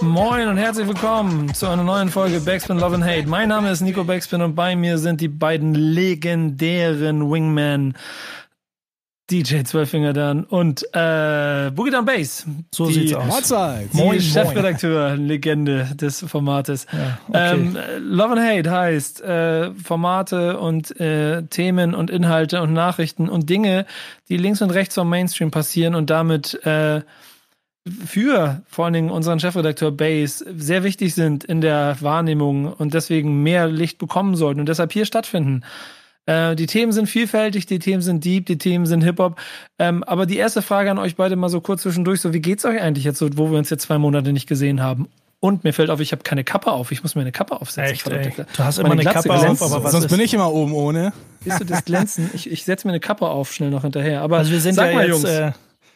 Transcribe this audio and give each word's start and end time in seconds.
Moin 0.00 0.48
und 0.48 0.56
herzlich 0.56 0.86
willkommen 0.88 1.54
zu 1.54 1.66
einer 1.68 1.84
neuen 1.84 2.08
Folge 2.08 2.40
Backspin 2.40 2.78
Love 2.78 2.96
and 2.96 3.04
Hate. 3.04 3.26
Mein 3.26 3.48
Name 3.48 3.70
ist 3.70 3.80
Nico 3.80 4.04
Backspin 4.04 4.42
und 4.42 4.54
bei 4.54 4.76
mir 4.76 4.98
sind 4.98 5.20
die 5.20 5.28
beiden 5.28 5.74
legendären 5.74 7.30
Wingmen 7.30 7.94
DJ 9.32 9.62
Zwölfinger 9.62 10.12
dann 10.12 10.44
und 10.44 10.82
äh, 10.92 11.70
Boogie 11.74 11.90
Down 11.90 12.04
Bass. 12.04 12.46
So 12.70 12.86
die, 12.86 12.92
sieht's 12.92 13.14
aus. 13.14 13.26
Mahlzeit. 13.26 13.88
Die 13.92 13.96
moin, 13.96 14.20
Chefredakteur, 14.20 15.16
Legende 15.16 15.88
des 15.94 16.20
Formates. 16.20 16.86
Ja, 16.92 17.18
okay. 17.28 17.54
ähm, 17.54 17.78
Love 18.00 18.32
and 18.32 18.40
Hate 18.40 18.70
heißt 18.70 19.22
äh, 19.22 19.72
Formate 19.72 20.58
und 20.58 21.00
äh, 21.00 21.44
Themen 21.44 21.94
und 21.94 22.10
Inhalte 22.10 22.60
und 22.60 22.74
Nachrichten 22.74 23.30
und 23.30 23.48
Dinge, 23.48 23.86
die 24.28 24.36
links 24.36 24.60
und 24.60 24.70
rechts 24.70 24.96
vom 24.96 25.08
Mainstream 25.08 25.50
passieren 25.50 25.94
und 25.94 26.10
damit 26.10 26.54
äh, 26.66 27.00
für 28.04 28.62
vor 28.68 28.84
allen 28.84 28.94
Dingen 28.94 29.10
unseren 29.10 29.40
Chefredakteur 29.40 29.92
Bass 29.92 30.38
sehr 30.38 30.84
wichtig 30.84 31.14
sind 31.14 31.42
in 31.42 31.62
der 31.62 31.96
Wahrnehmung 32.00 32.70
und 32.70 32.92
deswegen 32.92 33.42
mehr 33.42 33.66
Licht 33.66 33.96
bekommen 33.96 34.36
sollten 34.36 34.60
und 34.60 34.68
deshalb 34.68 34.92
hier 34.92 35.06
stattfinden. 35.06 35.62
Äh, 36.26 36.54
die 36.54 36.66
Themen 36.66 36.92
sind 36.92 37.06
vielfältig, 37.06 37.66
die 37.66 37.78
Themen 37.78 38.02
sind 38.02 38.24
deep, 38.24 38.46
die 38.46 38.58
Themen 38.58 38.86
sind 38.86 39.02
Hip-Hop. 39.02 39.40
Ähm, 39.78 40.04
aber 40.04 40.26
die 40.26 40.36
erste 40.36 40.62
Frage 40.62 40.90
an 40.90 40.98
euch 40.98 41.16
beide 41.16 41.36
mal 41.36 41.48
so 41.48 41.60
kurz 41.60 41.82
zwischendurch: 41.82 42.20
so, 42.20 42.32
wie 42.32 42.40
geht's 42.40 42.64
euch 42.64 42.80
eigentlich 42.80 43.04
jetzt, 43.04 43.18
so, 43.18 43.28
wo 43.36 43.50
wir 43.50 43.58
uns 43.58 43.70
jetzt 43.70 43.82
zwei 43.82 43.98
Monate 43.98 44.32
nicht 44.32 44.46
gesehen 44.46 44.82
haben? 44.82 45.08
Und 45.44 45.64
mir 45.64 45.72
fällt 45.72 45.90
auf, 45.90 45.98
ich 45.98 46.12
habe 46.12 46.22
keine 46.22 46.44
Kappe 46.44 46.70
auf. 46.70 46.92
Ich 46.92 47.02
muss 47.02 47.16
mir 47.16 47.22
eine 47.22 47.32
Kappe 47.32 47.60
aufsetzen. 47.60 48.12
Echt, 48.12 48.38
ey. 48.38 48.46
Du 48.56 48.62
hast 48.62 48.78
immer 48.78 48.92
eine 48.92 49.02
Kappe 49.02 49.28
glänzt. 49.28 49.60
auf, 49.60 49.72
aber 49.72 49.82
was 49.82 49.90
Sonst 49.90 50.04
ist? 50.04 50.10
bin 50.12 50.20
ich 50.20 50.32
immer 50.32 50.52
oben 50.52 50.72
ohne. 50.72 51.12
Siehst 51.40 51.58
du 51.58 51.64
das 51.64 51.84
Glänzen? 51.84 52.30
Ich, 52.32 52.48
ich 52.48 52.64
setze 52.64 52.86
mir 52.86 52.92
eine 52.92 53.00
Kappe 53.00 53.26
auf, 53.26 53.52
schnell 53.52 53.70
noch 53.70 53.82
hinterher. 53.82 54.22
Aber 54.22 54.38
also 54.38 54.52
wir 54.52 54.60
sind 54.60 54.76
ja 54.76 54.92
mal, 54.92 55.08
jetzt, 55.08 55.24
äh, 55.24 55.50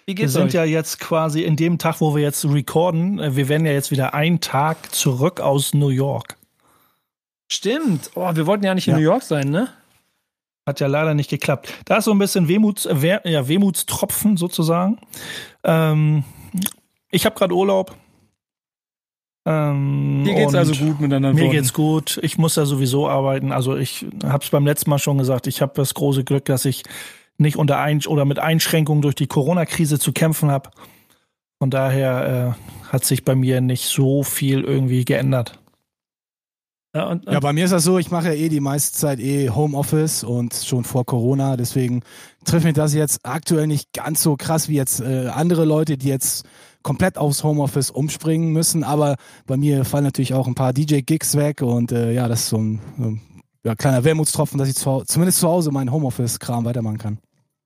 wir 0.06 0.28
sind 0.28 0.46
euch? 0.46 0.54
ja 0.54 0.64
jetzt 0.64 0.98
quasi 0.98 1.42
in 1.42 1.54
dem 1.54 1.78
Tag, 1.78 2.00
wo 2.00 2.16
wir 2.16 2.24
jetzt 2.24 2.44
recorden. 2.44 3.20
Äh, 3.20 3.36
wir 3.36 3.48
werden 3.48 3.64
ja 3.64 3.72
jetzt 3.72 3.92
wieder 3.92 4.14
einen 4.14 4.40
Tag 4.40 4.92
zurück 4.92 5.38
aus 5.40 5.74
New 5.74 5.90
York. 5.90 6.36
Stimmt. 7.46 8.10
Oh, 8.16 8.28
wir 8.34 8.48
wollten 8.48 8.64
ja 8.64 8.74
nicht 8.74 8.88
in 8.88 8.94
ja. 8.94 8.98
New 8.98 9.04
York 9.04 9.22
sein, 9.22 9.50
ne? 9.50 9.68
Hat 10.66 10.80
ja 10.80 10.88
leider 10.88 11.14
nicht 11.14 11.30
geklappt. 11.30 11.72
Da 11.84 11.98
ist 11.98 12.04
so 12.04 12.10
ein 12.10 12.18
bisschen 12.18 12.48
Wehmuts, 12.48 12.86
äh, 12.86 13.20
ja, 13.24 13.46
Wehmutstropfen 13.46 14.36
sozusagen. 14.36 14.98
Ähm, 15.62 16.24
ich 17.10 17.24
habe 17.24 17.36
gerade 17.36 17.54
Urlaub. 17.54 17.94
Ähm, 19.46 20.24
Mir 20.24 20.34
geht's 20.34 20.54
also 20.54 20.74
gut 20.74 21.00
miteinander. 21.00 21.40
Mir 21.40 21.50
geht's 21.50 21.72
gut. 21.72 22.18
Ich 22.22 22.36
muss 22.36 22.56
ja 22.56 22.64
sowieso 22.64 23.08
arbeiten. 23.08 23.52
Also 23.52 23.76
ich 23.76 24.04
habe 24.24 24.42
es 24.42 24.50
beim 24.50 24.66
letzten 24.66 24.90
Mal 24.90 24.98
schon 24.98 25.18
gesagt. 25.18 25.46
Ich 25.46 25.62
habe 25.62 25.72
das 25.76 25.94
große 25.94 26.24
Glück, 26.24 26.46
dass 26.46 26.64
ich 26.64 26.82
nicht 27.38 27.56
unter 27.56 27.78
ein 27.78 28.04
oder 28.06 28.24
mit 28.24 28.40
Einschränkungen 28.40 29.02
durch 29.02 29.14
die 29.14 29.28
Corona-Krise 29.28 30.00
zu 30.00 30.12
kämpfen 30.12 30.50
habe. 30.50 30.70
Von 31.60 31.70
daher 31.70 32.56
äh, 32.58 32.92
hat 32.92 33.04
sich 33.04 33.24
bei 33.24 33.36
mir 33.36 33.60
nicht 33.60 33.84
so 33.84 34.24
viel 34.24 34.62
irgendwie 34.62 35.04
geändert. 35.04 35.60
Ja, 36.96 37.08
und, 37.08 37.26
und 37.26 37.32
ja, 37.34 37.40
bei 37.40 37.52
mir 37.52 37.66
ist 37.66 37.72
das 37.72 37.84
so, 37.84 37.98
ich 37.98 38.10
mache 38.10 38.28
ja 38.28 38.32
eh 38.32 38.48
die 38.48 38.60
meiste 38.60 38.96
Zeit 38.96 39.20
eh 39.20 39.50
Homeoffice 39.50 40.24
und 40.24 40.54
schon 40.54 40.82
vor 40.82 41.04
Corona, 41.04 41.58
deswegen 41.58 42.00
trifft 42.46 42.64
mich 42.64 42.72
das 42.72 42.94
jetzt 42.94 43.20
aktuell 43.22 43.66
nicht 43.66 43.92
ganz 43.92 44.22
so 44.22 44.36
krass 44.36 44.70
wie 44.70 44.76
jetzt 44.76 45.00
äh, 45.00 45.26
andere 45.26 45.66
Leute, 45.66 45.98
die 45.98 46.08
jetzt 46.08 46.46
komplett 46.82 47.18
aufs 47.18 47.44
Homeoffice 47.44 47.90
umspringen 47.90 48.50
müssen, 48.50 48.82
aber 48.82 49.16
bei 49.46 49.58
mir 49.58 49.84
fallen 49.84 50.04
natürlich 50.04 50.32
auch 50.32 50.46
ein 50.46 50.54
paar 50.54 50.72
DJ-Gigs 50.72 51.36
weg 51.36 51.60
und 51.60 51.92
äh, 51.92 52.12
ja, 52.12 52.28
das 52.28 52.44
ist 52.44 52.48
so 52.48 52.56
ein, 52.56 52.80
so 52.96 53.04
ein 53.08 53.20
ja, 53.62 53.74
kleiner 53.74 54.02
Wermutstropfen, 54.02 54.56
dass 54.56 54.70
ich 54.70 54.76
zu, 54.76 55.02
zumindest 55.04 55.40
zu 55.40 55.48
Hause 55.48 55.72
meinen 55.72 55.92
Homeoffice-Kram 55.92 56.64
weitermachen 56.64 56.96
kann. 56.96 57.18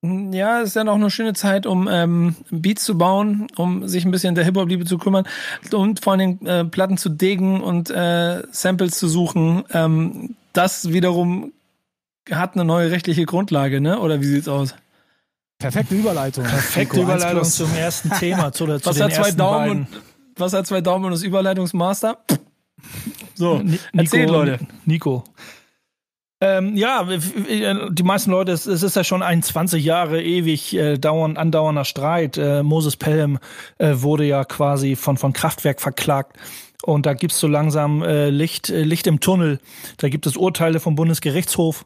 Hm, 0.02 0.32
ja, 0.32 0.60
es 0.62 0.70
ist 0.70 0.76
ja 0.76 0.84
noch 0.84 0.94
eine 0.94 1.10
schöne 1.10 1.34
Zeit, 1.34 1.66
um 1.66 1.88
ähm, 1.90 2.34
Beats 2.50 2.84
zu 2.84 2.96
bauen, 2.96 3.48
um 3.56 3.86
sich 3.86 4.04
ein 4.04 4.10
bisschen 4.10 4.34
der 4.34 4.44
Hip-Hop-Liebe 4.44 4.86
zu 4.86 4.96
kümmern 4.96 5.26
und 5.72 6.02
vor 6.02 6.12
allen 6.12 6.20
Dingen 6.20 6.46
äh, 6.46 6.64
Platten 6.64 6.96
zu 6.96 7.10
degen 7.10 7.62
und 7.62 7.90
äh, 7.90 8.42
Samples 8.50 8.98
zu 8.98 9.08
suchen. 9.08 9.64
Ähm, 9.72 10.36
das 10.52 10.92
wiederum 10.92 11.52
hat 12.30 12.54
eine 12.54 12.64
neue 12.64 12.90
rechtliche 12.90 13.26
Grundlage, 13.26 13.80
ne? 13.80 13.98
Oder 13.98 14.20
wie 14.20 14.26
sieht's 14.26 14.48
aus? 14.48 14.74
Perfekte 15.58 15.94
Überleitung. 15.94 16.44
Perfekte 16.44 17.02
Überleitung 17.02 17.44
zum 17.44 17.74
ersten 17.74 18.10
Thema. 18.10 18.52
Zu, 18.52 18.64
zu 18.78 18.86
was, 18.86 18.96
den 18.96 19.04
hat 19.04 19.14
zwei 19.14 19.32
Daumen 19.32 19.70
und, 19.70 19.88
was 20.36 20.52
hat 20.54 20.66
zwei 20.66 20.80
Daumen 20.80 21.04
und 21.06 21.10
das 21.12 21.22
Überleitungsmaster? 21.22 22.18
So, 23.34 23.58
Nico, 23.58 23.78
erzählt, 23.92 24.30
Leute. 24.30 24.58
Nico, 24.86 25.24
ähm, 26.40 26.76
ja, 26.76 27.06
die 27.06 28.02
meisten 28.02 28.30
Leute, 28.30 28.52
es, 28.52 28.66
es, 28.66 28.82
ist 28.82 28.96
ja 28.96 29.04
schon 29.04 29.22
ein 29.22 29.42
20 29.42 29.84
Jahre 29.84 30.22
ewig 30.22 30.74
äh, 30.74 30.96
dauernd, 30.96 31.36
andauernder 31.36 31.84
Streit. 31.84 32.38
Äh, 32.38 32.62
Moses 32.62 32.96
Pelham 32.96 33.38
äh, 33.78 33.96
wurde 33.96 34.24
ja 34.24 34.44
quasi 34.44 34.96
von, 34.96 35.18
von 35.18 35.32
Kraftwerk 35.32 35.80
verklagt. 35.80 36.36
Und 36.82 37.04
da 37.04 37.12
gibt's 37.12 37.38
so 37.38 37.46
langsam 37.46 38.02
äh, 38.02 38.30
Licht, 38.30 38.70
äh, 38.70 38.82
Licht 38.82 39.06
im 39.06 39.20
Tunnel. 39.20 39.60
Da 39.98 40.08
gibt 40.08 40.26
es 40.26 40.36
Urteile 40.36 40.80
vom 40.80 40.94
Bundesgerichtshof 40.94 41.84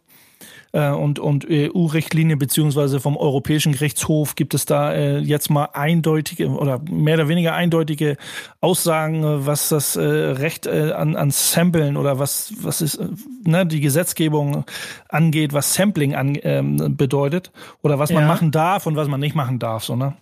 äh, 0.75 0.91
und, 0.91 1.21
und 1.21 1.47
EU-Richtlinie 1.49 2.37
beziehungsweise 2.37 2.99
vom 2.99 3.17
Europäischen 3.17 3.73
Gerichtshof 3.73 4.35
gibt 4.35 4.55
es 4.55 4.67
da 4.67 4.93
äh, 4.93 5.19
jetzt 5.19 5.49
mal 5.49 5.69
eindeutige 5.73 6.49
oder 6.49 6.81
mehr 6.91 7.15
oder 7.15 7.29
weniger 7.29 7.55
eindeutige 7.55 8.17
Aussagen, 8.61 9.23
äh, 9.23 9.47
was 9.47 9.69
das 9.69 9.95
äh, 9.95 10.03
Recht 10.03 10.67
äh, 10.67 10.93
an, 10.93 11.15
an 11.15 11.31
Samplen 11.31 11.97
oder 11.97 12.19
was, 12.19 12.53
was 12.61 12.83
ist, 12.83 13.01
ne, 13.45 13.65
die 13.65 13.81
Gesetzgebung 13.81 14.65
angeht, 15.09 15.53
was 15.53 15.75
Sampling 15.75 16.17
an, 16.17 16.37
ähm, 16.43 16.97
bedeutet 16.97 17.53
oder 17.83 18.01
was 18.01 18.13
man 18.13 18.25
ja. 18.25 18.29
machen 18.29 18.51
darf 18.51 18.87
und 18.87 18.97
was 18.97 19.07
man 19.07 19.21
nicht 19.21 19.37
machen 19.37 19.59
darf, 19.59 19.85
so, 19.85 19.97
ne? 19.97 20.15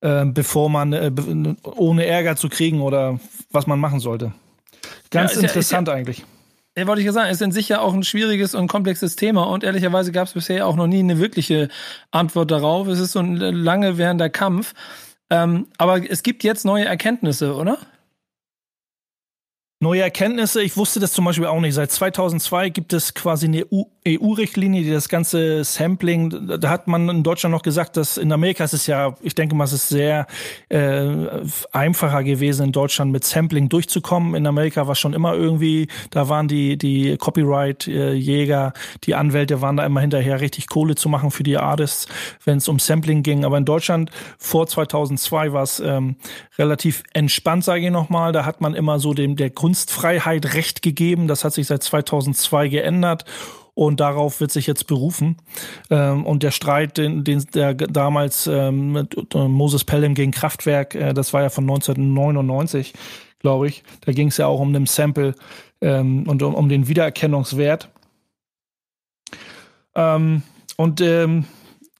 Bevor 0.00 0.68
man 0.68 0.92
äh, 0.92 1.12
ohne 1.62 2.06
Ärger 2.06 2.34
zu 2.34 2.48
kriegen 2.48 2.80
oder 2.80 3.20
was 3.52 3.68
man 3.68 3.78
machen 3.78 4.00
sollte. 4.00 4.32
Ganz 5.10 5.36
ja, 5.36 5.42
interessant 5.42 5.86
ja, 5.86 5.94
eigentlich. 5.94 6.24
Ja, 6.76 6.86
wollte 6.86 7.02
ich 7.02 7.06
ja 7.06 7.12
sagen, 7.12 7.30
ist 7.30 7.42
in 7.42 7.52
sich 7.52 7.68
ja 7.68 7.80
auch 7.80 7.92
ein 7.92 8.02
schwieriges 8.02 8.54
und 8.54 8.66
komplexes 8.66 9.14
Thema 9.14 9.42
und 9.44 9.62
ehrlicherweise 9.62 10.10
gab 10.10 10.26
es 10.26 10.32
bisher 10.32 10.66
auch 10.66 10.74
noch 10.76 10.86
nie 10.86 11.00
eine 11.00 11.18
wirkliche 11.18 11.68
Antwort 12.10 12.50
darauf. 12.50 12.86
Es 12.88 12.98
ist 12.98 13.12
so 13.12 13.18
ein 13.18 13.36
lange 13.36 13.98
währender 13.98 14.30
Kampf. 14.30 14.72
Ähm, 15.28 15.66
aber 15.76 16.10
es 16.10 16.22
gibt 16.22 16.44
jetzt 16.44 16.64
neue 16.64 16.86
Erkenntnisse, 16.86 17.54
oder? 17.56 17.78
Neue 19.82 20.02
Erkenntnisse, 20.02 20.62
ich 20.62 20.76
wusste 20.76 21.00
das 21.00 21.12
zum 21.12 21.24
Beispiel 21.24 21.46
auch 21.46 21.58
nicht. 21.58 21.74
Seit 21.74 21.90
2002 21.90 22.68
gibt 22.68 22.92
es 22.92 23.14
quasi 23.14 23.46
eine 23.46 23.66
EU-Richtlinie, 24.06 24.84
die 24.84 24.92
das 24.92 25.08
ganze 25.08 25.64
Sampling, 25.64 26.60
da 26.60 26.70
hat 26.70 26.86
man 26.86 27.08
in 27.08 27.24
Deutschland 27.24 27.52
noch 27.52 27.62
gesagt, 27.62 27.96
dass 27.96 28.16
in 28.16 28.30
Amerika 28.32 28.62
ist 28.62 28.74
es 28.74 28.86
ja, 28.86 29.16
ich 29.22 29.34
denke 29.34 29.56
mal, 29.56 29.64
es 29.64 29.72
ist 29.72 29.88
sehr 29.88 30.28
äh, 30.68 31.08
einfacher 31.72 32.22
gewesen, 32.22 32.66
in 32.66 32.72
Deutschland 32.72 33.10
mit 33.10 33.24
Sampling 33.24 33.68
durchzukommen. 33.68 34.36
In 34.36 34.46
Amerika 34.46 34.86
war 34.86 34.94
schon 34.94 35.14
immer 35.14 35.34
irgendwie, 35.34 35.88
da 36.10 36.28
waren 36.28 36.46
die, 36.46 36.78
die 36.78 37.16
Copyright-Jäger, 37.16 38.74
die 39.02 39.16
Anwälte 39.16 39.62
waren 39.62 39.76
da 39.76 39.84
immer 39.84 40.00
hinterher, 40.00 40.40
richtig 40.40 40.68
Kohle 40.68 40.94
zu 40.94 41.08
machen 41.08 41.32
für 41.32 41.42
die 41.42 41.58
Artists, 41.58 42.06
wenn 42.44 42.58
es 42.58 42.68
um 42.68 42.78
Sampling 42.78 43.24
ging. 43.24 43.44
Aber 43.44 43.58
in 43.58 43.64
Deutschland 43.64 44.12
vor 44.38 44.68
2002 44.68 45.52
war 45.52 45.64
es 45.64 45.80
ähm, 45.80 46.14
relativ 46.56 47.02
entspannt, 47.14 47.64
sage 47.64 47.86
ich 47.86 47.90
nochmal. 47.90 48.30
Da 48.30 48.44
hat 48.44 48.60
man 48.60 48.74
immer 48.74 49.00
so 49.00 49.12
dem 49.12 49.34
der 49.34 49.50
Grund 49.50 49.71
Kunstfreiheit 49.72 50.52
Recht 50.52 50.82
gegeben. 50.82 51.28
Das 51.28 51.44
hat 51.44 51.54
sich 51.54 51.66
seit 51.66 51.82
2002 51.82 52.68
geändert 52.68 53.24
und 53.72 54.00
darauf 54.00 54.38
wird 54.38 54.52
sich 54.52 54.66
jetzt 54.66 54.86
berufen. 54.86 55.38
Ähm, 55.88 56.26
und 56.26 56.42
der 56.42 56.50
Streit, 56.50 56.98
den, 56.98 57.24
den 57.24 57.42
der 57.54 57.72
damals 57.72 58.46
ähm, 58.46 58.92
mit 58.92 59.34
äh, 59.34 59.48
Moses 59.48 59.84
Pelham 59.84 60.12
gegen 60.12 60.30
Kraftwerk, 60.30 60.94
äh, 60.94 61.14
das 61.14 61.32
war 61.32 61.40
ja 61.40 61.48
von 61.48 61.64
1999, 61.64 62.92
glaube 63.38 63.66
ich. 63.68 63.82
Da 64.02 64.12
ging 64.12 64.28
es 64.28 64.36
ja 64.36 64.46
auch 64.46 64.60
um 64.60 64.74
den 64.74 64.84
Sample 64.84 65.34
ähm, 65.80 66.28
und 66.28 66.42
um, 66.42 66.54
um 66.54 66.68
den 66.68 66.86
Wiedererkennungswert. 66.86 67.88
Und 69.94 71.02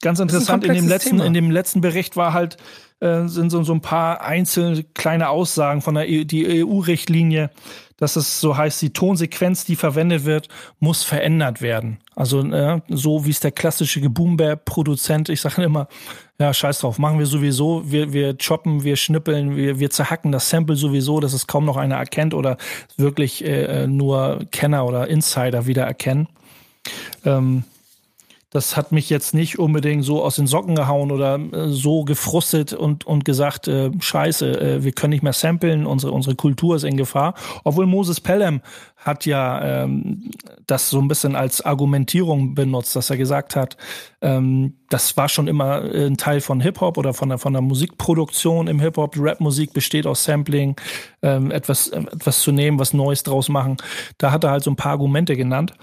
ganz 0.01 0.19
interessant 0.19 0.63
in 0.63 0.73
dem 0.73 0.87
letzten 0.87 1.11
Thema. 1.11 1.25
in 1.25 1.33
dem 1.35 1.51
letzten 1.51 1.81
Bericht 1.81 2.17
war 2.17 2.33
halt 2.33 2.57
äh, 3.03 3.27
sind 3.27 3.49
so, 3.49 3.63
so 3.63 3.73
ein 3.73 3.81
paar 3.81 4.21
einzelne 4.21 4.83
kleine 4.93 5.29
Aussagen 5.29 5.81
von 5.81 5.95
der 5.95 6.05
EU-Richtlinie, 6.07 7.49
dass 7.97 8.15
es 8.15 8.39
so 8.39 8.57
heißt, 8.57 8.81
die 8.81 8.93
Tonsequenz, 8.93 9.65
die 9.65 9.75
verwendet 9.75 10.25
wird, 10.25 10.47
muss 10.79 11.03
verändert 11.03 11.61
werden. 11.61 11.99
Also 12.15 12.41
äh, 12.49 12.81
so 12.89 13.25
wie 13.25 13.29
es 13.29 13.39
der 13.39 13.51
klassische 13.51 14.01
Boomber-Produzent, 14.09 15.29
ich 15.29 15.41
sage 15.41 15.63
immer, 15.63 15.87
ja, 16.39 16.53
scheiß 16.53 16.79
drauf, 16.79 16.97
machen 16.97 17.19
wir 17.19 17.25
sowieso, 17.25 17.83
wir, 17.91 18.11
wir 18.13 18.35
choppen, 18.37 18.83
wir 18.83 18.95
schnippeln, 18.95 19.55
wir, 19.55 19.79
wir 19.79 19.89
zerhacken 19.89 20.31
das 20.31 20.49
Sample 20.49 20.75
sowieso, 20.75 21.19
dass 21.19 21.33
es 21.33 21.47
kaum 21.47 21.65
noch 21.65 21.77
einer 21.77 21.95
erkennt 21.95 22.33
oder 22.33 22.57
wirklich 22.97 23.45
äh, 23.45 23.85
nur 23.87 24.45
Kenner 24.51 24.85
oder 24.85 25.07
Insider 25.07 25.67
wieder 25.67 25.83
erkennen. 25.83 26.27
Ähm, 27.25 27.63
das 28.53 28.77
hat 28.77 28.91
mich 28.91 29.09
jetzt 29.09 29.33
nicht 29.33 29.57
unbedingt 29.57 30.05
so 30.05 30.23
aus 30.23 30.35
den 30.35 30.45
Socken 30.45 30.75
gehauen 30.75 31.11
oder 31.11 31.39
äh, 31.39 31.69
so 31.69 32.05
gefrustet 32.05 32.71
und, 32.71 33.05
und 33.05 33.25
gesagt, 33.25 33.67
äh, 33.67 33.89
scheiße, 33.99 34.61
äh, 34.61 34.83
wir 34.83 34.91
können 34.91 35.09
nicht 35.09 35.23
mehr 35.23 35.33
samplen, 35.33 35.87
unsere, 35.87 36.13
unsere 36.13 36.35
Kultur 36.35 36.75
ist 36.75 36.83
in 36.83 36.95
Gefahr. 36.95 37.33
Obwohl 37.63 37.87
Moses 37.87 38.21
Pelham 38.21 38.61
hat 39.03 39.25
ja 39.25 39.83
ähm, 39.83 40.31
das 40.67 40.89
so 40.89 40.99
ein 40.99 41.07
bisschen 41.07 41.35
als 41.35 41.61
Argumentierung 41.61 42.55
benutzt, 42.55 42.95
dass 42.95 43.09
er 43.09 43.17
gesagt 43.17 43.55
hat, 43.55 43.77
ähm, 44.21 44.75
das 44.89 45.17
war 45.17 45.27
schon 45.27 45.47
immer 45.47 45.81
ein 45.81 46.17
Teil 46.17 46.39
von 46.39 46.61
Hip-Hop 46.61 46.97
oder 46.97 47.13
von 47.13 47.29
der, 47.29 47.37
von 47.37 47.53
der 47.53 47.61
Musikproduktion 47.61 48.67
im 48.67 48.79
Hip-Hop. 48.79 49.17
Rap-Musik 49.17 49.73
besteht 49.73 50.05
aus 50.05 50.23
Sampling, 50.23 50.75
ähm, 51.21 51.51
etwas, 51.51 51.87
etwas 51.87 52.41
zu 52.41 52.51
nehmen, 52.51 52.79
was 52.79 52.93
Neues 52.93 53.23
draus 53.23 53.49
machen. 53.49 53.77
Da 54.17 54.31
hat 54.31 54.43
er 54.43 54.51
halt 54.51 54.63
so 54.63 54.71
ein 54.71 54.75
paar 54.75 54.93
Argumente 54.93 55.35
genannt. 55.35 55.73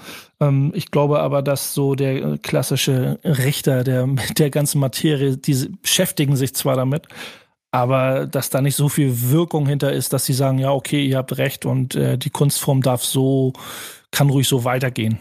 Ähm, 0.40 0.72
ich 0.74 0.90
glaube 0.90 1.20
aber, 1.20 1.42
dass 1.42 1.74
so 1.74 1.94
der 1.94 2.38
klassische 2.38 3.18
Richter 3.24 3.84
der, 3.84 4.06
der 4.38 4.50
ganzen 4.50 4.80
Materie, 4.80 5.36
die 5.36 5.68
beschäftigen 5.82 6.36
sich 6.36 6.54
zwar 6.54 6.76
damit, 6.76 7.06
aber 7.70 8.26
dass 8.26 8.50
da 8.50 8.60
nicht 8.60 8.76
so 8.76 8.88
viel 8.88 9.30
Wirkung 9.30 9.66
hinter 9.66 9.92
ist, 9.92 10.12
dass 10.12 10.24
sie 10.24 10.32
sagen, 10.32 10.58
ja, 10.58 10.72
okay, 10.72 11.04
ihr 11.04 11.18
habt 11.18 11.38
recht 11.38 11.64
und 11.64 11.94
äh, 11.94 12.18
die 12.18 12.30
Kunstform 12.30 12.82
darf 12.82 13.04
so, 13.04 13.52
kann 14.10 14.30
ruhig 14.30 14.48
so 14.48 14.64
weitergehen. 14.64 15.20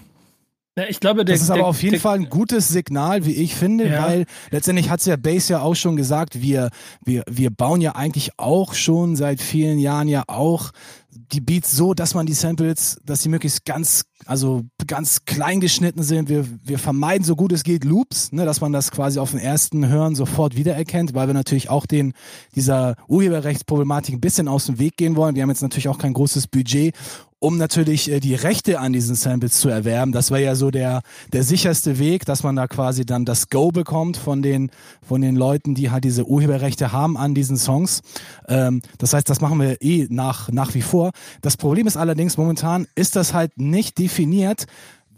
Ja, 0.78 0.86
ich 0.88 1.01
glaube, 1.01 1.25
der, 1.25 1.36
das 1.36 1.44
ist 1.44 1.50
aber 1.50 1.60
der, 1.60 1.68
auf 1.68 1.84
jeden 1.84 1.94
der, 1.94 2.01
Fall 2.01 2.16
ein 2.16 2.30
gutes 2.30 2.69
Signal, 2.69 3.25
wie 3.25 3.34
ich 3.34 3.54
finde, 3.54 3.90
ja. 3.90 4.07
weil 4.07 4.25
letztendlich 4.50 4.90
hat 4.90 5.01
es 5.01 5.07
ja 5.07 5.18
Base 5.18 5.51
ja 5.51 5.62
auch 5.62 5.75
schon 5.75 5.98
gesagt, 5.98 6.42
wir, 6.42 6.69
wir, 7.04 7.24
wir 7.30 7.50
bauen 7.50 7.81
ja 7.81 7.96
eigentlich 7.96 8.31
auch 8.38 8.74
schon 8.74 9.18
seit 9.18 9.42
vielen 9.42 9.78
Jahren 9.78 10.07
ja 10.07 10.24
auch 10.28 10.72
die 11.12 11.42
Beats 11.42 11.72
so, 11.72 11.94
dass 11.94 12.14
man 12.14 12.26
die 12.26 12.34
Samples, 12.34 13.00
dass 13.04 13.24
sie 13.24 13.30
möglichst 13.30 13.66
ganz, 13.66 14.04
also 14.26 14.64
ganz 14.86 15.26
klein 15.26 15.60
geschnitten 15.60 16.04
sind. 16.04 16.30
Wir, 16.30 16.46
wir 16.64 16.78
vermeiden 16.78 17.24
so 17.24 17.36
gut 17.36 17.52
es 17.52 17.64
geht 17.64 17.84
Loops, 17.84 18.32
ne, 18.32 18.46
dass 18.46 18.62
man 18.62 18.72
das 18.72 18.92
quasi 18.92 19.20
auf 19.20 19.32
den 19.32 19.40
ersten 19.40 19.88
Hören 19.88 20.16
sofort 20.16 20.56
wiedererkennt, 20.56 21.16
weil 21.16 21.28
wir 21.28 21.34
natürlich 21.34 21.70
auch 21.70 21.86
den, 21.86 22.14
dieser 22.56 22.96
Urheberrechtsproblematik 23.08 24.16
ein 24.16 24.22
bisschen 24.22 24.48
aus 24.48 24.68
dem 24.68 24.78
Weg 24.78 24.98
gehen 24.98 25.16
wollen. 25.16 25.36
Wir 25.36 25.44
haben 25.44 25.50
jetzt 25.50 25.64
natürlich 25.64 25.88
auch 25.88 25.98
kein 25.98 26.14
großes 26.14 26.48
Budget, 26.48 26.96
um 27.39 27.57
natürlich 27.57 28.12
äh, 28.12 28.19
die 28.19 28.36
Rechte 28.36 28.80
an 28.80 28.94
diesen 28.94 29.15
Samples 29.15 29.59
zu 29.59 29.69
erwerben. 29.69 30.12
Das 30.12 30.31
war 30.31 30.39
ja 30.39 30.56
so 30.56 30.71
der, 30.71 31.01
der 31.33 31.44
sicherste 31.44 31.97
Weg, 31.97 32.25
dass 32.25 32.44
man 32.44 32.56
da 32.56 32.68
quasi 32.68 33.06
dann 33.06 33.25
das 33.25 33.50
Go 33.50 33.71
bekommt 33.71 34.18
von 34.18 34.41
den, 34.41 34.71
von 35.01 35.21
den 35.21 35.36
Leuten, 35.36 35.74
die 35.74 35.89
halt 35.89 36.03
diese 36.03 36.25
Urheberrechte 36.25 36.91
haben 36.91 37.18
an 37.18 37.33
diesen 37.33 37.57
Songs. 37.57 38.01
Ähm, 38.47 38.81
das 38.97 39.13
heißt, 39.13 39.30
das 39.30 39.41
machen 39.41 39.59
wir 39.59 39.81
eh 39.81 40.07
nach, 40.09 40.50
nach 40.50 40.74
wie 40.74 40.81
vor. 40.81 41.12
Das 41.41 41.57
Problem 41.57 41.88
ist 41.88 41.97
allerdings 41.97 42.38
momentan, 42.38 42.88
ist 42.95 43.15
das 43.15 43.33
halt 43.33 43.57
nicht 43.57 43.97
definiert, 43.97 44.65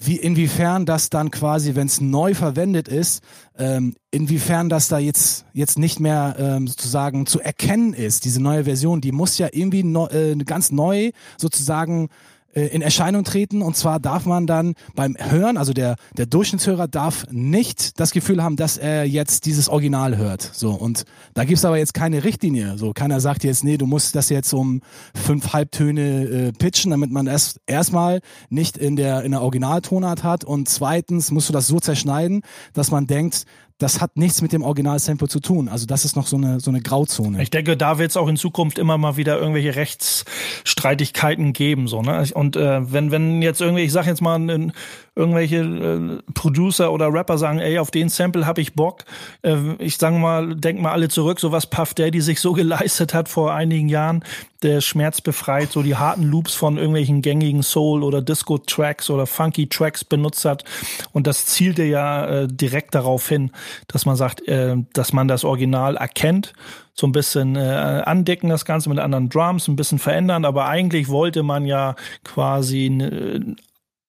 wie 0.03 0.17
inwiefern 0.17 0.85
das 0.85 1.09
dann 1.09 1.29
quasi, 1.29 1.75
wenn 1.75 1.87
es 1.87 2.01
neu 2.01 2.33
verwendet 2.33 2.87
ist, 2.87 3.23
ähm, 3.57 3.95
inwiefern 4.09 4.67
das 4.67 4.87
da 4.87 4.97
jetzt 4.97 5.45
jetzt 5.53 5.77
nicht 5.77 5.99
mehr 5.99 6.35
ähm, 6.39 6.67
sozusagen 6.67 7.27
zu 7.27 7.39
erkennen 7.39 7.93
ist. 7.93 8.25
Diese 8.25 8.41
neue 8.41 8.63
Version, 8.63 9.01
die 9.01 9.11
muss 9.11 9.37
ja 9.37 9.47
irgendwie 9.51 9.83
no, 9.83 10.07
äh, 10.09 10.35
ganz 10.37 10.71
neu 10.71 11.11
sozusagen 11.37 12.09
in 12.53 12.81
Erscheinung 12.81 13.23
treten. 13.23 13.61
Und 13.61 13.75
zwar 13.75 13.99
darf 13.99 14.25
man 14.25 14.47
dann 14.47 14.73
beim 14.95 15.15
Hören, 15.17 15.57
also 15.57 15.73
der, 15.73 15.95
der 16.17 16.25
Durchschnittshörer 16.25 16.87
darf 16.87 17.25
nicht 17.31 17.99
das 17.99 18.11
Gefühl 18.11 18.43
haben, 18.43 18.55
dass 18.55 18.77
er 18.77 19.05
jetzt 19.05 19.45
dieses 19.45 19.69
Original 19.69 20.17
hört. 20.17 20.41
So, 20.53 20.71
und 20.71 21.05
da 21.33 21.45
gibt's 21.45 21.65
aber 21.65 21.77
jetzt 21.77 21.93
keine 21.93 22.23
Richtlinie. 22.23 22.77
So, 22.77 22.93
keiner 22.93 23.19
sagt 23.19 23.43
jetzt, 23.43 23.63
nee, 23.63 23.77
du 23.77 23.85
musst 23.85 24.15
das 24.15 24.29
jetzt 24.29 24.53
um 24.53 24.81
fünf 25.15 25.53
Halbtöne 25.53 26.23
äh, 26.23 26.51
pitchen, 26.51 26.91
damit 26.91 27.11
man 27.11 27.27
erst 27.27 27.59
erstmal 27.65 28.21
nicht 28.49 28.77
in 28.77 28.95
der, 28.95 29.23
in 29.23 29.31
der 29.31 29.41
Originaltonart 29.41 30.23
hat. 30.23 30.43
Und 30.43 30.69
zweitens 30.69 31.31
musst 31.31 31.49
du 31.49 31.53
das 31.53 31.67
so 31.67 31.79
zerschneiden, 31.79 32.41
dass 32.73 32.91
man 32.91 33.07
denkt, 33.07 33.45
das 33.81 33.99
hat 33.99 34.15
nichts 34.15 34.41
mit 34.41 34.53
dem 34.53 34.61
Original-Sample 34.61 35.27
zu 35.27 35.39
tun. 35.39 35.67
Also 35.67 35.87
das 35.87 36.05
ist 36.05 36.15
noch 36.15 36.27
so 36.27 36.37
eine, 36.37 36.59
so 36.59 36.69
eine 36.69 36.81
Grauzone. 36.81 37.41
Ich 37.41 37.49
denke, 37.49 37.75
da 37.75 37.97
wird 37.97 38.11
es 38.11 38.17
auch 38.17 38.27
in 38.27 38.37
Zukunft 38.37 38.77
immer 38.77 38.97
mal 38.97 39.17
wieder 39.17 39.39
irgendwelche 39.39 39.75
Rechtsstreitigkeiten 39.75 41.53
geben. 41.53 41.87
So, 41.87 42.01
ne? 42.01 42.23
Und 42.33 42.55
äh, 42.55 42.91
wenn, 42.91 43.11
wenn 43.11 43.41
jetzt 43.41 43.59
irgendwie, 43.59 43.81
ich 43.81 43.91
sag 43.91 44.05
jetzt 44.05 44.21
mal, 44.21 44.37
ein, 44.37 44.73
irgendwelche 45.15 45.57
äh, 45.57 46.31
Producer 46.33 46.91
oder 46.91 47.11
Rapper 47.11 47.37
sagen, 47.37 47.59
ey, 47.59 47.79
auf 47.79 47.91
den 47.91 48.09
Sample 48.09 48.45
habe 48.45 48.61
ich 48.61 48.73
Bock. 48.73 49.03
Äh, 49.41 49.57
ich 49.79 49.97
sage 49.97 50.17
mal, 50.17 50.55
denk 50.55 50.79
mal 50.79 50.91
alle 50.91 51.09
zurück, 51.09 51.39
so 51.39 51.51
was 51.51 51.67
Puff 51.67 51.93
Daddy 51.93 52.21
sich 52.21 52.39
so 52.39 52.53
geleistet 52.53 53.13
hat 53.13 53.29
vor 53.29 53.53
einigen 53.53 53.89
Jahren, 53.89 54.23
der 54.63 54.81
Schmerz 54.81 55.21
befreit, 55.21 55.71
so 55.71 55.81
die 55.81 55.95
harten 55.95 56.23
Loops 56.23 56.53
von 56.53 56.77
irgendwelchen 56.77 57.21
gängigen 57.21 57.63
Soul- 57.63 58.03
oder 58.03 58.21
Disco-Tracks 58.21 59.09
oder 59.09 59.25
Funky-Tracks 59.25 60.03
benutzt 60.03 60.45
hat. 60.45 60.63
Und 61.11 61.27
das 61.27 61.45
zielte 61.45 61.83
ja 61.83 62.25
äh, 62.25 62.47
direkt 62.47 62.95
darauf 62.95 63.27
hin, 63.27 63.51
dass 63.87 64.05
man 64.05 64.15
sagt, 64.15 64.47
äh, 64.47 64.75
dass 64.93 65.13
man 65.13 65.27
das 65.27 65.43
Original 65.43 65.95
erkennt, 65.97 66.53
so 66.93 67.07
ein 67.07 67.11
bisschen 67.11 67.55
äh, 67.55 68.03
andecken 68.05 68.49
das 68.49 68.65
Ganze 68.65 68.89
mit 68.89 68.99
anderen 68.99 69.29
Drums, 69.29 69.67
ein 69.67 69.75
bisschen 69.75 69.99
verändern, 69.99 70.45
aber 70.45 70.65
eigentlich 70.67 71.07
wollte 71.07 71.41
man 71.41 71.65
ja 71.65 71.95
quasi 72.23 72.89
ne, 72.89 73.55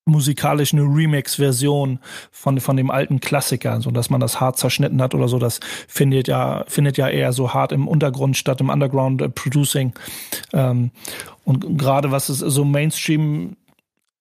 musikalisch 0.04 0.72
eine 0.72 0.82
Remix-Version 0.82 2.00
von, 2.30 2.60
von 2.60 2.76
dem 2.76 2.90
alten 2.90 3.20
Klassiker, 3.20 3.80
so 3.80 3.90
dass 3.90 4.10
man 4.10 4.20
das 4.20 4.40
hart 4.40 4.58
zerschnitten 4.58 5.00
hat 5.00 5.14
oder 5.14 5.28
so. 5.28 5.38
Das 5.38 5.60
findet 5.86 6.28
ja, 6.28 6.64
findet 6.66 6.96
ja 6.96 7.08
eher 7.08 7.32
so 7.32 7.54
hart 7.54 7.72
im 7.72 7.86
Untergrund 7.86 8.36
statt 8.36 8.60
im 8.60 8.68
Underground 8.68 9.22
äh, 9.22 9.28
Producing. 9.28 9.92
Ähm, 10.52 10.90
und 11.44 11.78
gerade 11.78 12.10
was 12.10 12.28
es 12.28 12.38
so 12.38 12.64
Mainstream 12.64 13.56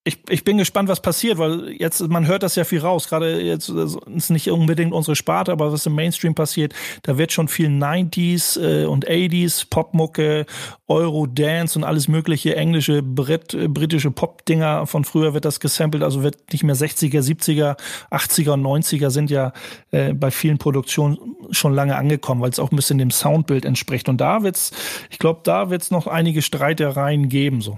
ich, 0.04 0.18
ich 0.30 0.44
bin 0.44 0.58
gespannt, 0.58 0.90
was 0.90 1.00
passiert, 1.00 1.38
weil 1.38 1.74
jetzt, 1.74 2.02
man 2.08 2.26
hört 2.26 2.42
das 2.42 2.56
ja 2.56 2.64
viel 2.64 2.80
raus. 2.80 3.08
Gerade 3.08 3.40
jetzt 3.40 3.70
ist 3.70 4.30
nicht 4.32 4.50
unbedingt 4.50 4.94
unsere 4.94 5.16
Sparte, 5.16 5.52
aber 5.52 5.72
was 5.72 5.86
im 5.86 5.94
Mainstream 5.94 6.34
passiert, 6.34 6.74
da 7.04 7.20
wird 7.20 7.32
schon 7.32 7.48
viel 7.48 7.68
90s 7.68 8.60
äh, 8.60 8.86
und 8.86 9.08
80s, 9.08 9.68
Popmucke, 9.70 10.48
Euro-Dance 10.88 11.78
und 11.78 11.86
alles 11.86 12.08
mögliche 12.08 12.56
englische, 12.56 13.04
Brit, 13.04 13.54
äh, 13.54 13.68
britische 13.68 14.10
Pop-Dinger 14.10 14.88
von 14.88 15.06
früher 15.06 15.36
wird 15.36 15.46
das 15.46 15.60
gesampelt, 15.60 16.02
also 16.02 16.24
wird 16.24 16.52
nicht 16.52 16.64
mehr 16.64 16.76
60er, 16.76 17.22
70er, 17.22 17.78
80er 18.10 18.54
und 18.54 18.64
90er 18.64 19.12
sind 19.12 19.30
ja 19.30 19.54
äh, 19.92 20.14
bei 20.14 20.32
vielen 20.32 20.58
Produktionen 20.58 21.20
schon 21.52 21.76
lange 21.76 21.96
angekommen, 21.96 22.42
weil 22.42 22.50
es 22.50 22.58
auch 22.58 22.72
ein 22.72 22.76
bisschen 22.76 22.98
dem 22.98 23.12
Soundbild 23.12 23.66
entspricht. 23.66 24.10
Und 24.10 24.20
da 24.20 24.42
wird's, 24.42 24.72
ich 25.12 25.20
glaube, 25.20 25.42
da 25.44 25.70
wird's 25.70 25.92
noch 25.92 26.08
einige 26.08 26.42
Streitereien 26.42 27.30
geben, 27.30 27.62
so. 27.62 27.78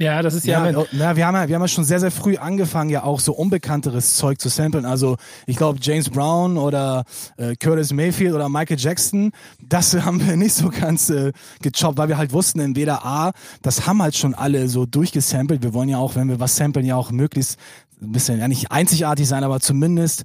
Ja, 0.00 0.22
das 0.22 0.34
ist 0.34 0.44
ja. 0.44 0.68
ja 0.68 0.84
na, 0.90 1.14
wir 1.14 1.24
haben 1.24 1.36
ja, 1.36 1.48
wir 1.48 1.54
haben 1.54 1.62
ja 1.62 1.68
schon 1.68 1.84
sehr, 1.84 2.00
sehr 2.00 2.10
früh 2.10 2.36
angefangen, 2.36 2.90
ja 2.90 3.04
auch 3.04 3.20
so 3.20 3.32
unbekannteres 3.32 4.16
Zeug 4.16 4.40
zu 4.40 4.48
samplen. 4.48 4.86
Also 4.86 5.16
ich 5.46 5.56
glaube 5.56 5.78
James 5.80 6.10
Brown 6.10 6.58
oder 6.58 7.04
äh, 7.36 7.54
Curtis 7.54 7.92
Mayfield 7.92 8.34
oder 8.34 8.48
Michael 8.48 8.76
Jackson, 8.78 9.30
das 9.62 9.94
haben 10.04 10.26
wir 10.26 10.36
nicht 10.36 10.54
so 10.54 10.70
ganz 10.70 11.10
äh, 11.10 11.32
gechoppt, 11.62 11.96
weil 11.96 12.08
wir 12.08 12.18
halt 12.18 12.32
wussten, 12.32 12.58
entweder 12.58 13.04
A, 13.04 13.32
das 13.62 13.86
haben 13.86 14.02
halt 14.02 14.16
schon 14.16 14.34
alle 14.34 14.68
so 14.68 14.84
durchgesampelt. 14.84 15.62
Wir 15.62 15.74
wollen 15.74 15.88
ja 15.88 15.98
auch, 15.98 16.16
wenn 16.16 16.28
wir 16.28 16.40
was 16.40 16.56
samplen, 16.56 16.84
ja 16.84 16.96
auch 16.96 17.12
möglichst 17.12 17.58
ein 18.02 18.10
bisschen 18.10 18.40
ja 18.40 18.48
nicht 18.48 18.72
einzigartig 18.72 19.28
sein, 19.28 19.44
aber 19.44 19.60
zumindest 19.60 20.24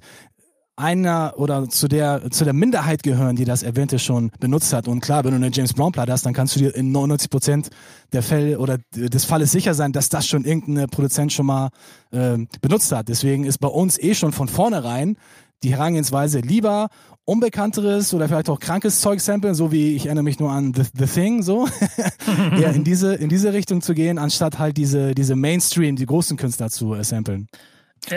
einer 0.80 1.34
oder 1.36 1.68
zu 1.68 1.86
der, 1.86 2.30
zu 2.30 2.44
der 2.44 2.52
Minderheit 2.52 3.02
gehören, 3.02 3.36
die 3.36 3.44
das 3.44 3.62
erwähnte 3.62 3.98
schon 3.98 4.30
benutzt 4.40 4.72
hat. 4.72 4.88
Und 4.88 5.00
klar, 5.00 5.24
wenn 5.24 5.30
du 5.30 5.36
eine 5.36 5.50
James 5.52 5.74
Brown 5.74 5.92
Platte 5.92 6.12
hast, 6.12 6.26
dann 6.26 6.34
kannst 6.34 6.56
du 6.56 6.60
dir 6.60 6.74
in 6.74 6.90
99 6.90 7.30
Prozent 7.30 7.70
der 8.12 8.22
Fälle 8.22 8.58
oder 8.58 8.78
des 8.94 9.24
Falles 9.24 9.52
sicher 9.52 9.74
sein, 9.74 9.92
dass 9.92 10.08
das 10.08 10.26
schon 10.26 10.44
irgendein 10.44 10.88
Produzent 10.88 11.32
schon 11.32 11.46
mal 11.46 11.70
äh, 12.10 12.38
benutzt 12.60 12.90
hat. 12.92 13.08
Deswegen 13.08 13.44
ist 13.44 13.58
bei 13.58 13.68
uns 13.68 13.98
eh 13.98 14.14
schon 14.14 14.32
von 14.32 14.48
vornherein 14.48 15.16
die 15.62 15.72
Herangehensweise 15.72 16.40
lieber 16.40 16.88
unbekannteres 17.24 18.14
oder 18.14 18.28
vielleicht 18.28 18.48
auch 18.48 18.58
krankes 18.58 19.00
Zeug 19.00 19.20
samplen, 19.20 19.54
so 19.54 19.70
wie 19.70 19.94
ich 19.94 20.06
erinnere 20.06 20.24
mich 20.24 20.40
nur 20.40 20.50
an 20.50 20.72
The, 20.74 20.82
The 20.96 21.06
Thing, 21.06 21.42
so 21.42 21.68
eher 22.58 22.72
in 22.74 22.82
diese 22.82 23.14
in 23.14 23.28
diese 23.28 23.52
Richtung 23.52 23.82
zu 23.82 23.94
gehen, 23.94 24.18
anstatt 24.18 24.58
halt 24.58 24.76
diese 24.76 25.14
diese 25.14 25.36
Mainstream, 25.36 25.96
die 25.96 26.06
großen 26.06 26.36
Künstler 26.36 26.70
zu 26.70 26.94
äh, 26.94 27.04
samplen. 27.04 27.48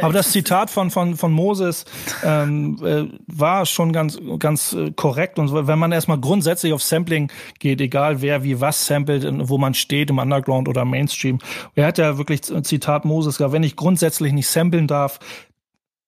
Aber 0.02 0.14
das 0.14 0.32
Zitat 0.32 0.70
von, 0.70 0.90
von, 0.90 1.16
von 1.16 1.32
Moses 1.32 1.86
ähm, 2.24 2.80
äh, 2.84 3.06
war 3.28 3.66
schon 3.66 3.92
ganz, 3.92 4.18
ganz 4.40 4.74
äh, 4.74 4.92
korrekt. 4.92 5.40
Und 5.40 5.54
wenn 5.68 5.78
man 5.78 5.92
erstmal 5.92 6.20
grundsätzlich 6.20 6.74
auf 6.74 6.82
Sampling 6.82 7.32
geht, 7.60 7.82
egal 7.82 8.22
wer 8.22 8.44
wie 8.44 8.62
was 8.62 8.86
samplet, 8.86 9.26
wo 9.50 9.58
man 9.58 9.74
steht, 9.74 10.10
im 10.10 10.20
Underground 10.20 10.68
oder 10.68 10.86
Mainstream, 10.86 11.40
er 11.76 11.88
hat 11.88 11.98
ja 11.98 12.18
wirklich 12.18 12.42
Zitat 12.42 13.06
Moses 13.06 13.38
gesagt, 13.38 13.54
wenn 13.54 13.64
ich 13.64 13.76
grundsätzlich 13.76 14.34
nicht 14.34 14.48
samplen 14.48 14.88
darf, 14.88 15.20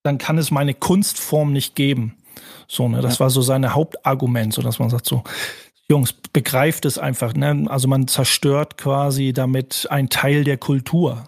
dann 0.03 0.17
kann 0.17 0.37
es 0.37 0.51
meine 0.51 0.73
Kunstform 0.73 1.51
nicht 1.51 1.75
geben. 1.75 2.15
So, 2.67 2.87
ne, 2.87 3.01
das 3.01 3.15
ja. 3.15 3.21
war 3.21 3.29
so 3.29 3.41
seine 3.41 3.75
Hauptargument, 3.75 4.53
so 4.53 4.61
dass 4.61 4.79
man 4.79 4.89
sagt 4.89 5.05
so, 5.05 5.23
Jungs, 5.87 6.13
begreift 6.13 6.85
es 6.85 6.97
einfach, 6.97 7.35
ne? 7.35 7.65
Also 7.69 7.87
man 7.87 8.07
zerstört 8.07 8.77
quasi 8.77 9.33
damit 9.33 9.87
ein 9.91 10.09
Teil 10.09 10.43
der 10.43 10.57
Kultur. 10.57 11.23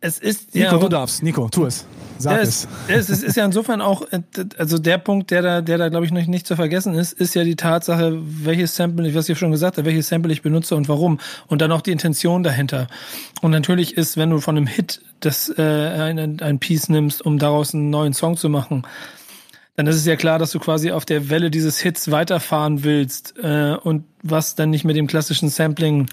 Es 0.00 0.18
ist. 0.18 0.54
Nico, 0.54 0.74
ja, 0.74 0.78
du 0.78 0.88
darfst. 0.88 1.22
Nico, 1.22 1.48
tu 1.48 1.66
es. 1.66 1.86
Sag 2.18 2.36
ja, 2.36 2.42
es. 2.42 2.68
Es, 2.88 3.08
es 3.10 3.22
ist 3.22 3.36
ja 3.36 3.44
insofern 3.44 3.80
auch, 3.80 4.02
äh, 4.10 4.20
also 4.56 4.78
der 4.78 4.98
Punkt, 4.98 5.30
der 5.30 5.42
da, 5.42 5.60
der 5.60 5.78
da, 5.78 5.88
glaube 5.88 6.06
ich, 6.06 6.12
noch 6.12 6.24
nicht 6.26 6.46
zu 6.46 6.56
vergessen 6.56 6.94
ist, 6.94 7.12
ist 7.12 7.34
ja 7.34 7.44
die 7.44 7.56
Tatsache, 7.56 8.18
welches 8.20 8.76
Sample, 8.76 9.14
was 9.14 9.28
ich 9.28 9.38
schon 9.38 9.50
gesagt 9.50 9.76
habe, 9.76 9.86
welches 9.86 10.08
Sample 10.08 10.32
ich 10.32 10.42
benutze 10.42 10.76
und 10.76 10.88
warum. 10.88 11.18
Und 11.46 11.62
dann 11.62 11.72
auch 11.72 11.80
die 11.80 11.92
Intention 11.92 12.42
dahinter. 12.42 12.88
Und 13.40 13.50
natürlich 13.50 13.96
ist, 13.96 14.16
wenn 14.16 14.30
du 14.30 14.40
von 14.40 14.56
einem 14.56 14.66
Hit 14.66 15.00
das 15.20 15.52
äh, 15.56 15.62
ein, 15.62 16.40
ein 16.40 16.58
Piece 16.58 16.88
nimmst, 16.88 17.24
um 17.24 17.38
daraus 17.38 17.74
einen 17.74 17.90
neuen 17.90 18.12
Song 18.12 18.36
zu 18.36 18.48
machen, 18.48 18.84
dann 19.76 19.86
ist 19.86 19.96
es 19.96 20.06
ja 20.06 20.16
klar, 20.16 20.40
dass 20.40 20.50
du 20.50 20.58
quasi 20.58 20.90
auf 20.90 21.04
der 21.04 21.30
Welle 21.30 21.52
dieses 21.52 21.78
Hits 21.78 22.10
weiterfahren 22.10 22.82
willst 22.82 23.34
äh, 23.40 23.76
und 23.80 24.04
was 24.24 24.56
dann 24.56 24.70
nicht 24.70 24.84
mit 24.84 24.96
dem 24.96 25.06
klassischen 25.06 25.50
Sampling 25.50 26.06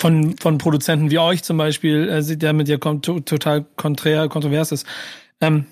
von, 0.00 0.36
von 0.36 0.58
Produzenten 0.58 1.10
wie 1.10 1.18
euch 1.18 1.42
zum 1.42 1.56
Beispiel, 1.56 2.08
äh, 2.08 2.36
der 2.36 2.52
mit 2.52 2.68
dir 2.68 2.78
kommt, 2.78 3.04
total 3.04 3.64
konträr, 3.76 4.28
kontrovers 4.28 4.72
ist. 4.72 4.86
Ähm, 5.40 5.66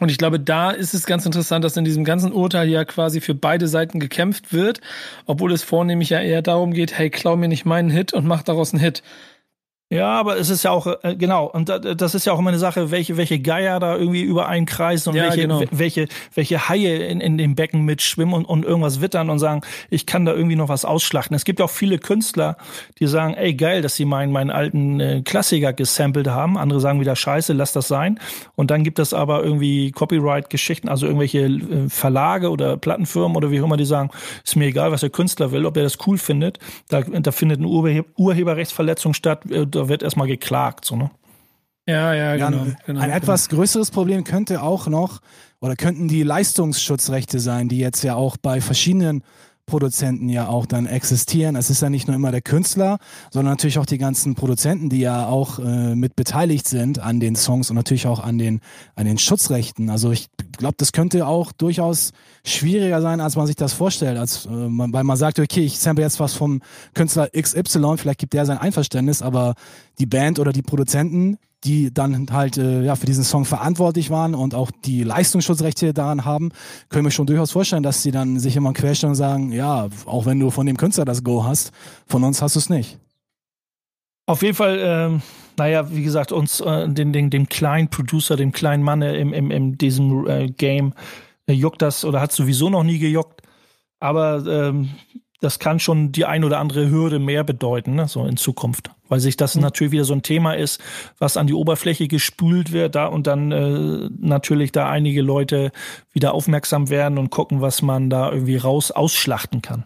und 0.00 0.10
ich 0.10 0.16
glaube, 0.16 0.40
da 0.40 0.70
ist 0.70 0.94
es 0.94 1.04
ganz 1.04 1.26
interessant, 1.26 1.64
dass 1.64 1.76
in 1.76 1.84
diesem 1.84 2.04
ganzen 2.04 2.32
Urteil 2.32 2.68
ja 2.68 2.84
quasi 2.84 3.20
für 3.20 3.34
beide 3.34 3.68
Seiten 3.68 4.00
gekämpft 4.00 4.52
wird, 4.52 4.80
obwohl 5.26 5.52
es 5.52 5.62
vornehmlich 5.62 6.10
ja 6.10 6.20
eher 6.20 6.40
darum 6.40 6.72
geht, 6.72 6.96
hey, 6.96 7.10
klau 7.10 7.36
mir 7.36 7.48
nicht 7.48 7.66
meinen 7.66 7.90
Hit 7.90 8.14
und 8.14 8.26
mach 8.26 8.42
daraus 8.42 8.72
einen 8.72 8.82
Hit. 8.82 9.02
Ja, 9.92 10.18
aber 10.18 10.38
es 10.38 10.48
ist 10.48 10.62
ja 10.62 10.70
auch, 10.70 10.86
äh, 11.02 11.16
genau, 11.16 11.44
und 11.44 11.68
das 11.68 12.14
ist 12.14 12.24
ja 12.24 12.32
auch 12.32 12.38
immer 12.38 12.48
eine 12.48 12.58
Sache, 12.58 12.90
welche, 12.90 13.18
welche 13.18 13.40
Geier 13.40 13.78
da 13.78 13.94
irgendwie 13.94 14.22
über 14.22 14.48
einen 14.48 14.64
kreisen 14.64 15.10
und 15.10 15.16
ja, 15.16 15.24
welche, 15.24 15.42
genau. 15.42 15.62
welche, 15.70 16.08
welche 16.34 16.70
Haie 16.70 16.96
in, 17.08 17.20
in 17.20 17.36
dem 17.36 17.54
Becken 17.54 17.82
mitschwimmen 17.82 18.34
und, 18.34 18.46
und 18.46 18.64
irgendwas 18.64 19.02
wittern 19.02 19.28
und 19.28 19.38
sagen, 19.38 19.60
ich 19.90 20.06
kann 20.06 20.24
da 20.24 20.32
irgendwie 20.32 20.56
noch 20.56 20.70
was 20.70 20.86
ausschlachten. 20.86 21.36
Es 21.36 21.44
gibt 21.44 21.60
auch 21.60 21.68
viele 21.68 21.98
Künstler, 21.98 22.56
die 23.00 23.06
sagen, 23.06 23.34
ey, 23.34 23.52
geil, 23.52 23.82
dass 23.82 23.94
sie 23.94 24.06
meinen, 24.06 24.32
meinen 24.32 24.50
alten 24.50 24.98
äh, 24.98 25.20
Klassiker 25.20 25.74
gesampelt 25.74 26.26
haben. 26.26 26.56
Andere 26.56 26.80
sagen 26.80 26.98
wieder, 26.98 27.14
scheiße, 27.14 27.52
lass 27.52 27.74
das 27.74 27.86
sein. 27.86 28.18
Und 28.54 28.70
dann 28.70 28.84
gibt 28.84 28.98
es 28.98 29.12
aber 29.12 29.44
irgendwie 29.44 29.90
Copyright-Geschichten, 29.90 30.88
also 30.88 31.04
irgendwelche 31.04 31.40
äh, 31.40 31.90
Verlage 31.90 32.48
oder 32.48 32.78
Plattenfirmen 32.78 33.36
oder 33.36 33.50
wie 33.50 33.60
auch 33.60 33.66
immer, 33.66 33.76
die 33.76 33.84
sagen, 33.84 34.08
ist 34.42 34.56
mir 34.56 34.68
egal, 34.68 34.90
was 34.90 35.02
der 35.02 35.10
Künstler 35.10 35.52
will, 35.52 35.66
ob 35.66 35.76
er 35.76 35.82
das 35.82 35.98
cool 36.06 36.16
findet. 36.16 36.58
Da, 36.88 37.02
da 37.02 37.30
findet 37.30 37.58
eine 37.58 37.68
Urhe 37.68 38.06
Urheberrechtsverletzung 38.16 39.12
statt, 39.12 39.44
äh, 39.50 39.66
wird 39.88 40.02
erstmal 40.02 40.26
geklagt, 40.26 40.84
so, 40.84 40.96
ne? 40.96 41.10
Ja, 41.88 42.14
ja, 42.14 42.34
genau. 42.36 42.58
Ja, 42.58 42.62
ein, 42.62 42.76
genau, 42.86 43.00
ein 43.00 43.06
genau. 43.06 43.16
etwas 43.16 43.48
größeres 43.48 43.90
Problem 43.90 44.24
könnte 44.24 44.62
auch 44.62 44.86
noch 44.86 45.20
oder 45.60 45.74
könnten 45.74 46.08
die 46.08 46.22
Leistungsschutzrechte 46.22 47.40
sein, 47.40 47.68
die 47.68 47.78
jetzt 47.78 48.02
ja 48.02 48.14
auch 48.14 48.36
bei 48.36 48.60
verschiedenen 48.60 49.24
Produzenten 49.66 50.28
ja 50.28 50.48
auch 50.48 50.66
dann 50.66 50.86
existieren. 50.86 51.56
Es 51.56 51.70
ist 51.70 51.82
ja 51.82 51.88
nicht 51.88 52.06
nur 52.06 52.16
immer 52.16 52.30
der 52.30 52.42
Künstler, 52.42 52.98
sondern 53.30 53.52
natürlich 53.52 53.78
auch 53.78 53.86
die 53.86 53.98
ganzen 53.98 54.34
Produzenten, 54.34 54.88
die 54.88 55.00
ja 55.00 55.26
auch 55.26 55.58
äh, 55.58 55.94
mit 55.94 56.16
beteiligt 56.16 56.68
sind 56.68 56.98
an 56.98 57.20
den 57.20 57.36
Songs 57.36 57.70
und 57.70 57.76
natürlich 57.76 58.06
auch 58.06 58.20
an 58.20 58.38
den, 58.38 58.60
an 58.96 59.06
den 59.06 59.18
Schutzrechten. 59.18 59.88
Also 59.88 60.10
ich 60.10 60.28
glaube, 60.58 60.74
das 60.78 60.92
könnte 60.92 61.26
auch 61.26 61.52
durchaus 61.52 62.12
schwieriger 62.44 63.00
sein, 63.00 63.20
als 63.20 63.36
man 63.36 63.46
sich 63.46 63.56
das 63.56 63.72
vorstellt. 63.72 64.18
Als, 64.18 64.46
äh, 64.46 64.50
weil 64.50 65.04
man 65.04 65.16
sagt, 65.16 65.38
okay, 65.38 65.64
ich 65.64 65.78
sample 65.78 66.04
jetzt 66.04 66.20
was 66.20 66.34
vom 66.34 66.60
Künstler 66.94 67.28
XY, 67.28 67.96
vielleicht 67.96 68.18
gibt 68.18 68.32
der 68.32 68.46
sein 68.46 68.58
Einverständnis, 68.58 69.22
aber 69.22 69.54
die 69.98 70.06
Band 70.06 70.38
oder 70.38 70.52
die 70.52 70.62
Produzenten, 70.62 71.38
die 71.64 71.92
dann 71.92 72.26
halt 72.30 72.58
äh, 72.58 72.82
ja 72.82 72.96
für 72.96 73.06
diesen 73.06 73.24
Song 73.24 73.44
verantwortlich 73.44 74.10
waren 74.10 74.34
und 74.34 74.54
auch 74.54 74.70
die 74.84 75.04
Leistungsschutzrechte 75.04 75.94
daran 75.94 76.24
haben, 76.24 76.50
können 76.88 77.04
wir 77.04 77.10
schon 77.10 77.26
durchaus 77.26 77.52
vorstellen, 77.52 77.82
dass 77.82 78.02
sie 78.02 78.10
dann 78.10 78.38
sich 78.38 78.56
immer 78.56 78.72
querstellen 78.72 79.12
und 79.12 79.16
sagen, 79.16 79.52
ja, 79.52 79.88
auch 80.06 80.26
wenn 80.26 80.40
du 80.40 80.50
von 80.50 80.66
dem 80.66 80.76
Künstler 80.76 81.04
das 81.04 81.22
Go 81.22 81.44
hast, 81.44 81.72
von 82.06 82.24
uns 82.24 82.42
hast 82.42 82.56
du 82.56 82.58
es 82.58 82.68
nicht. 82.68 82.98
Auf 84.26 84.42
jeden 84.42 84.54
Fall, 84.54 84.78
ähm, 84.80 85.22
naja, 85.58 85.90
wie 85.90 86.02
gesagt, 86.02 86.32
uns, 86.32 86.60
äh, 86.60 86.88
den, 86.88 87.12
den, 87.12 87.30
dem 87.30 87.48
kleinen 87.48 87.88
Producer, 87.88 88.36
dem 88.36 88.52
kleinen 88.52 88.82
Mann 88.82 89.02
im, 89.02 89.32
im, 89.32 89.50
in 89.50 89.78
diesem 89.78 90.26
äh, 90.26 90.46
Game 90.48 90.94
äh, 91.46 91.52
juckt 91.52 91.82
das 91.82 92.04
oder 92.04 92.20
hat 92.20 92.32
sowieso 92.32 92.70
noch 92.70 92.84
nie 92.84 92.98
gejuckt. 92.98 93.42
Aber 93.98 94.44
ähm, 94.46 94.90
das 95.42 95.58
kann 95.58 95.80
schon 95.80 96.12
die 96.12 96.24
ein 96.24 96.44
oder 96.44 96.60
andere 96.60 96.88
Hürde 96.88 97.18
mehr 97.18 97.42
bedeuten, 97.42 97.96
ne, 97.96 98.06
so 98.06 98.24
in 98.24 98.36
Zukunft. 98.36 98.90
Weil 99.08 99.18
sich 99.18 99.36
das 99.36 99.56
mhm. 99.56 99.62
natürlich 99.62 99.92
wieder 99.92 100.04
so 100.04 100.14
ein 100.14 100.22
Thema 100.22 100.54
ist, 100.54 100.80
was 101.18 101.36
an 101.36 101.48
die 101.48 101.52
Oberfläche 101.52 102.06
gespült 102.06 102.70
wird, 102.70 102.94
da 102.94 103.06
und 103.06 103.26
dann 103.26 103.50
äh, 103.50 104.08
natürlich 104.20 104.70
da 104.70 104.88
einige 104.88 105.20
Leute 105.20 105.72
wieder 106.12 106.32
aufmerksam 106.32 106.90
werden 106.90 107.18
und 107.18 107.30
gucken, 107.30 107.60
was 107.60 107.82
man 107.82 108.08
da 108.08 108.30
irgendwie 108.30 108.56
raus 108.56 108.92
ausschlachten 108.92 109.62
kann. 109.62 109.84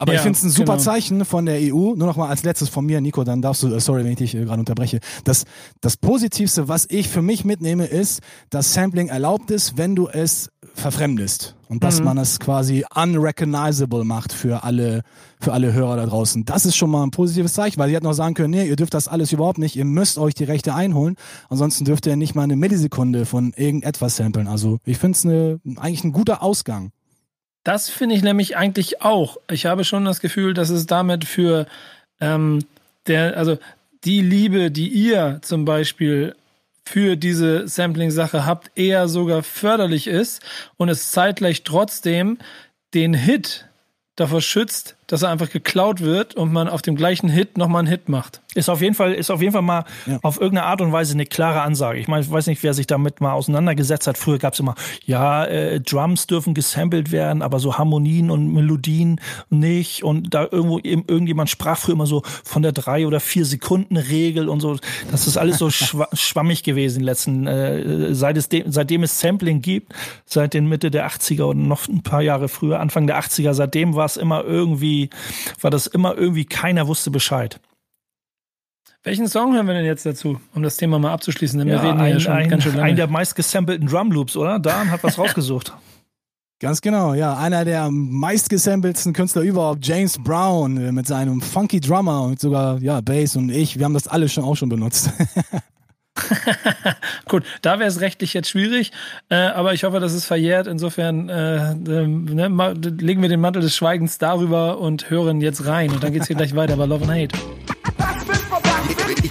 Aber 0.00 0.14
ja, 0.14 0.18
ich 0.18 0.22
finde 0.22 0.38
es 0.38 0.42
ein 0.44 0.50
super 0.50 0.72
genau. 0.72 0.82
Zeichen 0.82 1.24
von 1.26 1.44
der 1.44 1.58
EU. 1.60 1.94
Nur 1.94 2.06
noch 2.06 2.16
mal 2.16 2.30
als 2.30 2.42
letztes 2.42 2.70
von 2.70 2.86
mir, 2.86 3.02
Nico, 3.02 3.22
dann 3.22 3.42
darfst 3.42 3.62
du, 3.62 3.68
äh, 3.68 3.80
sorry, 3.80 4.02
wenn 4.02 4.12
ich 4.12 4.16
dich 4.16 4.34
äh, 4.34 4.46
gerade 4.46 4.58
unterbreche. 4.58 4.98
Das, 5.24 5.44
das 5.82 5.98
Positivste, 5.98 6.68
was 6.68 6.86
ich 6.88 7.08
für 7.08 7.20
mich 7.20 7.44
mitnehme, 7.44 7.84
ist, 7.84 8.20
dass 8.48 8.72
Sampling 8.72 9.08
erlaubt 9.08 9.50
ist, 9.50 9.76
wenn 9.76 9.94
du 9.94 10.08
es 10.08 10.48
verfremdest. 10.72 11.54
Und 11.68 11.84
dass 11.84 11.98
mhm. 11.98 12.06
man 12.06 12.18
es 12.18 12.40
quasi 12.40 12.82
unrecognizable 12.94 14.04
macht 14.04 14.32
für 14.32 14.64
alle, 14.64 15.02
für 15.38 15.52
alle 15.52 15.74
Hörer 15.74 15.96
da 15.96 16.06
draußen. 16.06 16.46
Das 16.46 16.64
ist 16.64 16.76
schon 16.76 16.90
mal 16.90 17.02
ein 17.02 17.10
positives 17.10 17.52
Zeichen, 17.52 17.78
weil 17.78 17.90
sie 17.90 17.94
hätten 17.94 18.06
auch 18.06 18.14
sagen 18.14 18.32
können, 18.32 18.52
nee, 18.52 18.66
ihr 18.66 18.76
dürft 18.76 18.94
das 18.94 19.06
alles 19.06 19.32
überhaupt 19.32 19.58
nicht, 19.58 19.76
ihr 19.76 19.84
müsst 19.84 20.16
euch 20.16 20.32
die 20.32 20.44
Rechte 20.44 20.74
einholen. 20.74 21.16
Ansonsten 21.50 21.84
dürft 21.84 22.06
ihr 22.06 22.16
nicht 22.16 22.34
mal 22.34 22.44
eine 22.44 22.56
Millisekunde 22.56 23.26
von 23.26 23.52
irgendetwas 23.54 24.16
samplen. 24.16 24.48
Also 24.48 24.78
ich 24.86 24.96
finde 24.96 25.16
es 25.16 25.26
eine, 25.26 25.60
eigentlich 25.76 26.04
ein 26.04 26.12
guter 26.12 26.42
Ausgang. 26.42 26.90
Das 27.64 27.90
finde 27.90 28.14
ich 28.14 28.22
nämlich 28.22 28.56
eigentlich 28.56 29.02
auch. 29.02 29.36
Ich 29.50 29.66
habe 29.66 29.84
schon 29.84 30.04
das 30.04 30.20
Gefühl, 30.20 30.54
dass 30.54 30.70
es 30.70 30.86
damit 30.86 31.24
für 31.24 31.66
ähm, 32.20 32.64
der, 33.06 33.36
also 33.36 33.58
die 34.04 34.22
Liebe, 34.22 34.70
die 34.70 34.88
ihr 34.88 35.40
zum 35.42 35.64
Beispiel 35.64 36.34
für 36.84 37.16
diese 37.16 37.68
Sampling-Sache 37.68 38.46
habt, 38.46 38.70
eher 38.76 39.08
sogar 39.08 39.42
förderlich 39.42 40.06
ist 40.06 40.42
und 40.76 40.88
es 40.88 41.10
zeitgleich 41.12 41.62
trotzdem 41.62 42.38
den 42.94 43.14
Hit 43.14 43.66
davor 44.16 44.40
schützt, 44.40 44.96
dass 45.10 45.22
er 45.22 45.30
einfach 45.30 45.50
geklaut 45.50 46.00
wird 46.00 46.36
und 46.36 46.52
man 46.52 46.68
auf 46.68 46.82
dem 46.82 46.94
gleichen 46.94 47.28
Hit 47.28 47.58
nochmal 47.58 47.80
einen 47.80 47.88
Hit 47.88 48.08
macht. 48.08 48.42
Ist 48.54 48.68
auf 48.68 48.80
jeden 48.80 48.94
Fall, 48.94 49.12
ist 49.12 49.30
auf 49.30 49.40
jeden 49.40 49.52
Fall 49.52 49.62
mal 49.62 49.84
ja. 50.06 50.20
auf 50.22 50.40
irgendeine 50.40 50.66
Art 50.66 50.80
und 50.80 50.92
Weise 50.92 51.14
eine 51.14 51.26
klare 51.26 51.62
Ansage. 51.62 51.98
Ich 51.98 52.06
meine, 52.06 52.22
ich 52.22 52.30
weiß 52.30 52.46
nicht, 52.46 52.62
wer 52.62 52.74
sich 52.74 52.86
damit 52.86 53.20
mal 53.20 53.32
auseinandergesetzt 53.32 54.06
hat. 54.06 54.16
Früher 54.16 54.38
gab 54.38 54.54
es 54.54 54.60
immer, 54.60 54.76
ja, 55.04 55.44
äh, 55.46 55.80
Drums 55.80 56.28
dürfen 56.28 56.54
gesampelt 56.54 57.10
werden, 57.10 57.42
aber 57.42 57.58
so 57.58 57.76
Harmonien 57.76 58.30
und 58.30 58.52
Melodien 58.52 59.20
nicht. 59.50 60.04
Und 60.04 60.32
da 60.32 60.46
irgendwo 60.50 60.78
irgendjemand 60.78 61.50
sprach 61.50 61.78
früher 61.78 61.94
immer 61.94 62.06
so 62.06 62.22
von 62.44 62.62
der 62.62 62.72
drei 62.72 63.06
oder 63.06 63.18
vier 63.18 63.44
Sekunden 63.44 63.96
Regel 63.96 64.48
und 64.48 64.60
so. 64.60 64.76
Das 65.10 65.26
ist 65.26 65.36
alles 65.36 65.58
so 65.58 65.70
schwa 65.70 66.08
schwammig 66.12 66.62
gewesen 66.62 67.02
letzten, 67.02 67.48
äh, 67.48 68.14
seit 68.14 68.36
es 68.36 68.48
seitdem 68.66 69.02
es 69.02 69.18
Sampling 69.18 69.60
gibt, 69.60 69.92
seit 70.24 70.54
den 70.54 70.68
Mitte 70.68 70.92
der 70.92 71.08
80er 71.08 71.44
und 71.44 71.66
noch 71.66 71.88
ein 71.88 72.02
paar 72.02 72.22
Jahre 72.22 72.48
früher, 72.48 72.78
Anfang 72.78 73.08
der 73.08 73.20
80er, 73.20 73.54
seitdem 73.54 73.94
war 73.94 74.06
es 74.06 74.16
immer 74.16 74.44
irgendwie 74.44 74.99
war 75.60 75.70
das 75.70 75.86
immer 75.86 76.16
irgendwie, 76.16 76.44
keiner 76.44 76.86
wusste 76.86 77.10
Bescheid. 77.10 77.60
Welchen 79.02 79.28
Song 79.28 79.54
hören 79.54 79.66
wir 79.66 79.72
denn 79.72 79.86
jetzt 79.86 80.04
dazu, 80.04 80.38
um 80.54 80.62
das 80.62 80.76
Thema 80.76 80.98
mal 80.98 81.12
abzuschließen? 81.12 81.58
Denn 81.58 81.68
ja, 81.68 81.82
wir 81.82 81.88
reden 81.88 82.00
ein, 82.00 82.12
ja 82.12 82.20
schon 82.20 82.32
ein, 82.34 82.48
ganz 82.50 82.64
schön 82.64 82.74
lange. 82.74 82.90
Ein 82.90 82.96
der 82.96 83.06
meist 83.06 83.34
gesampelten 83.34 83.86
Drumloops, 83.86 84.36
oder? 84.36 84.58
Dan 84.58 84.90
hat 84.90 85.02
was 85.02 85.18
rausgesucht. 85.18 85.72
Ganz 86.60 86.82
genau, 86.82 87.14
ja. 87.14 87.38
Einer 87.38 87.64
der 87.64 87.90
meistgesampelten 87.90 89.14
Künstler 89.14 89.40
überhaupt, 89.40 89.86
James 89.86 90.18
Brown, 90.18 90.76
äh, 90.76 90.92
mit 90.92 91.06
seinem 91.06 91.40
funky 91.40 91.80
Drummer 91.80 92.24
und 92.24 92.38
sogar, 92.38 92.78
ja, 92.82 93.00
Bass 93.00 93.36
und 93.36 93.48
ich. 93.48 93.78
Wir 93.78 93.86
haben 93.86 93.94
das 93.94 94.06
alle 94.06 94.28
schon 94.28 94.44
auch 94.44 94.56
schon 94.56 94.68
benutzt. 94.68 95.10
Gut, 97.28 97.44
da 97.62 97.78
wäre 97.78 97.88
es 97.88 98.00
rechtlich 98.00 98.34
jetzt 98.34 98.50
schwierig, 98.50 98.92
äh, 99.28 99.36
aber 99.36 99.74
ich 99.74 99.84
hoffe, 99.84 100.00
das 100.00 100.12
ist 100.12 100.24
verjährt. 100.24 100.66
Insofern 100.66 101.28
äh, 101.28 101.74
ne, 101.74 102.74
legen 102.98 103.22
wir 103.22 103.28
den 103.28 103.40
Mantel 103.40 103.62
des 103.62 103.76
Schweigens 103.76 104.18
darüber 104.18 104.78
und 104.78 105.10
hören 105.10 105.40
jetzt 105.40 105.66
rein. 105.66 105.90
Und 105.90 106.02
dann 106.02 106.12
geht 106.12 106.22
es 106.22 106.28
hier 106.28 106.36
gleich 106.36 106.54
weiter 106.54 106.76
bei 106.76 106.86
Love 106.86 107.04
and 107.04 107.12
Hate. 107.12 107.38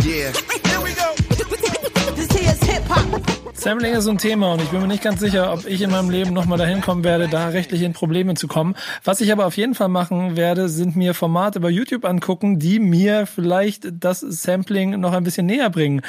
Yeah. 0.09 0.31
Sampling 3.59 3.93
ist 3.93 4.05
so 4.05 4.11
ein 4.11 4.17
Thema 4.17 4.53
und 4.53 4.61
ich 4.61 4.69
bin 4.69 4.79
mir 4.79 4.87
nicht 4.87 5.03
ganz 5.03 5.19
sicher, 5.19 5.51
ob 5.51 5.65
ich 5.65 5.81
in 5.81 5.91
meinem 5.91 6.09
Leben 6.09 6.31
nochmal 6.31 6.57
dahin 6.57 6.79
kommen 6.79 7.03
werde, 7.03 7.27
da 7.27 7.49
rechtlich 7.49 7.81
in 7.81 7.91
Probleme 7.91 8.35
zu 8.35 8.47
kommen. 8.47 8.73
Was 9.03 9.19
ich 9.19 9.33
aber 9.33 9.45
auf 9.45 9.57
jeden 9.57 9.75
Fall 9.75 9.89
machen 9.89 10.37
werde, 10.37 10.69
sind 10.69 10.95
mir 10.95 11.13
Formate 11.13 11.59
bei 11.59 11.69
YouTube 11.69 12.05
angucken, 12.05 12.57
die 12.57 12.79
mir 12.79 13.25
vielleicht 13.25 13.89
das 13.91 14.21
Sampling 14.21 14.99
noch 15.01 15.11
ein 15.11 15.25
bisschen 15.25 15.45
näher 15.45 15.69
bringen. 15.69 16.01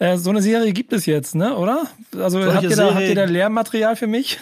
Äh, 0.00 0.16
so 0.16 0.30
eine 0.30 0.42
Serie 0.42 0.72
gibt 0.72 0.92
es 0.92 1.06
jetzt, 1.06 1.36
ne, 1.36 1.56
oder? 1.56 1.84
Also 2.18 2.44
habt 2.52 2.64
ihr, 2.64 2.74
da, 2.74 2.94
habt 2.94 3.02
ihr 3.02 3.14
da 3.14 3.24
Lehrmaterial 3.24 3.94
für 3.94 4.08
mich? 4.08 4.38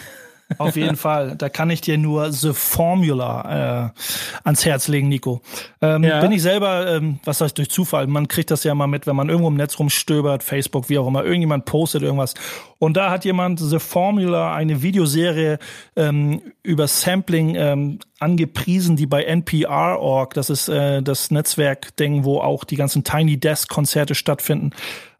Auf 0.57 0.75
jeden 0.75 0.95
Fall. 0.95 1.35
Da 1.35 1.49
kann 1.49 1.69
ich 1.69 1.81
dir 1.81 1.97
nur 1.97 2.31
The 2.31 2.53
Formula 2.53 3.93
äh, 3.93 3.99
ans 4.43 4.65
Herz 4.65 4.87
legen, 4.87 5.07
Nico. 5.09 5.41
Ähm, 5.81 6.03
ja. 6.03 6.21
Bin 6.21 6.31
ich 6.31 6.41
selber, 6.41 6.87
ähm, 6.87 7.19
was 7.23 7.41
heißt 7.41 7.57
durch 7.57 7.69
Zufall, 7.69 8.05
man 8.07 8.27
kriegt 8.27 8.51
das 8.51 8.63
ja 8.63 8.75
mal 8.75 8.87
mit, 8.87 9.07
wenn 9.07 9.15
man 9.15 9.29
irgendwo 9.29 9.47
im 9.47 9.55
Netz 9.55 9.79
rumstöbert, 9.79 10.43
Facebook, 10.43 10.89
wie 10.89 10.99
auch 10.99 11.07
immer, 11.07 11.23
irgendjemand 11.23 11.65
postet 11.65 12.03
irgendwas. 12.03 12.35
Und 12.77 12.95
da 12.95 13.09
hat 13.09 13.25
jemand 13.25 13.59
The 13.59 13.79
Formula, 13.79 14.53
eine 14.53 14.81
Videoserie 14.81 15.57
ähm, 15.95 16.41
über 16.61 16.87
Sampling 16.87 17.55
ähm, 17.55 17.99
angepriesen, 18.19 18.95
die 18.95 19.07
bei 19.07 19.23
NPR.org, 19.23 20.33
das 20.35 20.49
ist 20.49 20.67
äh, 20.67 21.01
das 21.01 21.31
Netzwerk-Ding, 21.31 22.23
wo 22.23 22.39
auch 22.39 22.63
die 22.63 22.75
ganzen 22.75 23.03
Tiny 23.03 23.39
Desk-Konzerte 23.39 24.13
stattfinden, 24.13 24.71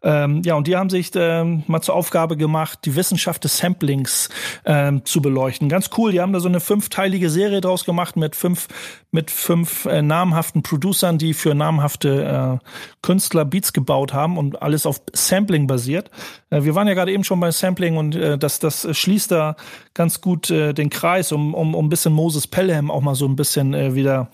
ähm, 0.05 0.43
ja, 0.45 0.53
und 0.53 0.67
die 0.67 0.75
haben 0.75 0.91
sich 0.91 1.09
ähm, 1.15 1.63
mal 1.65 1.81
zur 1.81 1.95
Aufgabe 1.95 2.38
gemacht, 2.38 2.79
die 2.85 2.95
Wissenschaft 2.95 3.43
des 3.43 3.57
Samplings 3.57 4.29
ähm, 4.63 5.03
zu 5.03 5.19
beleuchten. 5.19 5.67
Ganz 5.67 5.89
cool. 5.97 6.12
Die 6.12 6.21
haben 6.21 6.31
da 6.31 6.39
so 6.39 6.47
eine 6.47 6.59
fünfteilige 6.59 7.31
Serie 7.31 7.59
draus 7.59 7.85
gemacht 7.85 8.15
mit 8.15 8.35
fünf 8.35 8.67
mit 9.09 9.31
fünf 9.31 9.85
äh, 9.85 10.03
namhaften 10.03 10.62
Producern, 10.62 11.17
die 11.17 11.33
für 11.33 11.55
namhafte 11.55 12.59
äh, 12.62 12.65
Künstler 13.01 13.45
Beats 13.45 13.74
gebaut 13.74 14.13
haben 14.13 14.38
und 14.38 14.62
alles 14.62 14.85
auf 14.85 15.01
Sampling 15.13 15.65
basiert. 15.65 16.12
Äh, 16.51 16.63
wir 16.63 16.75
waren 16.75 16.88
ja 16.88 16.93
gerade 16.93 17.12
eben 17.12 17.24
schon 17.24 17.39
bei 17.39 17.50
Sampling 17.50 17.97
und 17.97 18.13
äh, 18.13 18.38
das, 18.38 18.59
das 18.59 18.88
schließt 18.95 19.31
da 19.31 19.55
ganz 19.95 20.21
gut 20.21 20.51
äh, 20.51 20.74
den 20.74 20.91
Kreis, 20.91 21.31
um, 21.31 21.55
um, 21.55 21.74
um 21.74 21.85
ein 21.85 21.89
bisschen 21.89 22.13
Moses 22.13 22.45
Pelham 22.45 22.91
auch 22.91 23.01
mal 23.01 23.15
so 23.15 23.25
ein 23.25 23.35
bisschen 23.35 23.74
äh, 23.74 23.95
wieder 23.95 24.29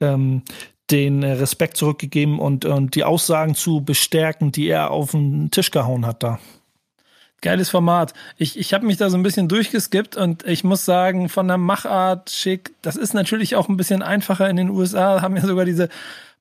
ähm, 0.00 0.42
den 0.90 1.22
äh, 1.22 1.32
Respekt 1.32 1.76
zurückgegeben 1.76 2.38
und, 2.38 2.64
und 2.64 2.94
die 2.94 3.04
Aussagen 3.04 3.54
zu 3.54 3.82
bestärken, 3.82 4.52
die 4.52 4.68
er 4.68 4.90
auf 4.90 5.12
den 5.12 5.50
Tisch 5.50 5.70
gehauen 5.70 6.06
hat 6.06 6.22
da. 6.22 6.38
Geiles 7.44 7.68
Format. 7.68 8.14
Ich, 8.38 8.58
ich 8.58 8.72
habe 8.72 8.86
mich 8.86 8.96
da 8.96 9.10
so 9.10 9.18
ein 9.18 9.22
bisschen 9.22 9.48
durchgeskippt 9.48 10.16
und 10.16 10.46
ich 10.46 10.64
muss 10.64 10.86
sagen, 10.86 11.28
von 11.28 11.46
der 11.46 11.58
Machart 11.58 12.30
schick, 12.30 12.72
das 12.80 12.96
ist 12.96 13.12
natürlich 13.12 13.54
auch 13.54 13.68
ein 13.68 13.76
bisschen 13.76 14.02
einfacher 14.02 14.48
in 14.48 14.56
den 14.56 14.70
USA, 14.70 15.20
haben 15.20 15.36
ja 15.36 15.42
sogar 15.42 15.66
diese 15.66 15.90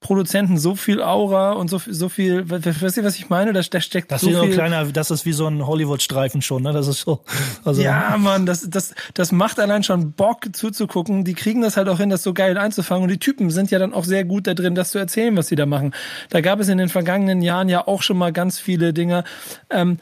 Produzenten 0.04 0.60
so 0.60 0.76
viel 0.76 1.02
Aura 1.02 1.54
und 1.54 1.70
so, 1.70 1.82
so 1.88 2.10
viel, 2.10 2.48
weißt 2.50 2.98
du, 2.98 3.04
was 3.04 3.16
ich 3.16 3.30
meine? 3.30 3.54
Da, 3.54 3.62
da 3.62 3.82
steckt 3.82 4.12
das 4.12 4.22
so 4.22 4.30
ist 4.30 4.40
viel. 4.40 4.52
So 4.52 4.56
kleiner, 4.56 4.86
das 4.86 5.10
ist 5.10 5.26
wie 5.26 5.34
so 5.34 5.48
ein 5.48 5.66
Hollywood-Streifen 5.66 6.44
schon, 6.44 6.62
ne? 6.62 6.74
Das 6.74 6.88
ist 6.88 7.02
so. 7.02 7.22
Also, 7.66 7.82
ja, 7.82 8.16
Mann, 8.20 8.46
das, 8.46 8.70
das, 8.70 8.94
das 9.14 9.32
macht 9.32 9.60
allein 9.60 9.84
schon 9.84 10.12
Bock 10.12 10.54
zuzugucken. 10.54 11.24
Die 11.24 11.34
kriegen 11.34 11.62
das 11.62 11.78
halt 11.78 11.88
auch 11.88 11.98
hin, 11.98 12.10
das 12.10 12.22
so 12.22 12.34
geil 12.34 12.58
einzufangen. 12.58 13.04
Und 13.04 13.10
die 13.10 13.18
Typen 13.18 13.50
sind 13.50 13.72
ja 13.72 13.80
dann 13.80 13.94
auch 13.94 14.04
sehr 14.04 14.26
gut 14.26 14.46
da 14.46 14.54
drin, 14.54 14.76
das 14.76 14.92
zu 14.92 15.00
erzählen, 15.00 15.36
was 15.38 15.48
sie 15.48 15.56
da 15.56 15.66
machen. 15.66 15.94
Da 16.30 16.42
gab 16.42 16.60
es 16.60 16.68
in 16.68 16.78
den 16.78 16.90
vergangenen 16.90 17.42
Jahren 17.42 17.70
ja 17.70 17.88
auch 17.88 18.04
schon 18.04 18.18
mal 18.18 18.34
ganz 18.34 18.60
viele 18.60 18.94
Dinge. 18.94 19.24
Ähm, 19.70 19.98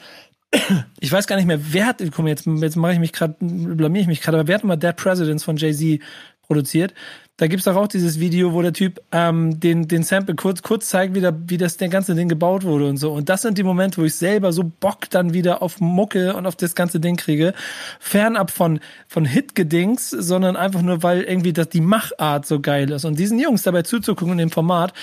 ich 0.99 1.11
weiß 1.11 1.27
gar 1.27 1.37
nicht 1.37 1.45
mehr, 1.45 1.59
wer 1.73 1.85
hat, 1.87 2.01
komm, 2.13 2.27
jetzt, 2.27 2.45
jetzt 2.45 2.75
mache 2.75 2.93
ich 2.93 2.99
mich 2.99 3.13
gerade, 3.13 3.35
blamier 3.39 4.01
ich 4.01 4.07
mich 4.07 4.21
gerade, 4.21 4.39
aber 4.39 4.47
wer 4.47 4.55
hat 4.55 4.63
mal 4.63 4.75
Dead 4.75 4.95
Presidents 4.95 5.43
von 5.43 5.57
Jay-Z 5.57 6.01
produziert? 6.41 6.93
Da 7.37 7.47
gibt's 7.47 7.65
doch 7.65 7.75
auch 7.75 7.87
dieses 7.87 8.19
Video, 8.19 8.53
wo 8.53 8.61
der 8.61 8.73
Typ 8.73 9.01
ähm, 9.11 9.59
den, 9.59 9.87
den 9.87 10.03
Sample 10.03 10.35
kurz, 10.35 10.61
kurz 10.61 10.89
zeigt, 10.89 11.15
wie, 11.15 11.21
da, 11.21 11.33
wie 11.47 11.57
das 11.57 11.77
der 11.77 11.89
ganze 11.89 12.13
Ding 12.13 12.29
gebaut 12.29 12.63
wurde 12.63 12.87
und 12.87 12.97
so. 12.97 13.13
Und 13.13 13.29
das 13.29 13.41
sind 13.41 13.57
die 13.57 13.63
Momente, 13.63 13.99
wo 13.99 14.05
ich 14.05 14.13
selber 14.13 14.51
so 14.51 14.63
Bock 14.63 15.09
dann 15.09 15.33
wieder 15.33 15.63
auf 15.63 15.79
Mucke 15.79 16.35
und 16.35 16.45
auf 16.45 16.55
das 16.55 16.75
ganze 16.75 16.99
Ding 16.99 17.15
kriege. 17.15 17.53
Fernab 17.99 18.51
von, 18.51 18.79
von 19.07 19.25
Hit-Gedings, 19.25 20.11
sondern 20.11 20.55
einfach 20.55 20.83
nur, 20.83 21.01
weil 21.01 21.21
irgendwie 21.21 21.53
das, 21.53 21.69
die 21.69 21.81
Machart 21.81 22.45
so 22.45 22.59
geil 22.59 22.91
ist. 22.91 23.05
Und 23.05 23.17
diesen 23.17 23.39
Jungs 23.39 23.63
dabei 23.63 23.81
zuzugucken 23.81 24.33
in 24.33 24.37
dem 24.37 24.51
Format 24.51 24.93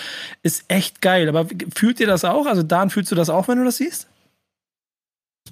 ist 0.45 0.65
echt 0.69 1.01
geil. 1.01 1.29
Aber 1.29 1.47
fühlt 1.75 1.99
ihr 1.99 2.07
das 2.07 2.25
auch? 2.25 2.47
Also 2.47 2.63
Dan, 2.63 2.91
fühlst 2.91 3.11
du 3.11 3.17
das 3.17 3.31
auch, 3.31 3.49
wenn 3.49 3.59
du 3.59 3.65
das 3.65 3.79
siehst? 3.79 4.07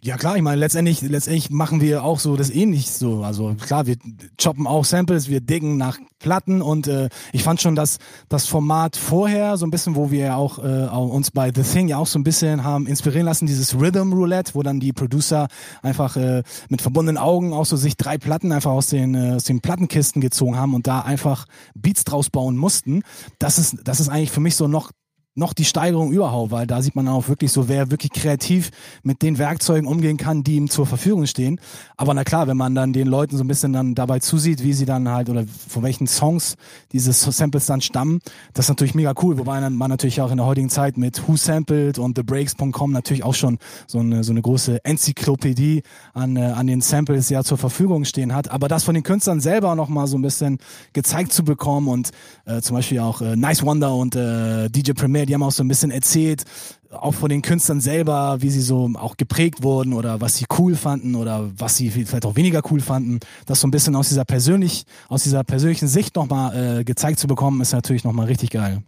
Ja 0.03 0.17
klar, 0.17 0.37
ich 0.37 0.43
meine, 0.43 0.61
letztendlich, 0.61 1.00
letztendlich 1.03 1.50
machen 1.50 1.81
wir 1.81 2.05
auch 2.05 2.19
so 2.19 2.37
das 2.37 2.50
ähnlich 2.50 2.91
so. 2.91 3.23
Also 3.23 3.55
klar, 3.55 3.87
wir 3.87 3.97
choppen 4.41 4.67
auch 4.67 4.85
Samples, 4.85 5.29
wir 5.29 5.41
diggen 5.41 5.76
nach 5.76 5.99
Platten 6.19 6.62
und 6.62 6.87
äh, 6.87 7.09
ich 7.33 7.43
fand 7.43 7.61
schon, 7.61 7.76
dass 7.76 7.99
das 8.29 8.47
Format 8.47 8.97
vorher, 8.97 9.57
so 9.57 9.67
ein 9.67 9.71
bisschen, 9.71 9.97
wo 9.97 10.11
wir 10.11 10.37
auch 10.37 10.59
äh, 10.59 10.87
uns 10.88 11.31
bei 11.31 11.53
The 11.55 11.62
Thing 11.62 11.88
ja 11.88 11.99
auch 11.99 12.07
so 12.07 12.19
ein 12.19 12.25
bisschen 12.25 12.65
haben 12.65 12.87
inspirieren 12.87 13.26
lassen, 13.26 13.47
dieses 13.47 13.79
Rhythm 13.79 14.12
Roulette, 14.12 14.55
wo 14.55 14.62
dann 14.62 14.81
die 14.81 14.93
Producer 14.93 15.49
einfach 15.83 16.17
äh, 16.17 16.43
mit 16.69 16.83
verbundenen 16.83 17.19
Augen 17.19 17.53
auch 17.53 17.67
so 17.67 17.76
sich 17.76 17.97
drei 17.97 18.19
Platten 18.19 18.53
einfach 18.53 18.73
aus 18.73 18.88
den, 18.88 19.15
äh, 19.15 19.35
aus 19.35 19.45
den 19.45 19.61
Plattenkisten 19.61 20.21
gezogen 20.21 20.57
haben 20.57 20.75
und 20.75 20.87
da 20.87 21.00
einfach 21.00 21.47
Beats 21.75 22.05
draus 22.05 22.31
bauen 22.31 22.57
mussten. 22.57 23.03
Das 23.38 23.59
ist, 23.59 23.76
das 23.85 24.00
ist 24.00 24.09
eigentlich 24.09 24.31
für 24.31 24.41
mich 24.41 24.57
so 24.57 24.69
noch 24.69 24.91
noch 25.37 25.52
die 25.52 25.64
Steigerung 25.64 26.11
überhaupt, 26.12 26.50
weil 26.50 26.66
da 26.66 26.81
sieht 26.83 26.97
man 26.97 27.07
auch 27.09 27.28
wirklich 27.28 27.52
so, 27.52 27.69
wer 27.69 27.90
wirklich 27.90 28.11
kreativ 28.11 28.71
mit 29.02 29.23
den 29.23 29.38
Werkzeugen 29.38 29.87
umgehen 29.87 30.16
kann, 30.16 30.43
die 30.43 30.57
ihm 30.57 30.71
zur 30.71 30.87
Verfügung 30.87 31.26
stehen. 31.26 31.61
Aber 31.97 32.14
na 32.14 32.25
klar, 32.25 32.47
wenn 32.47 32.57
man 32.57 32.75
dann 32.75 32.95
den 32.95 33.07
Leuten 33.07 33.37
so 33.37 33.45
ein 33.45 33.49
bisschen 33.49 33.73
dann 33.73 33.95
dabei 33.95 34.19
zusieht, 34.19 34.64
wie 34.64 34.73
sie 34.73 34.87
dann 34.87 35.09
halt 35.09 35.28
oder 35.28 35.45
von 35.69 35.83
welchen 35.83 36.07
Songs 36.07 36.57
diese 36.93 37.12
Samples 37.12 37.66
dann 37.66 37.83
stammen, 37.83 38.21
das 38.55 38.64
ist 38.64 38.71
natürlich 38.71 38.95
mega 38.95 39.12
cool. 39.23 39.38
Wobei 39.38 39.61
man 39.69 39.90
natürlich 39.90 40.23
auch 40.23 40.31
in 40.31 40.38
der 40.38 40.47
heutigen 40.47 40.71
Zeit 40.71 40.97
mit 40.97 41.28
Who 41.28 41.37
Sampled 41.37 41.99
und 41.99 42.14
TheBreaks.com 42.14 42.90
natürlich 42.93 43.23
auch 43.23 43.35
schon 43.35 43.59
so 43.87 43.99
eine, 43.99 44.25
so 44.25 44.33
eine 44.33 44.40
große 44.40 44.85
Enzyklopädie 44.85 45.83
an, 46.14 46.37
äh, 46.37 46.45
an 46.45 46.66
den 46.66 46.81
Samples 46.81 47.28
ja 47.28 47.45
zur 47.45 47.59
Verfügung 47.59 48.07
stehen 48.07 48.35
hat. 48.35 48.50
Aber 48.50 48.69
das 48.69 48.85
von 48.85 48.95
den 48.95 49.02
Künstlern 49.05 49.40
selber 49.40 49.75
noch 49.75 49.88
mal 49.88 50.07
so 50.07 50.16
ein 50.16 50.23
bisschen 50.23 50.59
gezeigt 50.95 51.35
zu 51.35 51.45
bekommen 51.45 51.88
und 51.88 52.11
äh, 52.47 52.62
zum 52.62 52.76
Beispiel 52.76 53.00
auch 53.00 53.21
äh, 53.21 53.37
Nice 53.37 53.62
Wonder 53.62 53.95
und 53.95 54.16
äh, 54.16 54.71
DJ 54.71 54.93
Premier 54.93 55.25
die 55.26 55.35
haben 55.35 55.42
auch 55.42 55.52
so 55.52 55.62
ein 55.62 55.68
bisschen 55.68 55.90
erzählt, 55.90 56.45
auch 56.90 57.14
von 57.14 57.28
den 57.28 57.42
Künstlern 57.42 57.80
selber, 57.80 58.37
wie 58.40 58.50
sie 58.50 58.61
so 58.61 58.90
auch 58.95 59.16
geprägt 59.16 59.62
wurden 59.62 59.92
oder 59.92 60.21
was 60.21 60.37
sie 60.37 60.47
cool 60.59 60.75
fanden 60.75 61.14
oder 61.14 61.50
was 61.59 61.76
sie 61.76 61.90
vielleicht 61.90 62.25
auch 62.25 62.37
weniger 62.37 62.62
cool 62.71 62.80
fanden. 62.80 63.21
Das 63.47 63.61
so 63.61 63.66
ein 63.66 63.71
bisschen 63.71 63.97
aus 63.97 64.09
dieser 64.09 64.25
persönlich, 64.25 64.85
aus 65.09 65.23
dieser 65.23 65.45
persönlichen 65.45 65.88
Sicht 65.88 66.16
nochmal 66.16 66.80
äh, 66.80 66.85
gezeigt 66.85 67.18
zu 67.18 67.27
bekommen, 67.27 67.61
ist 67.61 67.72
natürlich 67.72 68.05
nochmal 68.05 68.27
richtig 68.27 68.51
geil. 68.51 68.83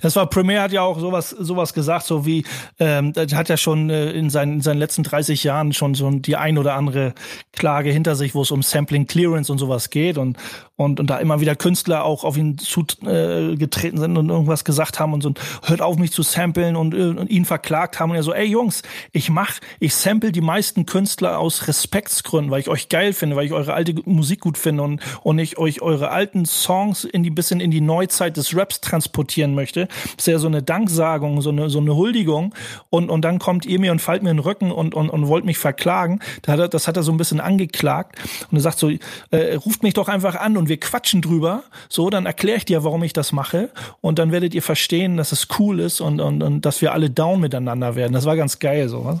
Das 0.00 0.16
war 0.16 0.28
Premier 0.28 0.62
hat 0.62 0.72
ja 0.72 0.82
auch 0.82 0.98
sowas 0.98 1.30
sowas 1.30 1.74
gesagt, 1.74 2.06
so 2.06 2.26
wie 2.26 2.44
ähm, 2.78 3.12
hat 3.16 3.48
ja 3.48 3.56
schon 3.56 3.90
äh, 3.90 4.10
in, 4.10 4.30
seinen, 4.30 4.54
in 4.54 4.60
seinen 4.60 4.78
letzten 4.78 5.02
30 5.02 5.44
Jahren 5.44 5.72
schon 5.72 5.94
so 5.94 6.10
die 6.10 6.36
ein 6.36 6.58
oder 6.58 6.74
andere 6.74 7.14
Klage 7.52 7.90
hinter 7.90 8.16
sich, 8.16 8.34
wo 8.34 8.42
es 8.42 8.50
um 8.50 8.62
Sampling 8.62 9.06
Clearance 9.06 9.50
und 9.50 9.58
sowas 9.58 9.90
geht 9.90 10.18
und 10.18 10.38
und 10.76 11.00
und 11.00 11.08
da 11.08 11.18
immer 11.18 11.40
wieder 11.40 11.54
Künstler 11.54 12.04
auch 12.04 12.24
auf 12.24 12.36
ihn 12.36 12.58
zugetreten 12.58 13.98
äh, 13.98 14.00
sind 14.00 14.16
und 14.16 14.28
irgendwas 14.28 14.64
gesagt 14.64 14.98
haben 14.98 15.12
und 15.12 15.22
so 15.22 15.32
hört 15.64 15.80
auf 15.80 15.98
mich 15.98 16.12
zu 16.12 16.22
samplen 16.22 16.76
und, 16.76 16.94
äh, 16.94 17.02
und 17.02 17.30
ihn 17.30 17.44
verklagt 17.44 18.00
haben. 18.00 18.10
Und 18.10 18.16
er 18.16 18.22
so 18.22 18.32
ey 18.32 18.46
Jungs, 18.46 18.82
ich 19.12 19.30
mach 19.30 19.60
ich 19.80 19.94
sample 19.94 20.32
die 20.32 20.40
meisten 20.40 20.86
Künstler 20.86 21.38
aus 21.38 21.68
Respektsgründen, 21.68 22.50
weil 22.50 22.60
ich 22.60 22.68
euch 22.68 22.88
geil 22.88 23.12
finde, 23.12 23.36
weil 23.36 23.46
ich 23.46 23.52
eure 23.52 23.74
alte 23.74 23.94
Musik 24.04 24.40
gut 24.40 24.58
finde 24.58 24.82
und 24.82 25.00
und 25.22 25.38
ich 25.38 25.58
euch 25.58 25.82
eure 25.82 26.10
alten 26.10 26.44
Songs 26.46 27.04
in 27.04 27.22
die 27.22 27.30
bisschen 27.30 27.60
in 27.60 27.70
die 27.70 27.80
Neuzeit 27.80 28.36
des 28.36 28.56
Raps 28.56 28.80
transportieren 28.80 29.51
möchte. 29.54 29.86
Das 30.16 30.26
ist 30.26 30.26
ja 30.26 30.38
so 30.38 30.46
eine 30.46 30.62
Danksagung, 30.62 31.40
so 31.40 31.50
eine, 31.50 31.70
so 31.70 31.78
eine 31.78 31.94
Huldigung. 31.94 32.54
Und, 32.90 33.10
und 33.10 33.22
dann 33.22 33.38
kommt 33.38 33.66
ihr 33.66 33.78
mir 33.78 33.92
und 33.92 34.00
fallt 34.00 34.22
mir 34.22 34.30
in 34.30 34.38
den 34.38 34.44
Rücken 34.44 34.70
und, 34.70 34.94
und, 34.94 35.10
und 35.10 35.28
wollt 35.28 35.44
mich 35.44 35.58
verklagen. 35.58 36.20
Da 36.42 36.52
hat 36.52 36.60
er, 36.60 36.68
das 36.68 36.88
hat 36.88 36.96
er 36.96 37.02
so 37.02 37.12
ein 37.12 37.18
bisschen 37.18 37.40
angeklagt. 37.40 38.16
Und 38.50 38.58
er 38.58 38.62
sagt 38.62 38.78
so, 38.78 38.90
äh, 39.30 39.54
ruft 39.54 39.82
mich 39.82 39.94
doch 39.94 40.08
einfach 40.08 40.36
an 40.36 40.56
und 40.56 40.68
wir 40.68 40.78
quatschen 40.78 41.22
drüber. 41.22 41.64
So, 41.88 42.10
dann 42.10 42.26
erkläre 42.26 42.58
ich 42.58 42.64
dir, 42.64 42.84
warum 42.84 43.02
ich 43.02 43.12
das 43.12 43.32
mache. 43.32 43.70
Und 44.00 44.18
dann 44.18 44.32
werdet 44.32 44.54
ihr 44.54 44.62
verstehen, 44.62 45.16
dass 45.16 45.32
es 45.32 45.48
cool 45.58 45.80
ist 45.80 46.00
und, 46.00 46.20
und, 46.20 46.42
und 46.42 46.62
dass 46.62 46.80
wir 46.82 46.92
alle 46.92 47.10
down 47.10 47.40
miteinander 47.40 47.94
werden. 47.96 48.12
Das 48.12 48.24
war 48.24 48.36
ganz 48.36 48.58
geil 48.58 48.88
so. 48.88 49.04
Was? 49.04 49.20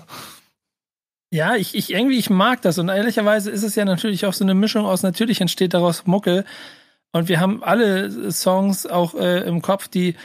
Ja, 1.32 1.56
ich, 1.56 1.74
ich 1.74 1.90
irgendwie, 1.90 2.18
ich 2.18 2.28
mag 2.28 2.60
das. 2.60 2.76
Und 2.76 2.90
ehrlicherweise 2.90 3.50
ist 3.50 3.62
es 3.62 3.74
ja 3.74 3.86
natürlich 3.86 4.26
auch 4.26 4.34
so 4.34 4.44
eine 4.44 4.54
Mischung 4.54 4.84
aus, 4.84 5.02
natürlich 5.02 5.40
entsteht 5.40 5.72
daraus 5.72 6.06
Mucke, 6.06 6.44
und 7.12 7.28
wir 7.28 7.40
haben 7.40 7.62
alle 7.62 8.32
Songs 8.32 8.86
auch 8.86 9.14
äh, 9.14 9.40
im 9.46 9.62
Kopf, 9.62 9.88
die 9.88 10.16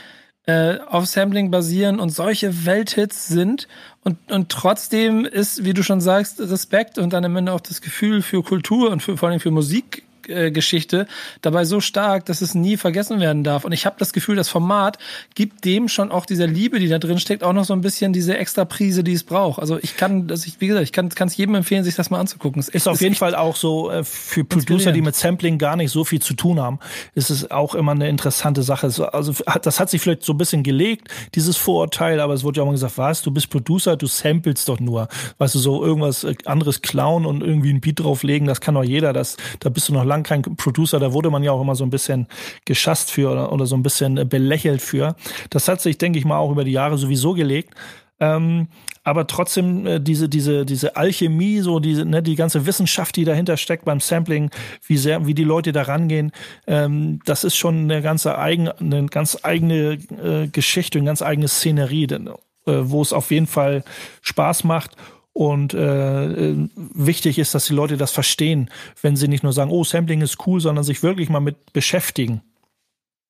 äh, 0.46 0.78
auf 0.86 1.04
Sampling 1.06 1.50
basieren 1.50 2.00
und 2.00 2.08
solche 2.08 2.64
Welthits 2.64 3.28
sind. 3.28 3.68
Und, 4.02 4.16
und 4.32 4.48
trotzdem 4.48 5.26
ist, 5.26 5.64
wie 5.64 5.74
du 5.74 5.82
schon 5.82 6.00
sagst, 6.00 6.40
Respekt 6.40 6.96
und 6.96 7.12
dann 7.12 7.24
am 7.26 7.36
Ende 7.36 7.52
auch 7.52 7.60
das 7.60 7.82
Gefühl 7.82 8.22
für 8.22 8.42
Kultur 8.42 8.90
und 8.90 9.02
für, 9.02 9.18
vor 9.18 9.28
allem 9.28 9.40
für 9.40 9.50
Musik 9.50 10.04
Geschichte 10.50 11.06
dabei 11.42 11.64
so 11.64 11.80
stark, 11.80 12.26
dass 12.26 12.40
es 12.40 12.54
nie 12.54 12.76
vergessen 12.76 13.20
werden 13.20 13.44
darf. 13.44 13.64
Und 13.64 13.72
ich 13.72 13.86
habe 13.86 13.96
das 13.98 14.12
Gefühl, 14.12 14.36
das 14.36 14.48
Format 14.48 14.98
gibt 15.34 15.64
dem 15.64 15.88
schon 15.88 16.10
auch 16.10 16.26
dieser 16.26 16.46
Liebe, 16.46 16.78
die 16.78 16.88
da 16.88 16.98
drin 16.98 17.18
steckt, 17.18 17.42
auch 17.42 17.52
noch 17.52 17.64
so 17.64 17.72
ein 17.72 17.80
bisschen 17.80 18.12
diese 18.12 18.36
extra 18.36 18.64
Prise, 18.64 19.04
die 19.04 19.12
es 19.12 19.24
braucht. 19.24 19.60
Also 19.60 19.78
ich 19.78 19.96
kann, 19.96 20.26
das 20.26 20.46
ich, 20.46 20.60
wie 20.60 20.68
gesagt, 20.68 20.84
ich 20.84 20.92
kann 20.92 21.28
es 21.28 21.36
jedem 21.36 21.54
empfehlen, 21.54 21.84
sich 21.84 21.94
das 21.94 22.10
mal 22.10 22.20
anzugucken. 22.20 22.60
Es 22.60 22.68
ist, 22.68 22.74
ist 22.74 22.88
auf 22.88 23.00
jeden 23.00 23.14
Fall 23.14 23.34
auch 23.34 23.56
so 23.56 23.90
äh, 23.90 24.04
für 24.04 24.44
Producer, 24.44 24.92
die 24.92 25.02
mit 25.02 25.16
Sampling 25.16 25.58
gar 25.58 25.76
nicht 25.76 25.90
so 25.90 26.04
viel 26.04 26.20
zu 26.20 26.34
tun 26.34 26.60
haben, 26.60 26.78
ist 27.14 27.30
es 27.30 27.50
auch 27.50 27.74
immer 27.74 27.92
eine 27.92 28.08
interessante 28.08 28.62
Sache. 28.62 28.86
Also 29.12 29.34
das 29.62 29.80
hat 29.80 29.90
sich 29.90 30.00
vielleicht 30.00 30.24
so 30.24 30.32
ein 30.32 30.38
bisschen 30.38 30.62
gelegt, 30.62 31.08
dieses 31.34 31.56
Vorurteil, 31.56 32.20
aber 32.20 32.34
es 32.34 32.44
wurde 32.44 32.58
ja 32.58 32.62
auch 32.62 32.66
mal 32.66 32.72
gesagt, 32.72 32.98
was, 32.98 33.22
du 33.22 33.30
bist 33.30 33.50
Producer, 33.50 33.96
du 33.96 34.06
samplest 34.06 34.68
doch 34.68 34.80
nur. 34.80 35.08
Weißt 35.38 35.54
du, 35.54 35.58
so 35.58 35.84
irgendwas 35.84 36.24
äh, 36.24 36.34
anderes 36.44 36.82
klauen 36.82 37.26
und 37.26 37.42
irgendwie 37.42 37.72
ein 37.72 37.80
Beat 37.80 38.00
drauflegen, 38.00 38.46
das 38.46 38.60
kann 38.60 38.74
doch 38.74 38.84
jeder, 38.84 39.12
das, 39.12 39.36
da 39.60 39.68
bist 39.68 39.88
du 39.88 39.92
noch 39.92 40.04
lang 40.04 40.17
lang 40.18 40.22
kein 40.24 40.42
Producer, 40.56 40.98
da 40.98 41.12
wurde 41.12 41.30
man 41.30 41.42
ja 41.42 41.52
auch 41.52 41.60
immer 41.60 41.74
so 41.74 41.84
ein 41.84 41.90
bisschen 41.90 42.26
geschasst 42.64 43.10
für 43.10 43.30
oder, 43.30 43.52
oder 43.52 43.66
so 43.66 43.76
ein 43.76 43.82
bisschen 43.82 44.28
belächelt 44.28 44.82
für. 44.82 45.16
Das 45.50 45.68
hat 45.68 45.80
sich, 45.80 45.98
denke 45.98 46.18
ich 46.18 46.24
mal, 46.24 46.38
auch 46.38 46.50
über 46.50 46.64
die 46.64 46.72
Jahre 46.72 46.98
sowieso 46.98 47.34
gelegt. 47.34 47.74
Ähm, 48.20 48.68
aber 49.04 49.28
trotzdem 49.28 49.86
äh, 49.86 50.00
diese 50.00 50.28
diese 50.28 50.66
diese 50.66 50.96
Alchemie, 50.96 51.60
so 51.60 51.78
diese 51.78 52.04
ne, 52.04 52.20
die 52.20 52.34
ganze 52.34 52.66
Wissenschaft, 52.66 53.14
die 53.14 53.24
dahinter 53.24 53.56
steckt 53.56 53.84
beim 53.84 54.00
Sampling, 54.00 54.50
wie 54.86 54.96
sehr 54.96 55.24
wie 55.24 55.34
die 55.34 55.44
Leute 55.44 55.70
da 55.70 55.82
rangehen, 55.82 56.32
ähm, 56.66 57.20
das 57.24 57.44
ist 57.44 57.56
schon 57.56 57.84
eine 57.84 58.02
ganze 58.02 58.36
eigen 58.36 58.68
eine 58.68 59.06
ganz 59.06 59.38
eigene 59.42 59.98
äh, 60.22 60.48
Geschichte, 60.48 60.98
eine 60.98 61.06
ganz 61.06 61.22
eigene 61.22 61.46
Szenerie, 61.46 62.08
denn, 62.08 62.26
äh, 62.26 62.32
wo 62.66 63.00
es 63.00 63.12
auf 63.12 63.30
jeden 63.30 63.46
Fall 63.46 63.84
Spaß 64.22 64.64
macht. 64.64 64.96
Und 65.38 65.72
äh, 65.72 66.50
äh, 66.50 66.68
wichtig 66.74 67.38
ist, 67.38 67.54
dass 67.54 67.66
die 67.66 67.72
Leute 67.72 67.96
das 67.96 68.10
verstehen, 68.10 68.70
wenn 69.02 69.14
sie 69.14 69.28
nicht 69.28 69.44
nur 69.44 69.52
sagen, 69.52 69.70
oh, 69.70 69.84
Sampling 69.84 70.20
ist 70.20 70.44
cool, 70.48 70.60
sondern 70.60 70.82
sich 70.82 71.04
wirklich 71.04 71.28
mal 71.28 71.38
mit 71.38 71.72
beschäftigen. 71.72 72.42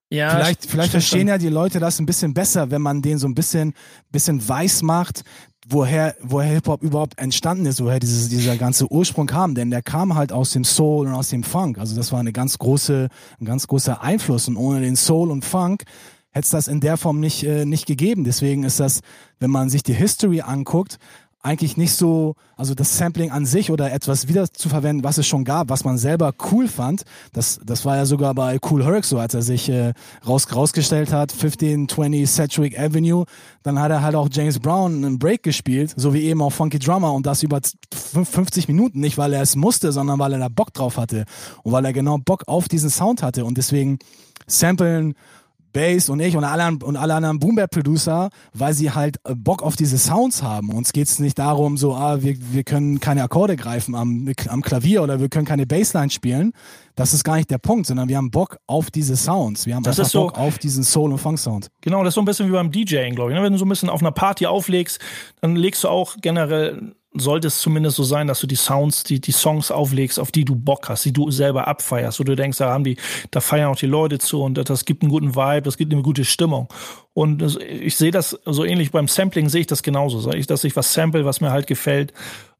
Ja, 0.08 0.30
vielleicht, 0.30 0.64
vielleicht 0.64 0.92
verstehen 0.92 1.28
ja 1.28 1.36
die 1.36 1.50
Leute 1.50 1.80
das 1.80 1.98
ein 1.98 2.06
bisschen 2.06 2.32
besser, 2.32 2.70
wenn 2.70 2.80
man 2.80 3.02
den 3.02 3.18
so 3.18 3.28
ein 3.28 3.34
bisschen, 3.34 3.74
bisschen 4.10 4.48
weiß 4.48 4.80
macht, 4.80 5.22
woher, 5.68 6.16
woher 6.22 6.54
Hip-Hop 6.54 6.82
überhaupt 6.82 7.18
entstanden 7.18 7.66
ist, 7.66 7.84
woher 7.84 8.00
dieses, 8.00 8.30
dieser 8.30 8.56
ganze 8.56 8.90
Ursprung 8.90 9.26
kam. 9.26 9.54
Denn 9.54 9.70
der 9.70 9.82
kam 9.82 10.14
halt 10.14 10.32
aus 10.32 10.52
dem 10.52 10.64
Soul 10.64 11.08
und 11.08 11.12
aus 11.12 11.28
dem 11.28 11.44
Funk. 11.44 11.76
Also 11.76 11.94
das 11.94 12.10
war 12.10 12.20
eine 12.20 12.32
ganz 12.32 12.56
große, 12.56 13.08
ein 13.38 13.44
ganz 13.44 13.66
großer 13.66 14.00
Einfluss. 14.00 14.48
Und 14.48 14.56
ohne 14.56 14.80
den 14.80 14.96
Soul 14.96 15.30
und 15.30 15.44
Funk 15.44 15.84
hätte 16.30 16.44
es 16.44 16.50
das 16.50 16.68
in 16.68 16.80
der 16.80 16.96
Form 16.96 17.20
nicht, 17.20 17.44
äh, 17.44 17.66
nicht 17.66 17.84
gegeben. 17.84 18.24
Deswegen 18.24 18.64
ist 18.64 18.80
das, 18.80 19.00
wenn 19.40 19.50
man 19.50 19.68
sich 19.68 19.82
die 19.82 19.92
History 19.92 20.40
anguckt, 20.40 20.98
eigentlich 21.40 21.76
nicht 21.76 21.92
so, 21.94 22.34
also 22.56 22.74
das 22.74 22.98
Sampling 22.98 23.30
an 23.30 23.46
sich 23.46 23.70
oder 23.70 23.92
etwas 23.92 24.26
wieder 24.26 24.52
zu 24.52 24.68
verwenden, 24.68 25.04
was 25.04 25.18
es 25.18 25.26
schon 25.26 25.44
gab, 25.44 25.68
was 25.68 25.84
man 25.84 25.96
selber 25.96 26.32
cool 26.50 26.66
fand. 26.66 27.02
Das, 27.32 27.60
das 27.64 27.84
war 27.84 27.96
ja 27.96 28.06
sogar 28.06 28.34
bei 28.34 28.58
Cool 28.68 28.84
Herc 28.84 29.04
so, 29.04 29.18
als 29.18 29.34
er 29.34 29.42
sich 29.42 29.68
äh, 29.68 29.92
raus, 30.26 30.48
rausgestellt 30.52 31.12
hat, 31.12 31.32
1520 31.32 32.28
Sedgwick 32.28 32.78
Avenue. 32.78 33.24
Dann 33.62 33.78
hat 33.78 33.90
er 33.92 34.02
halt 34.02 34.16
auch 34.16 34.28
James 34.30 34.58
Brown 34.58 35.04
einen 35.04 35.18
Break 35.18 35.44
gespielt, 35.44 35.94
so 35.96 36.12
wie 36.12 36.24
eben 36.24 36.42
auch 36.42 36.50
Funky 36.50 36.80
Drummer 36.80 37.12
und 37.12 37.24
das 37.24 37.44
über 37.44 37.60
50 37.92 38.66
Minuten. 38.66 38.98
Nicht, 38.98 39.16
weil 39.16 39.32
er 39.32 39.42
es 39.42 39.54
musste, 39.54 39.92
sondern 39.92 40.18
weil 40.18 40.32
er 40.32 40.40
da 40.40 40.48
Bock 40.48 40.72
drauf 40.72 40.96
hatte 40.96 41.24
und 41.62 41.70
weil 41.72 41.84
er 41.84 41.92
genau 41.92 42.18
Bock 42.18 42.42
auf 42.48 42.68
diesen 42.68 42.90
Sound 42.90 43.22
hatte 43.22 43.44
und 43.44 43.58
deswegen 43.58 43.98
samplen 44.48 45.14
Bass 45.72 46.08
und 46.08 46.20
ich 46.20 46.36
und 46.36 46.44
alle, 46.44 46.78
und 46.84 46.96
alle 46.96 47.14
anderen 47.14 47.38
Boom-Bap-Producer, 47.38 48.30
weil 48.52 48.74
sie 48.74 48.90
halt 48.90 49.16
Bock 49.24 49.62
auf 49.62 49.76
diese 49.76 49.98
Sounds 49.98 50.42
haben. 50.42 50.70
Uns 50.70 50.92
geht's 50.92 51.18
nicht 51.18 51.38
darum, 51.38 51.76
so, 51.76 51.94
ah, 51.94 52.22
wir, 52.22 52.36
wir 52.52 52.64
können 52.64 53.00
keine 53.00 53.22
Akkorde 53.22 53.56
greifen 53.56 53.94
am, 53.94 54.30
am 54.48 54.62
Klavier 54.62 55.02
oder 55.02 55.20
wir 55.20 55.28
können 55.28 55.46
keine 55.46 55.66
Bassline 55.66 56.10
spielen. 56.10 56.52
Das 56.94 57.14
ist 57.14 57.22
gar 57.22 57.36
nicht 57.36 57.50
der 57.50 57.58
Punkt, 57.58 57.86
sondern 57.86 58.08
wir 58.08 58.16
haben 58.16 58.30
Bock 58.30 58.58
auf 58.66 58.90
diese 58.90 59.16
Sounds. 59.16 59.66
Wir 59.66 59.76
haben 59.76 59.84
das 59.84 60.00
einfach 60.00 60.12
Bock 60.12 60.38
auf 60.38 60.58
diesen 60.58 60.82
Soul- 60.82 61.12
und 61.12 61.18
Funk-Sound. 61.18 61.68
Genau, 61.80 62.02
das 62.02 62.10
ist 62.10 62.14
so 62.16 62.22
ein 62.22 62.24
bisschen 62.24 62.48
wie 62.48 62.52
beim 62.52 62.72
DJing, 62.72 63.14
glaube 63.14 63.30
ich. 63.30 63.36
Ne? 63.36 63.42
Wenn 63.44 63.52
du 63.52 63.58
so 63.58 63.64
ein 63.64 63.68
bisschen 63.68 63.88
auf 63.88 64.00
einer 64.00 64.10
Party 64.10 64.46
auflegst, 64.46 64.98
dann 65.40 65.54
legst 65.54 65.84
du 65.84 65.88
auch 65.88 66.16
generell 66.20 66.94
sollte 67.14 67.48
es 67.48 67.58
zumindest 67.60 67.96
so 67.96 68.04
sein, 68.04 68.26
dass 68.26 68.40
du 68.40 68.46
die 68.46 68.56
Sounds, 68.56 69.02
die, 69.02 69.20
die 69.20 69.32
Songs 69.32 69.70
auflegst, 69.70 70.20
auf 70.20 70.30
die 70.30 70.44
du 70.44 70.54
Bock 70.54 70.88
hast, 70.88 71.04
die 71.04 71.12
du 71.12 71.30
selber 71.30 71.66
abfeierst, 71.66 72.20
wo 72.20 72.24
du 72.24 72.36
denkst, 72.36 72.58
da 72.58 72.70
haben 72.70 72.84
die, 72.84 72.96
da 73.30 73.40
feiern 73.40 73.70
auch 73.70 73.76
die 73.76 73.86
Leute 73.86 74.18
zu 74.18 74.42
und 74.42 74.54
das 74.54 74.84
gibt 74.84 75.02
einen 75.02 75.10
guten 75.10 75.34
Vibe, 75.34 75.62
das 75.62 75.78
gibt 75.78 75.92
eine 75.92 76.02
gute 76.02 76.24
Stimmung. 76.24 76.68
Und 77.14 77.58
ich 77.60 77.96
sehe 77.96 78.10
das 78.10 78.38
so 78.44 78.64
ähnlich 78.64 78.90
beim 78.90 79.08
Sampling 79.08 79.48
sehe 79.48 79.62
ich 79.62 79.66
das 79.66 79.82
genauso, 79.82 80.30
dass 80.30 80.64
ich 80.64 80.76
was 80.76 80.92
sample, 80.92 81.24
was 81.24 81.40
mir 81.40 81.50
halt 81.50 81.66
gefällt 81.66 82.12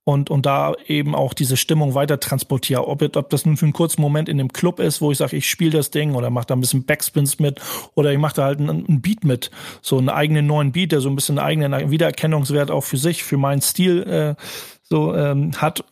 und, 0.09 0.31
und 0.31 0.47
da 0.47 0.73
eben 0.87 1.15
auch 1.15 1.35
diese 1.35 1.59
Stimmung 1.59 1.93
weiter 1.93 2.19
transportiere. 2.19 2.89
Ob, 2.89 3.03
ob 3.15 3.29
das 3.29 3.45
nun 3.45 3.59
für 3.59 3.67
einen 3.67 3.75
kurzen 3.75 4.01
Moment 4.01 4.31
in 4.31 4.39
dem 4.39 4.51
Club 4.51 4.81
ist, 4.81 5.03
wo 5.03 5.13
ich 5.13 5.19
sage, 5.19 5.37
ich 5.37 5.51
spiele 5.51 5.73
das 5.73 5.91
Ding 5.91 6.15
oder 6.15 6.31
mache 6.31 6.47
da 6.47 6.57
ein 6.57 6.63
bisschen 6.63 6.85
Backspins 6.85 7.39
mit 7.39 7.61
oder 7.95 8.11
ich 8.11 8.17
mache 8.17 8.37
da 8.37 8.45
halt 8.45 8.59
einen, 8.59 9.03
Beat 9.03 9.25
mit, 9.25 9.51
so 9.83 9.99
einen 9.99 10.09
eigenen 10.09 10.47
neuen 10.47 10.73
Beat, 10.73 10.93
der 10.93 11.03
so 11.03 11.11
ein 11.11 11.15
bisschen 11.15 11.39
einen 11.39 11.47
eigenen 11.47 11.91
Wiedererkennungswert 11.91 12.71
auch 12.71 12.85
für 12.85 12.97
sich, 12.97 13.23
für 13.23 13.37
meinen 13.37 13.61
Stil 13.61 14.03
äh, 14.05 14.35
so 14.83 15.15
ähm, 15.15 15.53
hat. 15.61 15.85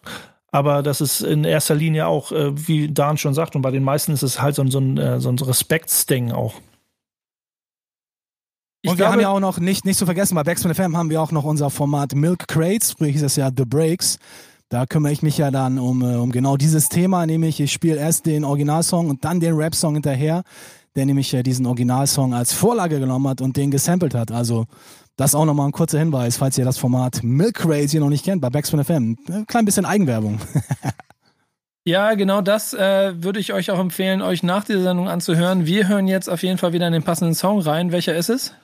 Aber 0.51 0.83
das 0.83 1.03
ist 1.03 1.21
in 1.21 1.45
erster 1.45 1.75
Linie 1.75 2.07
auch, 2.07 2.33
äh, 2.33 2.53
wie 2.67 2.89
Dan 2.89 3.19
schon 3.19 3.35
sagt, 3.35 3.55
und 3.55 3.61
bei 3.61 3.71
den 3.71 3.85
meisten 3.85 4.13
ist 4.13 4.23
es 4.23 4.41
halt 4.41 4.55
so, 4.55 4.67
so 4.67 4.79
ein, 4.79 4.97
äh, 4.97 5.21
so 5.21 5.29
ein 5.29 5.39
Respektsding 5.39 6.33
auch. 6.33 6.55
Ich 8.87 8.93
und 8.93 8.99
wir 9.01 9.11
haben 9.11 9.21
ja 9.21 9.31
auch 9.31 9.41
noch, 9.41 9.59
nicht, 9.59 9.85
nicht 9.85 9.99
zu 9.99 10.05
vergessen, 10.05 10.37
bei 10.37 10.45
Backspin 10.45 10.73
FM 10.73 10.97
haben 10.97 11.11
wir 11.11 11.21
auch 11.21 11.33
noch 11.33 11.43
unser 11.43 11.71
Format 11.71 12.15
Milk 12.15 12.47
Crates, 12.47 12.93
sprich 12.93 13.17
ist 13.17 13.25
das 13.25 13.35
ja 13.35 13.51
The 13.55 13.65
Breaks. 13.65 14.21
Da 14.69 14.87
kümmere 14.87 15.13
ich 15.13 15.23
mich 15.23 15.39
ja 15.39 15.51
dann 15.51 15.81
um, 15.81 16.03
äh, 16.03 16.15
um 16.15 16.31
genau 16.31 16.57
dieses 16.57 16.89
Thema, 16.89 17.27
nämlich 17.27 17.59
ich 17.59 17.73
spiele 17.73 17.99
erst 17.99 18.27
den 18.27 18.45
Originalsong 18.45 19.11
und 19.11 19.25
dann 19.25 19.41
den 19.41 19.55
Rap-Song 19.55 19.95
hinterher, 19.95 20.45
der 20.95 21.05
nämlich 21.05 21.33
ja 21.33 21.43
diesen 21.43 21.67
Originalsong 21.67 22.33
als 22.33 22.53
Vorlage 22.53 23.01
genommen 23.01 23.27
hat 23.27 23.41
und 23.41 23.57
den 23.57 23.73
gesampelt 23.73 24.15
hat. 24.15 24.31
Also 24.31 24.67
das 25.17 25.35
auch 25.35 25.47
nochmal 25.47 25.67
ein 25.67 25.73
kurzer 25.73 25.99
Hinweis, 25.99 26.37
falls 26.37 26.57
ihr 26.57 26.65
das 26.65 26.79
Format 26.79 27.25
Milk 27.25 27.57
Crates 27.57 27.91
hier 27.91 28.01
noch 28.01 28.09
nicht 28.09 28.25
kennt, 28.25 28.41
bei 28.41 28.51
Backspin 28.51 28.85
FM. 28.85 29.17
Ein 29.29 29.47
klein 29.49 29.65
bisschen 29.65 29.85
Eigenwerbung. 29.85 30.39
Ja, 31.89 32.15
genau 32.15 32.41
das 32.41 32.75
äh, 32.75 33.13
würde 33.23 33.39
ich 33.39 33.53
euch 33.53 33.71
auch 33.71 33.79
empfehlen, 33.79 34.21
euch 34.21 34.43
nach 34.43 34.65
dieser 34.65 34.83
Sendung 34.83 35.09
anzuhören. 35.09 35.67
Wir 35.67 35.87
hören 35.87 36.09
jetzt 36.09 36.29
auf 36.29 36.43
jeden 36.43 36.59
Fall 36.59 36.73
wieder 36.73 36.89
in 36.89 36.93
den 36.93 37.05
passenden 37.05 37.37
Song 37.37 37.61
rein. 37.61 37.93
Welcher 37.93 38.17
ist 38.17 38.29
es? 38.29 38.55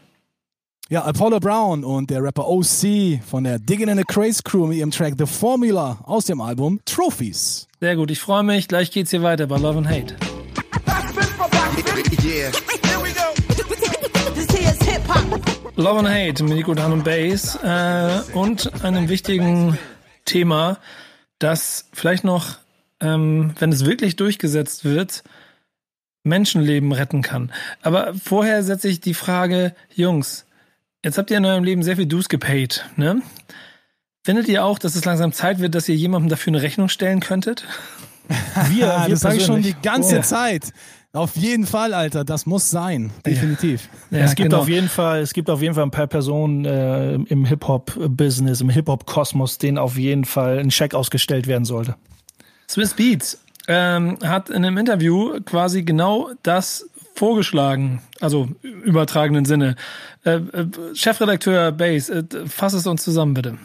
Ja, 0.89 1.05
Apollo 1.05 1.41
Brown 1.41 1.85
und 1.85 2.11
der 2.11 2.23
Rapper 2.23 2.47
OC 2.49 3.23
von 3.25 3.45
der 3.45 3.59
Digging 3.59 3.89
in 3.89 3.97
the 3.97 4.05
Craze 4.05 4.43
Crew 4.43 4.67
mit 4.67 4.77
ihrem 4.79 4.91
Track 4.91 5.15
The 5.17 5.27
Formula 5.27 5.99
aus 6.05 6.27
dem 6.27 6.41
Album 6.41 6.81
Trophies. 6.85 7.67
Sehr 7.81 7.97
gut, 7.97 8.11
ich 8.11 8.19
freue 8.19 8.43
mich. 8.43 8.69
Gleich 8.69 8.91
geht's 8.91 9.11
hier 9.11 9.23
weiter 9.23 9.47
bei 9.47 9.57
Love 9.57 9.79
and 9.79 9.89
Hate. 9.89 10.17
Love 15.77 15.99
and 16.01 16.09
Hate 16.09 16.45
mit 16.45 16.55
Nico 16.55 16.75
Dan 16.75 16.93
und 16.93 17.05
Bass 17.05 17.59
äh, 17.63 18.21
und 18.35 18.85
einem 18.85 19.09
wichtigen 19.09 19.79
Thema, 20.25 20.79
das 21.39 21.89
vielleicht 21.93 22.25
noch, 22.25 22.59
ähm, 23.01 23.55
wenn 23.59 23.73
es 23.73 23.87
wirklich 23.87 24.17
durchgesetzt 24.17 24.85
wird, 24.85 25.23
Menschenleben 26.25 26.93
retten 26.93 27.23
kann. 27.23 27.51
Aber 27.81 28.15
vorher 28.15 28.63
setze 28.63 28.89
ich 28.89 29.01
die 29.01 29.15
Frage, 29.15 29.75
Jungs, 29.95 30.45
Jetzt 31.05 31.19
habt 31.19 31.31
ihr 31.31 31.39
in 31.39 31.45
eurem 31.45 31.65
Leben 31.65 31.83
sehr 31.83 31.97
viel 31.97 32.07
Dues 32.07 32.29
gepaid, 32.29 32.89
ne? 32.97 33.23
Findet 34.25 34.47
ihr 34.47 34.65
auch, 34.65 34.79
dass 34.79 34.95
es 34.95 35.05
langsam 35.05 35.33
Zeit 35.33 35.59
wird, 35.59 35.75
dass 35.75 35.89
ihr 35.89 35.97
jemandem 35.97 36.29
dafür 36.29 36.53
eine 36.53 36.63
Rechnung 36.63 36.89
stellen 36.89 37.21
könntet? 37.21 37.67
Wir, 38.71 38.87
wir 38.87 39.09
das 39.09 39.21
sage 39.21 39.39
ich 39.39 39.45
schon 39.45 39.63
die 39.63 39.75
ganze 39.83 40.21
oh. 40.21 40.23
Zeit. 40.23 40.73
Auf 41.13 41.37
jeden 41.37 41.67
Fall, 41.67 41.93
Alter, 41.93 42.25
das 42.25 42.47
muss 42.47 42.71
sein, 42.71 43.11
definitiv. 43.27 43.91
Ja, 44.11 44.21
es 44.21 44.35
gibt 44.37 44.51
genau. 44.51 44.63
auf 44.63 44.69
jeden 44.69 44.89
Fall, 44.89 45.21
es 45.21 45.35
gibt 45.35 45.51
auf 45.51 45.61
jeden 45.61 45.75
Fall 45.75 45.83
ein 45.83 45.91
paar 45.91 46.07
Personen 46.07 46.65
äh, 46.65 47.15
im 47.15 47.45
Hip 47.45 47.67
Hop 47.67 47.93
Business, 48.17 48.63
im 48.63 48.71
Hip 48.71 48.89
Hop 48.89 49.05
Kosmos, 49.05 49.59
denen 49.59 49.77
auf 49.77 49.99
jeden 49.99 50.25
Fall 50.25 50.61
ein 50.61 50.71
Scheck 50.71 50.95
ausgestellt 50.95 51.49
werden 51.49 51.67
sollte. 51.67 51.97
Swiss 52.71 52.95
Beats 52.95 53.43
ähm, 53.69 54.17
hat 54.23 54.49
in 54.49 54.65
einem 54.65 54.79
Interview 54.79 55.41
quasi 55.45 55.83
genau 55.83 56.31
das 56.43 56.89
vorgeschlagen, 57.15 58.01
also 58.21 58.49
übertragenen 58.63 59.45
Sinne. 59.45 59.77
Äh, 60.25 60.37
äh, 60.37 60.67
Chefredakteur 60.95 61.73
Base, 61.73 62.13
äh, 62.13 62.47
fass 62.47 62.73
es 62.73 62.87
uns 62.87 63.03
zusammen, 63.03 63.35
bitte. 63.35 63.59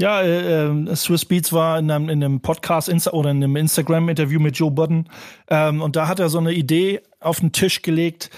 Ja, 0.00 0.22
äh, 0.22 0.96
Swiss 0.96 1.24
Beats 1.24 1.52
war 1.52 1.78
in 1.78 1.90
einem, 1.90 2.08
in 2.08 2.24
einem 2.24 2.40
Podcast 2.40 2.88
Insta 2.88 3.12
oder 3.12 3.30
in 3.30 3.42
einem 3.42 3.54
Instagram-Interview 3.56 4.40
mit 4.40 4.56
Joe 4.56 4.70
Budden 4.70 5.08
ähm, 5.48 5.82
und 5.82 5.94
da 5.94 6.08
hat 6.08 6.18
er 6.18 6.28
so 6.28 6.38
eine 6.38 6.52
Idee 6.52 7.00
auf 7.20 7.40
den 7.40 7.52
Tisch 7.52 7.82
gelegt. 7.82 8.30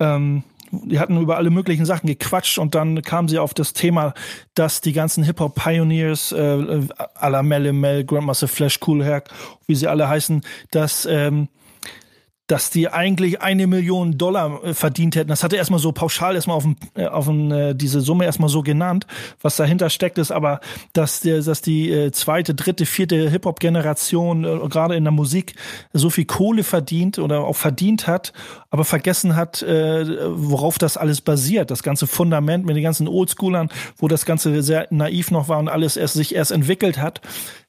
Ähm, 0.00 0.42
die 0.72 0.98
hatten 0.98 1.20
über 1.20 1.36
alle 1.36 1.50
möglichen 1.50 1.84
Sachen 1.84 2.06
gequatscht 2.06 2.58
und 2.58 2.74
dann 2.74 3.02
kamen 3.02 3.28
sie 3.28 3.38
auf 3.38 3.52
das 3.52 3.74
Thema, 3.74 4.14
dass 4.54 4.80
die 4.80 4.94
ganzen 4.94 5.22
Hip-Hop-Pioneers, 5.22 6.32
äh, 6.32 6.86
à 7.14 7.28
la 7.28 7.42
Melle 7.42 7.74
Mel, 7.74 8.04
Grandmaster 8.04 8.48
Flash, 8.48 8.80
Cool 8.86 9.04
Herc, 9.04 9.28
wie 9.66 9.74
sie 9.74 9.86
alle 9.86 10.08
heißen, 10.08 10.40
dass 10.70 11.04
ähm, 11.04 11.48
dass 12.52 12.68
die 12.68 12.90
eigentlich 12.90 13.40
eine 13.40 13.66
Million 13.66 14.18
Dollar 14.18 14.62
äh, 14.62 14.74
verdient 14.74 15.16
hätten. 15.16 15.30
Das 15.30 15.42
hatte 15.42 15.56
erstmal 15.56 15.80
so 15.80 15.90
pauschal 15.90 16.34
erstmal 16.34 16.58
auf, 16.58 16.66
äh, 16.94 17.06
auf 17.06 17.26
äh, 17.26 17.72
diese 17.72 18.02
Summe 18.02 18.26
erstmal 18.26 18.50
so 18.50 18.62
genannt. 18.62 19.06
Was 19.40 19.56
dahinter 19.56 19.88
steckt, 19.88 20.18
ist 20.18 20.30
aber, 20.30 20.60
dass, 20.92 21.20
dass 21.20 21.62
die 21.62 22.10
zweite, 22.12 22.54
dritte, 22.54 22.84
vierte 22.84 23.30
Hip-Hop-Generation 23.30 24.68
gerade 24.68 24.96
in 24.96 25.04
der 25.04 25.12
Musik 25.12 25.54
so 25.94 26.10
viel 26.10 26.26
Kohle 26.26 26.62
verdient 26.62 27.18
oder 27.18 27.40
auch 27.40 27.56
verdient 27.56 28.06
hat, 28.06 28.34
aber 28.70 28.84
vergessen 28.84 29.34
hat, 29.36 29.64
worauf 29.64 30.78
das 30.78 30.96
alles 30.96 31.20
basiert. 31.20 31.70
Das 31.70 31.82
ganze 31.82 32.06
Fundament 32.06 32.66
mit 32.66 32.76
den 32.76 32.82
ganzen 32.82 33.08
Oldschoolern, 33.08 33.70
wo 33.96 34.08
das 34.08 34.26
Ganze 34.26 34.62
sehr 34.62 34.88
naiv 34.90 35.30
noch 35.30 35.48
war 35.48 35.58
und 35.58 35.68
alles 35.68 35.96
erst 35.96 36.14
sich 36.14 36.34
erst 36.34 36.52
entwickelt 36.52 36.98
hat 36.98 37.20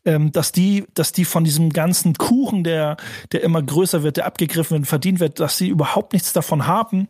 ähm, 0.05 0.31
dass 0.31 0.51
die, 0.51 0.85
dass 0.93 1.11
die 1.11 1.25
von 1.25 1.43
diesem 1.43 1.71
ganzen 1.71 2.13
Kuchen, 2.15 2.63
der, 2.63 2.97
der 3.31 3.43
immer 3.43 3.61
größer 3.61 4.03
wird, 4.03 4.17
der 4.17 4.25
abgegriffen 4.25 4.79
wird, 4.79 4.87
verdient 4.87 5.19
wird, 5.19 5.39
dass 5.39 5.57
sie 5.57 5.69
überhaupt 5.69 6.13
nichts 6.13 6.33
davon 6.33 6.67
haben. 6.67 7.07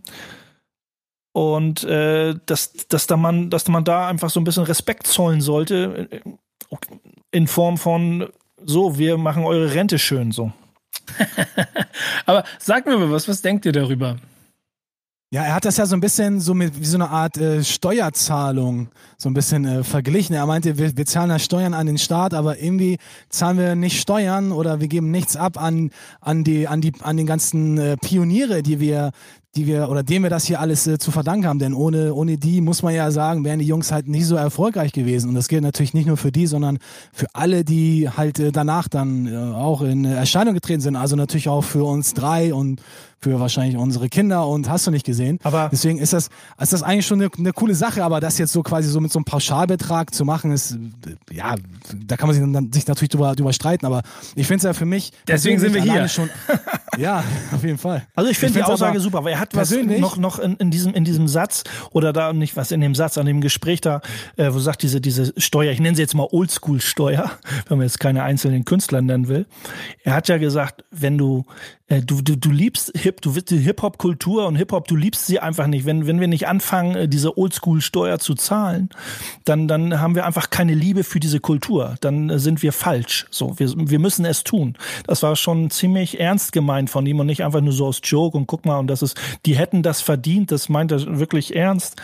Und 1.31 1.83
äh, 1.83 2.35
dass, 2.45 2.73
dass, 2.89 3.07
da 3.07 3.17
man, 3.17 3.49
dass 3.49 3.67
man 3.67 3.83
da 3.83 4.07
einfach 4.07 4.29
so 4.29 4.39
ein 4.39 4.43
bisschen 4.43 4.65
Respekt 4.65 5.07
zollen 5.07 5.41
sollte, 5.41 6.07
äh, 6.11 6.19
in 7.31 7.47
Form 7.47 7.77
von 7.77 8.29
so, 8.63 8.97
wir 8.97 9.17
machen 9.17 9.43
eure 9.43 9.73
Rente 9.73 9.97
schön 9.99 10.31
so. 10.31 10.51
Aber 12.25 12.43
sag 12.59 12.85
mir 12.85 12.97
mal 12.97 13.11
was, 13.11 13.27
was 13.27 13.41
denkt 13.41 13.65
ihr 13.65 13.71
darüber? 13.71 14.17
Ja, 15.33 15.41
er 15.45 15.55
hat 15.55 15.65
das 15.65 15.77
ja 15.77 15.87
so 15.87 15.95
ein 15.95 15.99
bisschen 15.99 16.39
so 16.39 16.53
mit 16.53 16.79
wie 16.79 16.85
so 16.85 16.95
eine 16.95 17.09
Art 17.09 17.39
äh, 17.39 17.63
Steuerzahlung 17.63 18.89
so 19.17 19.29
ein 19.31 19.33
bisschen 19.33 19.65
äh, 19.65 19.83
verglichen. 19.83 20.35
Er 20.35 20.45
meinte, 20.45 20.77
wir, 20.77 20.95
wir 20.95 21.07
zahlen 21.07 21.31
ja 21.31 21.39
Steuern 21.39 21.73
an 21.73 21.87
den 21.87 21.97
Staat, 21.97 22.35
aber 22.35 22.59
irgendwie 22.59 22.99
zahlen 23.29 23.57
wir 23.57 23.73
nicht 23.73 23.99
Steuern 23.99 24.51
oder 24.51 24.79
wir 24.79 24.87
geben 24.87 25.09
nichts 25.09 25.35
ab 25.35 25.59
an 25.59 25.89
an 26.21 26.43
die 26.43 26.67
an 26.67 26.81
die 26.81 26.93
an 27.01 27.17
den 27.17 27.25
ganzen 27.25 27.79
äh, 27.79 27.97
Pioniere, 27.97 28.61
die 28.61 28.79
wir 28.79 29.09
die 29.55 29.67
wir 29.67 29.89
oder 29.89 30.01
denen 30.01 30.23
wir 30.23 30.29
das 30.29 30.45
hier 30.45 30.59
alles 30.59 30.87
äh, 30.87 30.97
zu 30.97 31.11
verdanken 31.11 31.45
haben. 31.45 31.59
Denn 31.59 31.73
ohne, 31.73 32.13
ohne 32.13 32.37
die 32.37 32.61
muss 32.61 32.81
man 32.81 32.95
ja 32.95 33.11
sagen, 33.11 33.45
wären 33.45 33.59
die 33.59 33.67
Jungs 33.67 33.91
halt 33.91 34.07
nicht 34.07 34.25
so 34.25 34.35
erfolgreich 34.35 34.93
gewesen. 34.93 35.29
Und 35.29 35.35
das 35.35 35.47
gilt 35.47 35.63
natürlich 35.63 35.93
nicht 35.93 36.07
nur 36.07 36.17
für 36.17 36.31
die, 36.31 36.47
sondern 36.47 36.79
für 37.11 37.27
alle, 37.33 37.63
die 37.63 38.09
halt 38.09 38.39
äh, 38.39 38.51
danach 38.51 38.87
dann 38.87 39.27
äh, 39.27 39.35
auch 39.37 39.81
in 39.81 40.05
Erscheinung 40.05 40.55
getreten 40.55 40.81
sind. 40.81 40.95
Also 40.95 41.15
natürlich 41.15 41.49
auch 41.49 41.63
für 41.63 41.83
uns 41.83 42.13
drei 42.13 42.53
und 42.53 42.81
für 43.23 43.39
wahrscheinlich 43.39 43.77
unsere 43.77 44.09
Kinder 44.09 44.47
und 44.47 44.69
hast 44.69 44.85
du 44.85 44.91
nicht 44.91 45.05
gesehen. 45.05 45.39
Aber 45.43 45.69
deswegen 45.71 45.97
ist 45.97 46.13
das, 46.13 46.29
ist 46.59 46.73
das 46.73 46.83
eigentlich 46.83 47.07
schon 47.07 47.21
eine, 47.21 47.31
eine 47.35 47.53
coole 47.53 47.73
Sache, 47.73 48.03
aber 48.03 48.19
das 48.19 48.37
jetzt 48.37 48.51
so 48.51 48.61
quasi 48.61 48.89
so 48.89 48.99
mit 48.99 49.11
so 49.11 49.19
einem 49.19 49.25
Pauschalbetrag 49.25 50.13
zu 50.13 50.25
machen, 50.25 50.51
ist, 50.51 50.77
ja, 51.31 51.55
da 52.05 52.17
kann 52.17 52.27
man 52.27 52.35
sich, 52.35 52.53
dann, 52.53 52.73
sich 52.73 52.85
natürlich 52.85 53.09
drüber, 53.09 53.33
drüber 53.35 53.53
streiten, 53.53 53.85
aber 53.85 54.03
ich 54.35 54.45
finde 54.45 54.57
es 54.57 54.63
ja 54.63 54.73
für 54.73 54.85
mich. 54.85 55.11
Deswegen 55.27 55.59
sind 55.59 55.73
wir 55.73 55.81
hier. 55.81 56.07
Schon, 56.09 56.29
ja, 56.97 57.23
auf 57.53 57.63
jeden 57.63 57.77
Fall. 57.77 58.05
Also 58.13 58.29
ich 58.29 58.37
finde 58.37 58.55
die 58.55 58.63
Aussage 58.63 58.99
super, 58.99 59.19
aber 59.19 59.31
er 59.31 59.39
hat 59.43 59.55
was 59.55 59.71
noch, 59.71 60.17
noch 60.17 60.39
in, 60.39 60.55
in, 60.55 60.71
diesem, 60.71 60.93
in 60.93 61.03
diesem 61.03 61.27
Satz 61.27 61.63
oder 61.91 62.13
da 62.13 62.33
nicht 62.33 62.55
was 62.55 62.71
in 62.71 62.81
dem 62.81 62.95
Satz, 62.95 63.17
an 63.17 63.25
dem 63.25 63.41
Gespräch 63.41 63.81
da, 63.81 64.01
äh, 64.37 64.53
wo 64.53 64.59
sagt 64.59 64.83
diese, 64.83 65.01
diese 65.01 65.33
Steuer, 65.37 65.71
ich 65.71 65.79
nenne 65.79 65.95
sie 65.95 66.01
jetzt 66.01 66.15
mal 66.15 66.27
Oldschool-Steuer, 66.31 67.31
wenn 67.67 67.77
man 67.77 67.87
jetzt 67.87 67.99
keine 67.99 68.23
einzelnen 68.23 68.65
Künstler 68.65 69.01
nennen 69.01 69.27
will. 69.27 69.45
Er 70.03 70.15
hat 70.15 70.27
ja 70.27 70.37
gesagt, 70.37 70.83
wenn 70.91 71.17
du 71.17 71.45
äh, 71.87 72.01
du, 72.01 72.21
du, 72.21 72.37
du 72.37 72.49
liebst 72.49 72.91
Hip, 72.97 73.21
du 73.21 73.31
die 73.31 73.57
Hip-Hop-Kultur 73.57 74.47
und 74.47 74.55
Hip-Hop, 74.55 74.87
du 74.87 74.95
liebst 74.95 75.27
sie 75.27 75.39
einfach 75.39 75.67
nicht. 75.67 75.85
Wenn, 75.85 76.07
wenn 76.07 76.19
wir 76.19 76.27
nicht 76.27 76.47
anfangen, 76.47 76.95
äh, 76.95 77.07
diese 77.07 77.37
Oldschool-Steuer 77.37 78.19
zu 78.19 78.35
zahlen, 78.35 78.89
dann, 79.43 79.67
dann 79.67 79.99
haben 79.99 80.15
wir 80.15 80.25
einfach 80.25 80.49
keine 80.49 80.73
Liebe 80.73 81.03
für 81.03 81.19
diese 81.19 81.39
Kultur. 81.39 81.95
Dann 81.99 82.29
äh, 82.29 82.39
sind 82.39 82.63
wir 82.63 82.71
falsch. 82.71 83.27
So, 83.31 83.59
wir, 83.59 83.73
wir 83.75 83.99
müssen 83.99 84.25
es 84.25 84.43
tun. 84.43 84.77
Das 85.07 85.23
war 85.23 85.35
schon 85.35 85.69
ziemlich 85.69 86.19
ernst 86.19 86.53
gemeint 86.53 86.89
von 86.89 87.05
ihm 87.05 87.19
und 87.19 87.27
nicht 87.27 87.43
einfach 87.43 87.61
nur 87.61 87.73
so 87.73 87.87
aus 87.87 87.99
Joke 88.03 88.37
und 88.37 88.47
guck 88.47 88.65
mal, 88.65 88.79
und 88.79 88.87
das 88.87 89.01
ist, 89.01 89.19
die 89.45 89.57
hätten 89.57 89.83
das 89.83 90.01
verdient, 90.01 90.51
das 90.51 90.69
meint 90.69 90.91
er 90.91 91.19
wirklich 91.19 91.55
ernst 91.55 92.01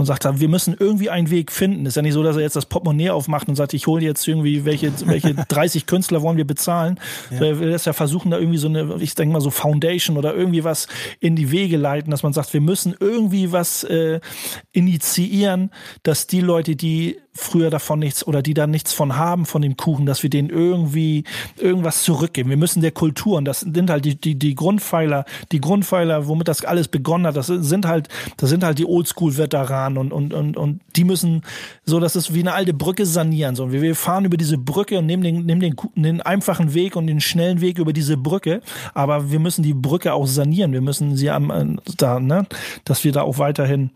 und 0.00 0.06
sagt, 0.06 0.26
wir 0.40 0.48
müssen 0.48 0.74
irgendwie 0.78 1.10
einen 1.10 1.30
Weg 1.30 1.52
finden. 1.52 1.86
Ist 1.86 1.96
ja 1.96 2.02
nicht 2.02 2.14
so, 2.14 2.22
dass 2.22 2.36
er 2.36 2.42
jetzt 2.42 2.56
das 2.56 2.66
Portemonnaie 2.66 3.10
aufmacht 3.10 3.48
und 3.48 3.54
sagt, 3.54 3.74
ich 3.74 3.86
hole 3.86 4.02
jetzt 4.02 4.26
irgendwie, 4.26 4.64
welche, 4.64 4.92
welche 5.06 5.34
30 5.48 5.86
Künstler 5.86 6.22
wollen 6.22 6.36
wir 6.36 6.46
bezahlen. 6.46 6.98
Ja. 7.30 7.42
Er 7.42 7.60
will 7.60 7.70
das 7.70 7.84
ja 7.84 7.92
versuchen, 7.92 8.30
da 8.30 8.38
irgendwie 8.38 8.58
so 8.58 8.68
eine, 8.68 8.96
ich 9.00 9.14
denke 9.14 9.32
mal 9.32 9.40
so 9.40 9.50
Foundation 9.50 10.16
oder 10.16 10.34
irgendwie 10.34 10.64
was 10.64 10.88
in 11.20 11.36
die 11.36 11.50
Wege 11.50 11.76
leiten, 11.76 12.10
dass 12.10 12.22
man 12.22 12.32
sagt, 12.32 12.52
wir 12.52 12.60
müssen 12.60 12.94
irgendwie 12.98 13.52
was 13.52 13.84
äh, 13.84 14.20
initiieren, 14.72 15.70
dass 16.02 16.26
die 16.26 16.40
Leute, 16.40 16.76
die 16.76 17.18
früher 17.32 17.70
davon 17.70 18.00
nichts 18.00 18.26
oder 18.26 18.42
die 18.42 18.54
da 18.54 18.66
nichts 18.66 18.92
von 18.92 19.16
haben 19.16 19.46
von 19.46 19.62
dem 19.62 19.76
Kuchen, 19.76 20.04
dass 20.04 20.22
wir 20.22 20.30
denen 20.30 20.50
irgendwie 20.50 21.24
irgendwas 21.56 22.02
zurückgeben. 22.02 22.50
Wir 22.50 22.56
müssen 22.56 22.82
der 22.82 22.90
Kultur, 22.90 23.38
und 23.38 23.44
das 23.44 23.60
sind 23.60 23.88
halt 23.88 24.04
die, 24.04 24.20
die, 24.20 24.38
die 24.38 24.54
Grundpfeiler, 24.54 25.24
die 25.52 25.60
Grundpfeiler, 25.60 26.26
womit 26.26 26.48
das 26.48 26.64
alles 26.64 26.88
begonnen 26.88 27.26
hat, 27.26 27.36
das 27.36 27.46
sind 27.46 27.86
halt, 27.86 28.08
das 28.36 28.50
sind 28.50 28.64
halt 28.64 28.78
die 28.78 28.86
Oldschool-Veteranen 28.86 29.96
und, 29.98 30.12
und, 30.12 30.34
und, 30.34 30.56
und 30.56 30.80
die 30.96 31.04
müssen 31.04 31.42
so, 31.84 32.00
das 32.00 32.16
ist 32.16 32.34
wie 32.34 32.40
eine 32.40 32.52
alte 32.52 32.74
Brücke 32.74 33.06
sanieren. 33.06 33.54
So, 33.54 33.72
wir, 33.72 33.80
wir 33.80 33.94
fahren 33.94 34.24
über 34.24 34.36
diese 34.36 34.58
Brücke 34.58 34.98
und 34.98 35.06
nehmen 35.06 35.22
den, 35.22 35.46
nehmen 35.46 35.60
den, 35.60 35.76
den 35.94 36.20
einfachen 36.20 36.74
Weg 36.74 36.96
und 36.96 37.06
den 37.06 37.20
schnellen 37.20 37.60
Weg 37.60 37.78
über 37.78 37.92
diese 37.92 38.16
Brücke, 38.16 38.60
aber 38.92 39.30
wir 39.30 39.38
müssen 39.38 39.62
die 39.62 39.74
Brücke 39.74 40.14
auch 40.14 40.26
sanieren. 40.26 40.72
Wir 40.72 40.80
müssen 40.80 41.16
sie 41.16 41.30
am, 41.30 41.80
da, 41.96 42.18
ne, 42.18 42.46
dass 42.84 43.04
wir 43.04 43.12
da 43.12 43.22
auch 43.22 43.38
weiterhin 43.38 43.90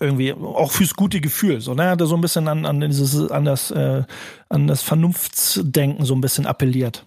irgendwie 0.00 0.32
auch 0.32 0.72
fürs 0.72 0.94
gute 0.94 1.20
Gefühl, 1.20 1.60
so 1.60 1.74
ne, 1.74 1.96
der 1.96 2.06
so 2.06 2.14
ein 2.14 2.20
bisschen 2.20 2.48
an 2.48 2.66
an 2.66 2.80
dieses 2.80 3.30
an 3.30 3.44
das 3.44 3.70
äh, 3.70 4.02
an 4.48 4.66
das 4.66 4.82
Vernunftsdenken 4.82 6.04
so 6.04 6.14
ein 6.14 6.20
bisschen 6.20 6.46
appelliert. 6.46 7.06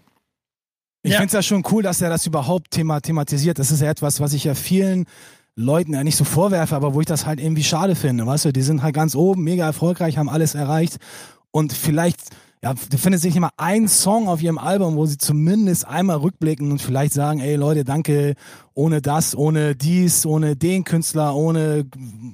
Ich 1.03 1.11
ja. 1.13 1.19
finde 1.19 1.27
es 1.27 1.33
ja 1.33 1.41
schon 1.41 1.63
cool, 1.71 1.83
dass 1.83 2.01
er 2.01 2.09
das 2.09 2.25
überhaupt 2.25 2.71
thema 2.71 2.99
thematisiert. 2.99 3.59
Das 3.59 3.71
ist 3.71 3.81
ja 3.81 3.89
etwas, 3.89 4.19
was 4.19 4.33
ich 4.33 4.43
ja 4.43 4.55
vielen 4.55 5.05
Leuten 5.55 5.93
ja 5.93 6.03
nicht 6.03 6.17
so 6.17 6.23
vorwerfe, 6.23 6.75
aber 6.75 6.93
wo 6.93 6.99
ich 6.99 7.07
das 7.07 7.25
halt 7.25 7.39
irgendwie 7.39 7.63
schade 7.63 7.95
finde, 7.95 8.25
weißt 8.25 8.45
du, 8.45 8.53
die 8.53 8.61
sind 8.61 8.83
halt 8.83 8.93
ganz 8.93 9.15
oben, 9.15 9.43
mega 9.43 9.65
erfolgreich, 9.65 10.17
haben 10.17 10.29
alles 10.29 10.53
erreicht 10.53 10.97
und 11.51 11.73
vielleicht 11.73 12.19
ja, 12.63 12.73
du 12.73 12.97
findest 12.97 13.23
nicht 13.23 13.35
immer 13.35 13.51
ein 13.57 13.87
Song 13.87 14.27
auf 14.27 14.41
ihrem 14.41 14.57
Album, 14.57 14.95
wo 14.95 15.05
sie 15.05 15.17
zumindest 15.17 15.87
einmal 15.87 16.17
rückblicken 16.17 16.71
und 16.71 16.81
vielleicht 16.81 17.13
sagen, 17.13 17.39
ey 17.39 17.55
Leute, 17.55 17.83
danke, 17.83 18.33
ohne 18.73 19.01
das, 19.01 19.35
ohne 19.35 19.75
dies, 19.75 20.25
ohne 20.25 20.55
den 20.55 20.83
Künstler, 20.83 21.35
ohne, 21.35 21.85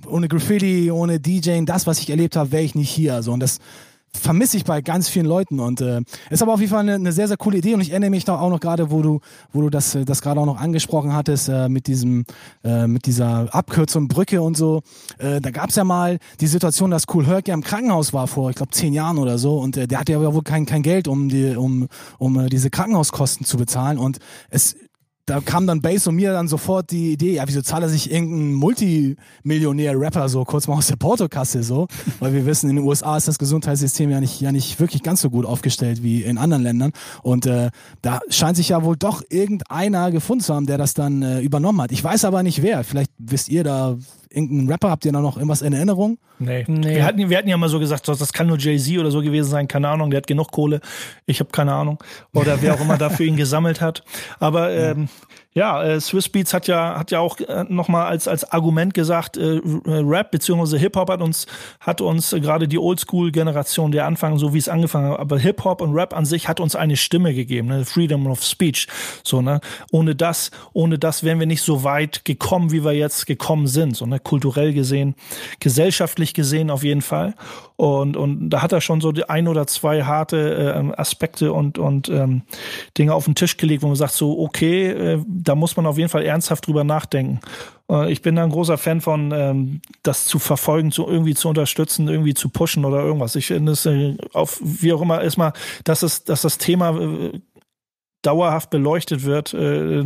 ohne 0.07 0.27
Graffiti, 0.29 0.91
ohne 0.91 1.19
DJing, 1.19 1.65
das, 1.65 1.87
was 1.87 1.99
ich 1.99 2.09
erlebt 2.09 2.37
habe, 2.37 2.51
wäre 2.51 2.63
ich 2.63 2.73
nicht 2.75 2.89
hier. 2.89 3.21
So, 3.21 3.33
und 3.33 3.41
das, 3.41 3.59
vermisse 4.15 4.57
ich 4.57 4.63
bei 4.63 4.81
ganz 4.81 5.09
vielen 5.09 5.25
Leuten 5.25 5.59
und 5.59 5.81
äh, 5.81 6.01
ist 6.29 6.41
aber 6.41 6.53
auf 6.53 6.59
jeden 6.59 6.71
Fall 6.71 6.81
eine, 6.81 6.95
eine 6.95 7.11
sehr 7.11 7.27
sehr 7.27 7.37
coole 7.37 7.57
Idee 7.57 7.73
und 7.73 7.81
ich 7.81 7.91
erinnere 7.91 8.09
mich 8.09 8.25
da 8.25 8.39
auch 8.39 8.49
noch 8.49 8.59
gerade 8.59 8.91
wo 8.91 9.01
du 9.01 9.19
wo 9.51 9.61
du 9.61 9.69
das 9.69 9.97
das 10.05 10.21
gerade 10.21 10.39
auch 10.39 10.45
noch 10.45 10.59
angesprochen 10.59 11.13
hattest 11.13 11.49
äh, 11.49 11.69
mit 11.69 11.87
diesem 11.87 12.25
äh, 12.63 12.87
mit 12.87 13.05
dieser 13.05 13.53
Abkürzung 13.53 14.07
Brücke 14.07 14.41
und 14.41 14.55
so. 14.55 14.81
Äh, 15.17 15.41
da 15.41 15.51
gab's 15.51 15.75
ja 15.75 15.83
mal 15.83 16.19
die 16.39 16.47
Situation 16.47 16.91
dass 16.91 17.05
Cool 17.13 17.25
Herc 17.25 17.47
ja 17.47 17.53
im 17.53 17.63
Krankenhaus 17.63 18.13
war 18.13 18.27
vor 18.27 18.49
ich 18.49 18.55
glaube 18.55 18.71
zehn 18.71 18.93
Jahren 18.93 19.17
oder 19.17 19.37
so 19.37 19.57
und 19.59 19.77
äh, 19.77 19.87
der 19.87 19.99
hatte 19.99 20.13
ja 20.13 20.33
wohl 20.33 20.43
kein 20.43 20.65
kein 20.65 20.83
Geld 20.83 21.07
um 21.07 21.29
die 21.29 21.55
um 21.55 21.87
um 22.17 22.39
äh, 22.39 22.49
diese 22.49 22.69
Krankenhauskosten 22.69 23.45
zu 23.45 23.57
bezahlen 23.57 23.97
und 23.97 24.19
es 24.49 24.75
da 25.25 25.39
kam 25.39 25.65
dann 25.67 25.81
Bass 25.81 26.05
und 26.05 26.15
mir 26.15 26.33
dann 26.33 26.49
sofort 26.49 26.91
die 26.91 27.13
Idee, 27.13 27.35
ja, 27.35 27.43
wieso 27.47 27.61
zahlt 27.61 27.83
er 27.83 27.89
sich 27.89 28.11
irgendein 28.11 28.53
Multimillionär-Rapper 28.53 30.27
so 30.27 30.43
kurz 30.43 30.67
mal 30.67 30.75
aus 30.75 30.87
der 30.87 30.97
Portokasse 30.97 31.63
so? 31.63 31.87
Weil 32.19 32.33
wir 32.33 32.45
wissen, 32.45 32.69
in 32.69 32.75
den 32.75 32.85
USA 32.85 33.15
ist 33.15 33.29
das 33.29 33.39
Gesundheitssystem 33.39 34.09
ja 34.09 34.19
nicht, 34.19 34.41
ja 34.41 34.51
nicht 34.51 34.79
wirklich 34.81 35.01
ganz 35.01 35.21
so 35.21 35.29
gut 35.29 35.45
aufgestellt 35.45 36.03
wie 36.03 36.23
in 36.23 36.37
anderen 36.37 36.63
Ländern. 36.63 36.91
Und 37.21 37.45
äh, 37.45 37.69
da 38.01 38.19
scheint 38.29 38.57
sich 38.57 38.69
ja 38.69 38.83
wohl 38.83 38.97
doch 38.97 39.23
irgendeiner 39.29 40.11
gefunden 40.11 40.43
zu 40.43 40.53
haben, 40.53 40.65
der 40.65 40.77
das 40.77 40.93
dann 40.93 41.21
äh, 41.21 41.39
übernommen 41.39 41.81
hat. 41.81 41.93
Ich 41.93 42.03
weiß 42.03 42.25
aber 42.25 42.43
nicht 42.43 42.61
wer. 42.61 42.83
Vielleicht 42.83 43.11
wisst 43.17 43.47
ihr 43.47 43.63
da 43.63 43.95
irgendeinen 44.33 44.69
Rapper? 44.69 44.89
Habt 44.89 45.05
ihr 45.05 45.11
da 45.11 45.21
noch 45.21 45.37
irgendwas 45.37 45.61
in 45.61 45.73
Erinnerung? 45.73 46.17
Nee. 46.39 46.65
nee. 46.67 46.95
Wir, 46.95 47.05
hatten, 47.05 47.29
wir 47.29 47.37
hatten 47.37 47.47
ja 47.47 47.57
mal 47.57 47.69
so 47.69 47.79
gesagt, 47.79 48.07
das 48.07 48.33
kann 48.33 48.47
nur 48.47 48.57
Jay-Z 48.57 48.97
oder 48.97 49.11
so 49.11 49.21
gewesen 49.21 49.49
sein, 49.49 49.67
keine 49.67 49.89
Ahnung, 49.89 50.09
der 50.09 50.17
hat 50.17 50.27
genug 50.27 50.51
Kohle. 50.51 50.81
Ich 51.25 51.39
habe 51.39 51.51
keine 51.51 51.73
Ahnung. 51.73 52.03
Oder 52.33 52.61
wer 52.61 52.73
auch 52.73 52.81
immer 52.81 52.97
da 52.97 53.09
für 53.09 53.23
ihn 53.23 53.37
gesammelt 53.37 53.81
hat. 53.81 54.03
Aber 54.39 54.71
ähm, 54.71 55.07
ja, 55.55 55.83
äh, 55.83 56.01
Swiss 56.01 56.29
Beats 56.29 56.53
hat 56.53 56.67
ja 56.67 56.97
hat 56.97 57.11
ja 57.11 57.19
auch 57.19 57.39
äh, 57.39 57.65
nochmal 57.69 58.07
als 58.07 58.27
als 58.27 58.43
Argument 58.51 58.93
gesagt, 58.93 59.37
äh, 59.37 59.61
Rap 59.85 60.31
bzw. 60.31 60.77
Hip 60.79 60.95
Hop 60.95 61.09
hat 61.09 61.21
uns 61.21 61.45
hat 61.79 62.01
uns 62.01 62.33
äh, 62.33 62.39
gerade 62.39 62.67
die 62.67 62.79
Oldschool 62.79 63.31
Generation 63.31 63.91
der 63.91 64.05
Anfang, 64.05 64.37
so 64.39 64.53
wie 64.53 64.57
es 64.57 64.67
angefangen 64.67 65.11
hat, 65.11 65.19
aber 65.19 65.37
Hip 65.37 65.63
Hop 65.63 65.81
und 65.81 65.93
Rap 65.93 66.15
an 66.15 66.25
sich 66.25 66.47
hat 66.47 66.59
uns 66.59 66.75
eine 66.75 66.97
Stimme 66.97 67.33
gegeben, 67.33 67.67
ne? 67.67 67.85
Freedom 67.85 68.25
of 68.27 68.43
Speech, 68.43 68.87
so 69.23 69.41
ne. 69.41 69.61
Ohne 69.91 70.15
das 70.15 70.51
ohne 70.73 70.97
das 70.97 71.23
wären 71.23 71.39
wir 71.39 71.47
nicht 71.47 71.61
so 71.61 71.83
weit 71.83 72.25
gekommen, 72.25 72.71
wie 72.71 72.83
wir 72.83 72.93
jetzt 72.93 73.27
gekommen 73.27 73.67
sind, 73.67 73.95
so 73.95 74.05
ne 74.05 74.19
kulturell 74.19 74.73
gesehen, 74.73 75.15
gesellschaftlich 75.59 76.33
gesehen 76.33 76.71
auf 76.71 76.83
jeden 76.83 77.01
Fall. 77.01 77.35
Und, 77.75 78.15
und 78.17 78.49
da 78.49 78.61
hat 78.61 78.71
er 78.71 78.81
schon 78.81 79.01
so 79.01 79.11
die 79.11 79.27
ein 79.29 79.47
oder 79.47 79.65
zwei 79.67 80.03
harte 80.03 80.73
äh, 80.75 80.99
Aspekte 80.99 81.53
und, 81.53 81.77
und 81.77 82.07
ähm, 82.09 82.43
Dinge 82.97 83.13
auf 83.13 83.25
den 83.25 83.35
Tisch 83.35 83.57
gelegt, 83.57 83.83
wo 83.83 83.87
man 83.87 83.95
sagt, 83.95 84.13
so, 84.13 84.39
okay, 84.39 84.89
äh, 84.89 85.23
da 85.27 85.55
muss 85.55 85.75
man 85.75 85.85
auf 85.85 85.97
jeden 85.97 86.09
Fall 86.09 86.23
ernsthaft 86.23 86.67
drüber 86.67 86.83
nachdenken. 86.83 87.39
Äh, 87.89 88.11
ich 88.11 88.21
bin 88.21 88.35
da 88.35 88.43
ein 88.43 88.51
großer 88.51 88.77
Fan 88.77 89.01
von, 89.01 89.31
ähm, 89.31 89.81
das 90.03 90.25
zu 90.25 90.39
verfolgen, 90.39 90.91
zu 90.91 91.07
irgendwie 91.07 91.33
zu 91.33 91.49
unterstützen, 91.49 92.07
irgendwie 92.07 92.33
zu 92.33 92.49
pushen 92.49 92.85
oder 92.85 93.01
irgendwas. 93.01 93.35
Ich 93.35 93.47
finde 93.47 93.71
es 93.71 93.85
äh, 93.85 94.17
auf, 94.33 94.59
wie 94.63 94.93
auch 94.93 95.01
immer, 95.01 95.21
erstmal, 95.21 95.53
dass 95.83 96.03
es, 96.03 96.23
dass 96.23 96.41
das 96.41 96.57
Thema 96.57 96.99
äh, 96.99 97.39
dauerhaft 98.25 98.69
beleuchtet 98.69 99.23
wird, 99.23 99.53
äh, 99.53 100.03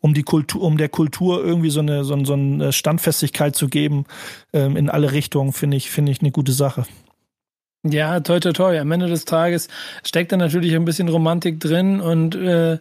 um 0.00 0.14
die 0.14 0.22
Kultur, 0.22 0.62
um 0.62 0.76
der 0.76 0.88
Kultur 0.88 1.44
irgendwie 1.44 1.70
so 1.70 1.80
eine, 1.80 2.04
so, 2.04 2.24
so 2.24 2.32
eine 2.32 2.72
Standfestigkeit 2.72 3.54
zu 3.54 3.68
geben, 3.68 4.04
ähm, 4.52 4.76
in 4.76 4.90
alle 4.90 5.12
Richtungen, 5.12 5.52
finde 5.52 5.76
ich, 5.76 5.90
finde 5.90 6.12
ich 6.12 6.20
eine 6.20 6.30
gute 6.30 6.52
Sache. 6.52 6.84
Ja, 7.82 8.20
toi, 8.20 8.40
toi, 8.40 8.52
toi. 8.52 8.78
Am 8.78 8.92
Ende 8.92 9.06
des 9.06 9.24
Tages 9.24 9.68
steckt 10.04 10.32
da 10.32 10.36
natürlich 10.36 10.74
ein 10.74 10.84
bisschen 10.84 11.08
Romantik 11.08 11.60
drin 11.60 12.00
und 12.00 12.34
äh, 12.34 12.78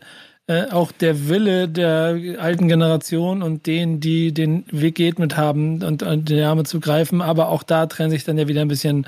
äh, 0.48 0.66
auch 0.72 0.92
der 0.92 1.30
Wille 1.30 1.70
der 1.70 2.18
alten 2.40 2.68
Generation 2.68 3.44
und 3.44 3.68
denen, 3.68 4.00
die 4.00 4.34
den 4.34 4.66
Weg 4.72 4.96
geht 4.96 5.20
mit 5.20 5.38
haben 5.38 5.84
und, 5.84 6.04
und 6.04 6.28
die 6.28 6.42
Arme 6.42 6.64
zu 6.64 6.80
greifen. 6.80 7.22
Aber 7.22 7.50
auch 7.50 7.64
da 7.64 7.86
trennt 7.86 8.12
sich 8.12 8.24
dann 8.24 8.38
ja 8.38 8.48
wieder 8.48 8.62
ein 8.62 8.68
bisschen 8.68 9.08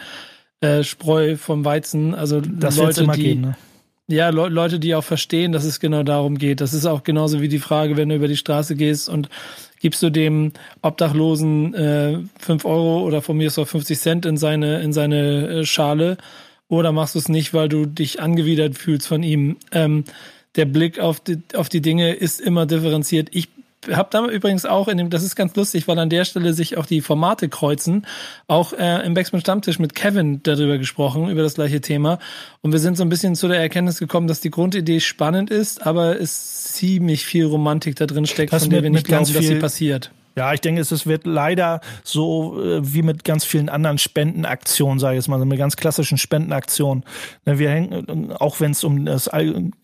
äh, 0.61 0.83
Spreu 0.83 1.35
vom 1.37 1.65
Weizen. 1.65 2.13
Also 2.13 2.41
das 2.41 2.77
Leute, 2.77 3.07
die, 3.07 3.23
gehen, 3.23 3.41
ne? 3.41 3.55
Ja, 4.07 4.29
Le 4.29 4.49
Leute, 4.49 4.79
die 4.79 4.93
auch 4.95 5.03
verstehen, 5.03 5.51
dass 5.51 5.63
es 5.63 5.79
genau 5.79 6.03
darum 6.03 6.37
geht. 6.37 6.59
Das 6.59 6.73
ist 6.73 6.85
auch 6.85 7.03
genauso 7.03 7.41
wie 7.41 7.47
die 7.47 7.59
Frage, 7.59 7.95
wenn 7.97 8.09
du 8.09 8.15
über 8.15 8.27
die 8.27 8.37
Straße 8.37 8.75
gehst 8.75 9.07
und 9.07 9.29
gibst 9.79 10.03
du 10.03 10.09
dem 10.09 10.51
Obdachlosen 10.81 11.73
äh, 11.73 12.19
5 12.39 12.65
Euro 12.65 13.03
oder 13.03 13.21
von 13.21 13.37
mir 13.37 13.47
ist 13.47 13.57
auch 13.57 13.67
50 13.67 13.99
Cent 13.99 14.25
in 14.25 14.37
seine, 14.37 14.81
in 14.81 14.91
seine 14.91 15.47
äh, 15.47 15.65
Schale 15.65 16.17
oder 16.67 16.91
machst 16.91 17.15
du 17.15 17.19
es 17.19 17.29
nicht, 17.29 17.53
weil 17.53 17.69
du 17.69 17.85
dich 17.85 18.21
angewidert 18.21 18.77
fühlst 18.77 19.07
von 19.07 19.23
ihm. 19.23 19.57
Ähm, 19.71 20.03
der 20.55 20.65
Blick 20.65 20.99
auf 20.99 21.19
die, 21.19 21.39
auf 21.53 21.69
die 21.69 21.81
Dinge 21.81 22.13
ist 22.13 22.41
immer 22.41 22.65
differenziert. 22.65 23.29
Ich 23.31 23.49
habe 23.91 24.09
da 24.11 24.25
übrigens 24.27 24.65
auch 24.65 24.87
in 24.87 24.97
dem, 24.97 25.09
das 25.09 25.23
ist 25.23 25.35
ganz 25.35 25.55
lustig, 25.55 25.87
weil 25.87 25.97
an 25.99 26.09
der 26.09 26.25
Stelle 26.25 26.53
sich 26.53 26.77
auch 26.77 26.85
die 26.85 27.01
Formate 27.01 27.49
kreuzen. 27.49 28.05
Auch 28.47 28.73
äh, 28.73 29.05
im 29.05 29.13
Backspin 29.13 29.41
Stammtisch 29.41 29.79
mit 29.79 29.95
Kevin 29.95 30.41
darüber 30.43 30.77
gesprochen, 30.77 31.29
über 31.29 31.41
das 31.41 31.55
gleiche 31.55 31.81
Thema. 31.81 32.19
Und 32.61 32.71
wir 32.71 32.79
sind 32.79 32.97
so 32.97 33.03
ein 33.03 33.09
bisschen 33.09 33.35
zu 33.35 33.47
der 33.47 33.59
Erkenntnis 33.59 33.99
gekommen, 33.99 34.27
dass 34.27 34.41
die 34.41 34.51
Grundidee 34.51 34.99
spannend 34.99 35.49
ist, 35.49 35.85
aber 35.85 36.19
es 36.19 36.73
ziemlich 36.73 37.25
viel 37.25 37.45
Romantik 37.45 37.95
da 37.95 38.05
drin 38.05 38.25
steckt, 38.25 38.53
das 38.53 38.63
von 38.63 38.71
der 38.71 38.83
wir 38.83 38.89
nicht 38.89 39.07
glauben, 39.07 39.31
dass 39.33 39.45
sie 39.45 39.55
passiert. 39.55 40.11
Ja, 40.35 40.53
ich 40.53 40.61
denke, 40.61 40.79
es 40.81 41.07
wird 41.07 41.25
leider 41.25 41.81
so 42.03 42.61
äh, 42.61 42.79
wie 42.81 43.01
mit 43.01 43.25
ganz 43.25 43.43
vielen 43.43 43.67
anderen 43.67 43.97
Spendenaktionen, 43.97 44.97
sage 44.97 45.15
ich 45.15 45.17
jetzt 45.19 45.27
mal, 45.27 45.43
mit 45.43 45.57
ganz 45.57 45.75
klassischen 45.75 46.17
Spendenaktionen. 46.17 47.03
Ne, 47.45 47.59
wir 47.59 47.69
hängen, 47.69 48.31
auch 48.33 48.59
wenn 48.61 48.71
es 48.71 48.83
um 48.83 49.05
das 49.05 49.27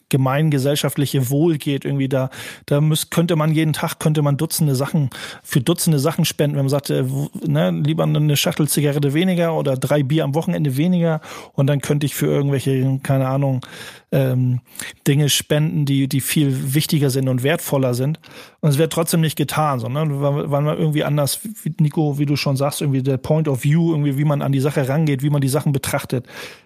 gemeingesellschaftliche 0.09 1.29
Wohl 1.29 1.57
geht, 1.57 1.85
irgendwie 1.85 2.07
da, 2.07 2.29
da 2.65 2.81
müß, 2.81 3.09
könnte 3.09 3.35
man 3.35 3.53
jeden 3.53 3.73
Tag, 3.73 3.99
könnte 3.99 4.21
man 4.21 4.37
Dutzende 4.37 4.75
Sachen, 4.75 5.09
für 5.43 5.61
Dutzende 5.61 5.99
Sachen 5.99 6.25
spenden, 6.25 6.55
wenn 6.55 6.65
man 6.65 6.69
sagt, 6.69 6.89
äh, 6.89 7.03
ne, 7.45 7.71
lieber 7.71 8.03
eine 8.03 8.37
Schachtel 8.37 8.67
Zigarette 8.67 9.13
weniger 9.13 9.55
oder 9.55 9.75
drei 9.75 10.03
Bier 10.03 10.23
am 10.23 10.35
Wochenende 10.35 10.77
weniger 10.77 11.21
und 11.53 11.67
dann 11.67 11.81
könnte 11.81 12.05
ich 12.05 12.15
für 12.15 12.27
irgendwelche, 12.27 12.99
keine 13.03 13.27
Ahnung, 13.27 13.61
ähm, 14.11 14.61
Dinge 15.05 15.29
spenden, 15.29 15.85
die, 15.85 16.07
die 16.07 16.21
viel 16.21 16.73
wichtiger 16.73 17.09
sind 17.09 17.27
und 17.27 17.43
wertvoller 17.43 17.93
sind. 17.93 18.19
Und 18.61 18.69
es 18.69 18.77
wird 18.77 18.93
trotzdem 18.93 19.21
nicht 19.21 19.35
getan, 19.35 19.79
sondern 19.79 20.21
weil, 20.21 20.47
man 20.47 20.77
irgendwie 20.77 21.03
anders, 21.03 21.41
wie 21.63 21.73
Nico, 21.79 22.17
wie 22.17 22.25
du 22.25 22.35
schon 22.35 22.55
sagst, 22.55 22.81
irgendwie 22.81 23.03
der 23.03 23.17
Point 23.17 23.47
of 23.47 23.63
View, 23.63 23.91
irgendwie 23.91 24.17
wie 24.17 24.23
man 24.23 24.41
an 24.41 24.51
die 24.51 24.59
Sache 24.59 24.87
rangeht, 24.87 25.23
wie 25.23 25.29
man 25.29 25.41
die 25.41 25.49
Sachen 25.49 25.73
betrachtet. 25.73 26.25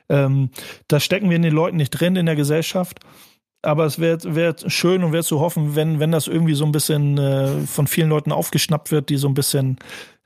Ähm, 0.10 0.50
da 0.88 1.00
stecken 1.00 1.30
wir 1.30 1.36
in 1.36 1.42
den 1.42 1.54
Leuten 1.54 1.78
nicht 1.78 1.90
drin 1.92 2.16
in 2.16 2.28
der 2.28 2.36
Gesellschaft. 2.36 3.00
Aber 3.64 3.86
es 3.86 4.00
wäre 4.00 4.18
wär 4.36 4.56
schön 4.68 5.04
und 5.04 5.14
wäre 5.14 5.24
zu 5.24 5.40
hoffen, 5.40 5.76
wenn, 5.76 6.00
wenn 6.00 6.12
das 6.12 6.28
irgendwie 6.28 6.56
so 6.56 6.66
ein 6.66 6.72
bisschen 6.72 7.18
äh, 7.18 7.62
von 7.68 7.86
vielen 7.86 8.10
Leuten 8.10 8.32
aufgeschnappt 8.32 8.92
wird, 8.92 9.10
die 9.10 9.18
so 9.18 9.28
ein 9.28 9.36
bisschen 9.36 9.78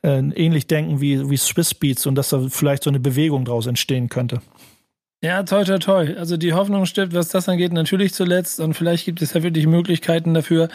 äh, 0.04 0.20
ähnlich 0.20 0.68
denken 0.68 1.02
wie, 1.02 1.30
wie 1.30 1.38
Swiss 1.38 1.74
Beats 1.74 2.06
und 2.06 2.16
dass 2.16 2.30
da 2.30 2.48
vielleicht 2.50 2.84
so 2.84 2.90
eine 2.90 3.00
Bewegung 3.00 3.44
draus 3.44 3.68
entstehen 3.68 4.08
könnte. 4.08 4.42
Ja, 5.26 5.42
toll, 5.42 5.66
toll, 5.66 5.80
toll. 5.80 6.16
Also 6.20 6.38
die 6.38 6.54
Hoffnung 6.54 6.86
stirbt, 6.86 7.16
was 7.16 7.30
das 7.30 7.50
angeht, 7.50 7.74
natürlich 7.74 8.14
zuletzt 8.14 8.60
und 8.60 8.76
vielleicht 8.76 9.06
gibt 9.06 9.24
es 9.24 9.34
ja 9.34 9.42
wirklich 9.42 9.66
Möglichkeiten 9.66 10.36
dafür. 10.36 10.70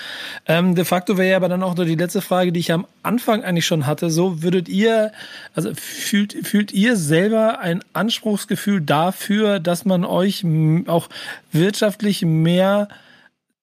Ähm, 0.44 0.74
de 0.74 0.84
facto 0.84 1.16
wäre 1.16 1.30
ja 1.30 1.36
aber 1.36 1.48
dann 1.48 1.62
auch 1.62 1.76
nur 1.76 1.86
die 1.86 1.94
letzte 1.94 2.20
Frage, 2.20 2.50
die 2.50 2.58
ich 2.58 2.72
am 2.72 2.84
Anfang 3.04 3.44
eigentlich 3.44 3.64
schon 3.64 3.86
hatte. 3.86 4.10
So 4.10 4.42
würdet 4.42 4.68
ihr, 4.68 5.12
also 5.54 5.70
fühlt, 5.76 6.32
fühlt 6.44 6.72
ihr 6.72 6.96
selber 6.96 7.60
ein 7.60 7.84
Anspruchsgefühl 7.92 8.80
dafür, 8.80 9.60
dass 9.60 9.84
man 9.84 10.04
euch 10.04 10.44
auch 10.88 11.08
wirtschaftlich 11.52 12.22
mehr 12.22 12.88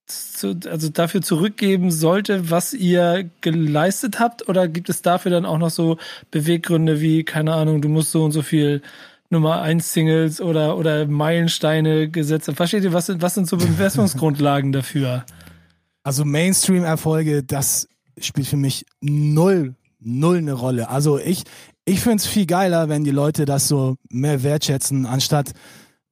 zu, 0.06 0.58
also 0.70 0.88
dafür 0.88 1.22
zurückgeben 1.22 1.92
sollte, 1.92 2.50
was 2.50 2.74
ihr 2.74 3.30
geleistet 3.42 4.22
habt? 4.22 4.48
Oder 4.48 4.70
gibt 4.70 4.88
es 4.88 5.02
dafür 5.02 5.32
dann 5.32 5.46
auch 5.46 5.58
noch 5.58 5.70
so 5.70 5.98
Beweggründe 6.32 7.02
wie, 7.02 7.26
keine 7.26 7.56
Ahnung, 7.56 7.82
du 7.82 7.90
musst 7.90 8.12
so 8.12 8.24
und 8.24 8.32
so 8.32 8.42
viel 8.42 8.82
Nummer 9.30 9.62
1 9.62 9.94
Singles 9.94 10.42
oder, 10.42 10.78
oder 10.78 11.06
Meilensteine 11.06 12.10
gesetzt 12.10 12.52
Versteht 12.54 12.84
ihr, 12.84 12.94
was 12.94 13.08
sind, 13.08 13.22
was 13.22 13.36
sind 13.36 13.48
so 13.48 13.58
Bemessungsgrundlagen 13.58 14.72
dafür? 14.72 15.26
Also 16.04 16.24
Mainstream-Erfolge, 16.24 17.44
das 17.44 17.90
spielt 18.20 18.48
für 18.48 18.58
mich 18.58 18.86
null, 19.02 19.76
null 20.00 20.38
eine 20.38 20.54
Rolle. 20.54 20.90
Also 20.90 21.20
ich, 21.20 21.44
ich 21.86 22.00
finde 22.00 22.18
es 22.18 22.26
viel 22.26 22.46
geiler, 22.46 22.90
wenn 22.90 23.04
die 23.04 23.12
Leute 23.12 23.46
das 23.46 23.68
so 23.68 23.98
mehr 24.10 24.44
wertschätzen, 24.44 25.06
anstatt, 25.06 25.52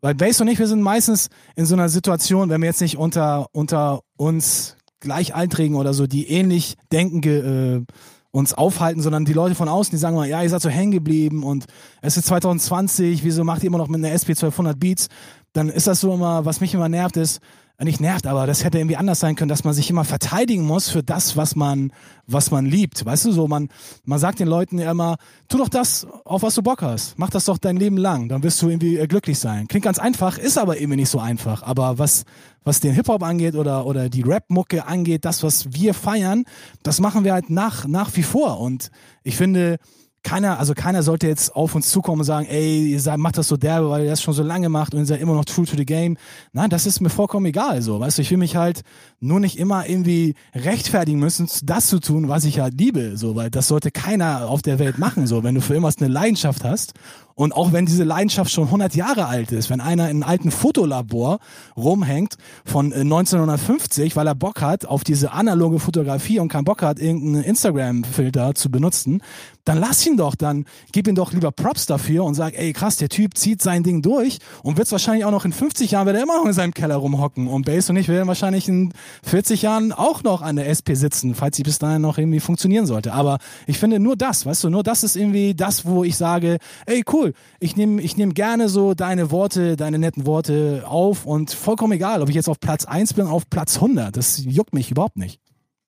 weil 0.01 0.13
Base 0.13 0.43
und 0.43 0.49
ich, 0.49 0.59
wir 0.59 0.67
sind 0.67 0.81
meistens 0.81 1.29
in 1.55 1.65
so 1.65 1.75
einer 1.75 1.89
Situation, 1.89 2.49
wenn 2.49 2.61
wir 2.61 2.67
jetzt 2.67 2.81
nicht 2.81 2.97
unter, 2.97 3.47
unter 3.53 4.01
uns 4.17 4.75
Gleichaltrigen 4.99 5.75
oder 5.75 5.93
so, 5.93 6.07
die 6.07 6.29
ähnlich 6.29 6.75
denken, 6.91 7.23
äh, 7.23 7.93
uns 8.35 8.53
aufhalten, 8.53 9.01
sondern 9.01 9.23
die 9.23 9.31
Leute 9.31 9.55
von 9.55 9.69
außen, 9.69 9.91
die 9.91 9.97
sagen 9.97 10.17
mal, 10.17 10.27
ja, 10.27 10.43
ihr 10.43 10.49
seid 10.49 10.61
so 10.61 10.67
hängen 10.69 10.91
geblieben 10.91 11.41
und 11.41 11.65
es 12.01 12.17
ist 12.17 12.25
2020, 12.27 13.23
wieso 13.23 13.45
macht 13.45 13.63
ihr 13.63 13.67
immer 13.67 13.77
noch 13.77 13.87
mit 13.87 14.03
einer 14.03 14.11
SP 14.11 14.35
1200 14.35 14.77
Beats? 14.77 15.07
Dann 15.53 15.69
ist 15.69 15.87
das 15.87 16.01
so 16.01 16.13
immer, 16.13 16.43
was 16.43 16.59
mich 16.59 16.73
immer 16.73 16.89
nervt, 16.89 17.15
ist, 17.15 17.39
nicht 17.83 17.99
nervt, 17.99 18.25
aber 18.25 18.47
das 18.47 18.63
hätte 18.63 18.77
irgendwie 18.77 18.95
anders 18.95 19.19
sein 19.19 19.35
können, 19.35 19.49
dass 19.49 19.65
man 19.65 19.73
sich 19.73 19.89
immer 19.89 20.05
verteidigen 20.05 20.65
muss 20.65 20.89
für 20.89 21.03
das, 21.03 21.35
was 21.35 21.55
man, 21.55 21.91
was 22.25 22.49
man 22.49 22.65
liebt. 22.65 23.05
Weißt 23.05 23.25
du, 23.25 23.31
so 23.33 23.47
man, 23.47 23.67
man 24.05 24.17
sagt 24.17 24.39
den 24.39 24.47
Leuten 24.47 24.79
ja 24.79 24.91
immer, 24.91 25.17
tu 25.49 25.57
doch 25.57 25.67
das, 25.67 26.07
auf 26.23 26.41
was 26.41 26.55
du 26.55 26.61
Bock 26.61 26.81
hast. 26.81 27.19
Mach 27.19 27.29
das 27.29 27.45
doch 27.45 27.57
dein 27.57 27.75
Leben 27.75 27.97
lang, 27.97 28.29
dann 28.29 28.43
wirst 28.43 28.61
du 28.61 28.69
irgendwie 28.69 28.97
äh, 28.97 29.07
glücklich 29.07 29.39
sein. 29.39 29.67
Klingt 29.67 29.83
ganz 29.83 29.99
einfach, 29.99 30.37
ist 30.37 30.57
aber 30.57 30.79
irgendwie 30.79 31.01
nicht 31.01 31.09
so 31.09 31.19
einfach. 31.19 31.63
Aber 31.63 31.99
was, 31.99 32.23
was 32.63 32.79
den 32.79 32.93
Hip-Hop 32.93 33.23
angeht 33.23 33.55
oder, 33.55 33.85
oder 33.85 34.07
die 34.07 34.21
Rap-Mucke 34.21 34.87
angeht, 34.87 35.25
das, 35.25 35.43
was 35.43 35.73
wir 35.73 35.93
feiern, 35.93 36.45
das 36.81 37.01
machen 37.01 37.25
wir 37.25 37.33
halt 37.33 37.49
nach, 37.49 37.85
nach 37.87 38.15
wie 38.15 38.23
vor. 38.23 38.61
Und 38.61 38.89
ich 39.23 39.35
finde, 39.35 39.79
keiner, 40.25 40.59
also 40.59 40.73
keiner 40.73 41.03
sollte 41.03 41.27
jetzt 41.27 41.55
auf 41.55 41.75
uns 41.75 41.89
zukommen 41.89 42.21
und 42.21 42.25
sagen, 42.25 42.47
ey, 42.47 42.87
ihr 42.87 42.99
seid, 42.99 43.19
macht 43.19 43.37
das 43.37 43.47
so 43.47 43.55
derbe, 43.55 43.89
weil 43.89 44.03
ihr 44.03 44.09
das 44.09 44.21
schon 44.21 44.33
so 44.33 44.43
lange 44.43 44.67
macht 44.67 44.93
und 44.93 44.99
ihr 45.01 45.05
seid 45.05 45.21
immer 45.21 45.35
noch 45.35 45.45
true 45.45 45.65
to 45.65 45.77
the 45.77 45.85
game. 45.85 46.17
Nein, 46.51 46.69
das 46.69 46.85
ist 46.85 46.99
mir 46.99 47.09
vollkommen 47.09 47.45
egal, 47.45 47.81
so. 47.81 47.99
Weißt 47.99 48.17
du, 48.17 48.23
ich 48.23 48.31
will 48.31 48.39
mich 48.39 48.55
halt 48.55 48.81
nur 49.21 49.39
nicht 49.39 49.57
immer 49.57 49.87
irgendwie 49.87 50.33
rechtfertigen 50.53 51.19
müssen, 51.19 51.47
das 51.63 51.87
zu 51.87 51.99
tun, 51.99 52.27
was 52.27 52.43
ich 52.43 52.59
halt 52.59 52.73
liebe, 52.77 53.15
so, 53.15 53.35
weil 53.35 53.49
das 53.49 53.67
sollte 53.67 53.91
keiner 53.91 54.49
auf 54.49 54.61
der 54.61 54.79
Welt 54.79 54.97
machen, 54.97 55.27
so. 55.27 55.43
Wenn 55.43 55.55
du 55.55 55.61
für 55.61 55.73
irgendwas 55.73 55.99
eine 55.99 56.09
Leidenschaft 56.09 56.63
hast 56.63 56.93
und 57.35 57.53
auch 57.53 57.73
wenn 57.73 57.85
diese 57.85 58.03
Leidenschaft 58.03 58.49
schon 58.51 58.65
100 58.65 58.95
Jahre 58.95 59.27
alt 59.27 59.51
ist, 59.51 59.69
wenn 59.69 59.81
einer 59.81 60.09
in 60.09 60.23
einem 60.23 60.23
alten 60.23 60.51
Fotolabor 60.51 61.39
rumhängt 61.77 62.35
von 62.63 62.91
1950, 62.91 64.13
äh, 64.13 64.15
weil 64.15 64.27
er 64.27 64.35
Bock 64.35 64.61
hat 64.61 64.85
auf 64.85 65.03
diese 65.03 65.33
analoge 65.33 65.79
Fotografie 65.79 66.39
und 66.39 66.47
keinen 66.47 66.63
Bock 66.63 66.81
hat, 66.81 66.99
irgendeinen 66.99 67.43
Instagram-Filter 67.43 68.55
zu 68.55 68.71
benutzen, 68.71 69.21
dann 69.65 69.79
lass 69.79 70.05
ihn 70.05 70.15
doch, 70.15 70.35
dann 70.35 70.65
gib 70.91 71.07
ihm 71.07 71.15
doch 71.15 71.33
lieber 71.33 71.51
Props 71.51 71.87
dafür 71.87 72.23
und 72.23 72.35
sag, 72.35 72.57
ey 72.57 72.71
krass, 72.71 72.97
der 72.97 73.09
Typ 73.09 73.35
zieht 73.37 73.61
sein 73.61 73.83
Ding 73.83 74.01
durch 74.01 74.37
und 74.63 74.77
wird 74.77 74.91
wahrscheinlich 74.91 75.25
auch 75.25 75.31
noch 75.31 75.43
in 75.43 75.51
50 75.51 75.91
Jahren 75.91 76.05
wird 76.05 76.15
er 76.15 76.23
immer 76.23 76.37
noch 76.37 76.45
in 76.45 76.53
seinem 76.53 76.73
Keller 76.73 76.95
rumhocken 76.95 77.47
und 77.47 77.65
Base 77.65 77.91
und 77.91 77.97
ich 77.97 78.07
werden 78.07 78.27
wahrscheinlich 78.27 78.67
in 78.67 78.93
40 79.23 79.63
Jahren 79.63 79.91
auch 79.91 80.23
noch 80.23 80.41
an 80.41 80.55
der 80.55 80.69
SP 80.69 80.93
sitzen, 80.93 81.33
falls 81.33 81.57
sie 81.57 81.63
bis 81.63 81.79
dahin 81.79 82.01
noch 82.01 82.17
irgendwie 82.17 82.39
funktionieren 82.39 82.85
sollte. 82.85 83.13
Aber 83.13 83.39
ich 83.65 83.79
finde 83.79 83.99
nur 83.99 84.15
das, 84.15 84.45
weißt 84.45 84.63
du, 84.63 84.69
nur 84.69 84.83
das 84.83 85.03
ist 85.03 85.15
irgendwie 85.15 85.55
das, 85.55 85.85
wo 85.85 86.03
ich 86.03 86.15
sage, 86.15 86.59
ey 86.85 87.03
cool, 87.11 87.33
ich 87.59 87.75
nehme 87.75 88.01
ich 88.01 88.17
nehm 88.17 88.35
gerne 88.35 88.69
so 88.69 88.93
deine 88.93 89.31
Worte, 89.31 89.75
deine 89.75 89.97
netten 89.97 90.27
Worte 90.27 90.83
auf 90.87 91.25
und 91.25 91.51
vollkommen 91.51 91.93
egal, 91.93 92.21
ob 92.21 92.29
ich 92.29 92.35
jetzt 92.35 92.49
auf 92.49 92.59
Platz 92.59 92.85
1 92.85 93.13
bin, 93.15 93.25
auf 93.25 93.49
Platz 93.49 93.75
100, 93.77 94.15
das 94.15 94.43
juckt 94.45 94.73
mich 94.73 94.91
überhaupt 94.91 95.17
nicht. 95.17 95.39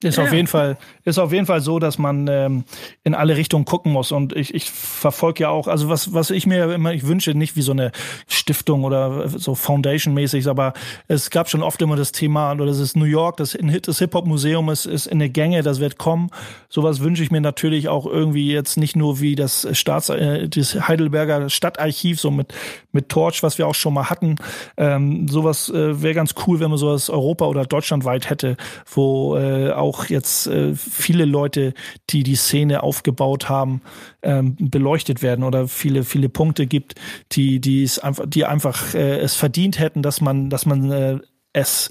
Ist 0.04 0.20
ja. 0.20 0.26
auf 0.26 0.32
jeden 0.32 0.46
Fall, 0.46 0.78
ist 1.06 1.18
auf 1.18 1.34
jeden 1.34 1.48
Fall 1.48 1.60
so, 1.60 1.80
dass 1.80 1.98
man 1.98 2.28
ähm, 2.28 2.66
in 3.04 3.16
alle 3.16 3.36
Richtungen 3.36 3.66
gucken 3.66 3.92
muss. 3.92 4.12
Und 4.12 4.36
ich, 4.36 4.54
ich 4.54 4.70
verfolge 4.70 5.42
ja 5.42 5.50
auch, 5.50 5.68
also 5.68 5.90
was, 5.90 6.14
was 6.14 6.30
ich 6.30 6.46
mir 6.46 6.72
immer, 6.72 6.94
ich 6.94 7.08
wünsche 7.08 7.34
nicht 7.34 7.56
wie 7.56 7.64
so 7.64 7.72
eine 7.72 7.92
Stiftung 8.28 8.84
oder 8.84 9.28
so 9.28 9.56
Foundation-mäßig, 9.56 10.48
aber 10.48 10.74
es 11.08 11.32
gab 11.32 11.50
schon 11.50 11.64
oft 11.64 11.82
immer 11.82 11.96
das 11.96 12.12
Thema, 12.12 12.52
oder 12.52 12.68
das 12.68 12.78
ist 12.78 12.96
New 12.96 13.06
York, 13.06 13.38
das, 13.38 13.58
das 13.82 13.98
Hip-Hop-Museum 13.98 14.70
ist, 14.70 14.86
ist 14.86 15.08
in 15.08 15.18
der 15.18 15.30
Gänge, 15.30 15.64
das 15.64 15.80
wird 15.80 15.98
kommen. 15.98 16.30
Sowas 16.70 17.00
wünsche 17.00 17.24
ich 17.24 17.32
mir 17.32 17.42
natürlich 17.42 17.90
auch 17.90 18.06
irgendwie 18.06 18.54
jetzt 18.54 18.78
nicht 18.78 18.96
nur 18.96 19.20
wie 19.20 19.34
das 19.34 19.68
Staats, 19.72 20.10
äh, 20.10 20.48
das 20.48 20.88
Heidelberger 20.88 21.50
Stadtarchiv, 21.50 22.22
so 22.22 22.30
mit, 22.30 22.54
mit 22.92 23.10
Torch, 23.10 23.42
was 23.42 23.58
wir 23.58 23.68
auch 23.68 23.74
schon 23.74 23.96
mal 23.96 24.12
hatten. 24.12 24.36
Ähm, 24.78 25.28
sowas 25.28 25.72
äh, 25.72 26.04
wäre 26.04 26.14
ganz 26.14 26.36
cool, 26.46 26.60
wenn 26.60 26.70
man 26.70 26.78
sowas 26.78 27.10
Europa 27.10 27.46
oder 27.46 27.66
deutschlandweit 27.66 28.30
hätte, 28.30 28.58
wo 28.86 29.36
äh, 29.38 29.72
auch 29.72 29.87
auch 29.88 30.06
jetzt 30.06 30.48
äh, 30.48 30.76
viele 30.76 31.26
Leute, 31.26 31.74
die 32.10 32.24
die 32.24 32.36
Szene 32.36 32.84
aufgebaut 32.84 33.50
haben, 33.50 33.82
ähm, 34.22 34.56
beleuchtet 34.60 35.22
werden 35.22 35.44
oder 35.44 35.68
viele 35.68 36.04
viele 36.04 36.30
Punkte 36.30 36.68
gibt, 36.68 36.96
die 37.32 37.60
die 37.60 37.84
es 37.84 38.00
einfach 38.00 38.26
die 38.28 38.46
einfach 38.46 38.94
äh, 38.94 39.20
es 39.20 39.36
verdient 39.36 39.80
hätten, 39.80 40.02
dass 40.02 40.22
man 40.22 40.50
dass 40.50 40.66
man 40.66 40.92
äh, 40.92 41.20
es 41.54 41.90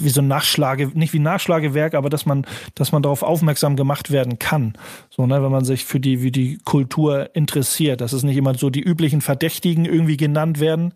wie 0.00 0.10
so 0.10 0.20
ein 0.20 0.28
Nachschlage, 0.28 0.90
nicht 0.94 1.12
wie 1.12 1.18
Nachschlagewerk, 1.18 1.94
aber 1.94 2.10
dass 2.10 2.26
man, 2.26 2.46
dass 2.74 2.92
man 2.92 3.02
darauf 3.02 3.22
aufmerksam 3.22 3.74
gemacht 3.74 4.10
werden 4.10 4.38
kann. 4.38 4.74
So, 5.10 5.26
ne, 5.26 5.42
wenn 5.42 5.50
man 5.50 5.64
sich 5.64 5.84
für 5.84 5.98
die, 5.98 6.22
wie 6.22 6.30
die 6.30 6.58
Kultur 6.64 7.30
interessiert, 7.34 8.00
dass 8.00 8.12
es 8.12 8.22
nicht 8.22 8.36
immer 8.36 8.54
so 8.54 8.70
die 8.70 8.82
üblichen 8.82 9.20
Verdächtigen 9.20 9.84
irgendwie 9.86 10.16
genannt 10.16 10.60
werden, 10.60 10.92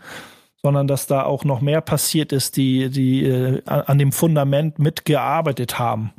sondern 0.62 0.86
dass 0.86 1.06
da 1.06 1.24
auch 1.24 1.44
noch 1.44 1.60
mehr 1.60 1.80
passiert 1.80 2.32
ist, 2.32 2.56
die, 2.56 2.88
die 2.90 3.24
äh, 3.24 3.62
an 3.66 3.98
dem 3.98 4.12
Fundament 4.12 4.78
mitgearbeitet 4.78 5.78
haben. 5.78 6.12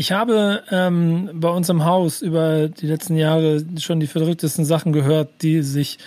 Ich 0.00 0.12
habe 0.12 0.62
ähm, 0.70 1.28
bei 1.34 1.50
uns 1.50 1.68
im 1.68 1.84
Haus 1.84 2.22
über 2.22 2.68
die 2.68 2.86
letzten 2.86 3.18
Jahre 3.18 3.62
schon 3.78 4.00
die 4.00 4.06
verrücktesten 4.06 4.64
Sachen 4.64 4.94
gehört, 4.94 5.42
die 5.42 5.60
sich 5.60 5.98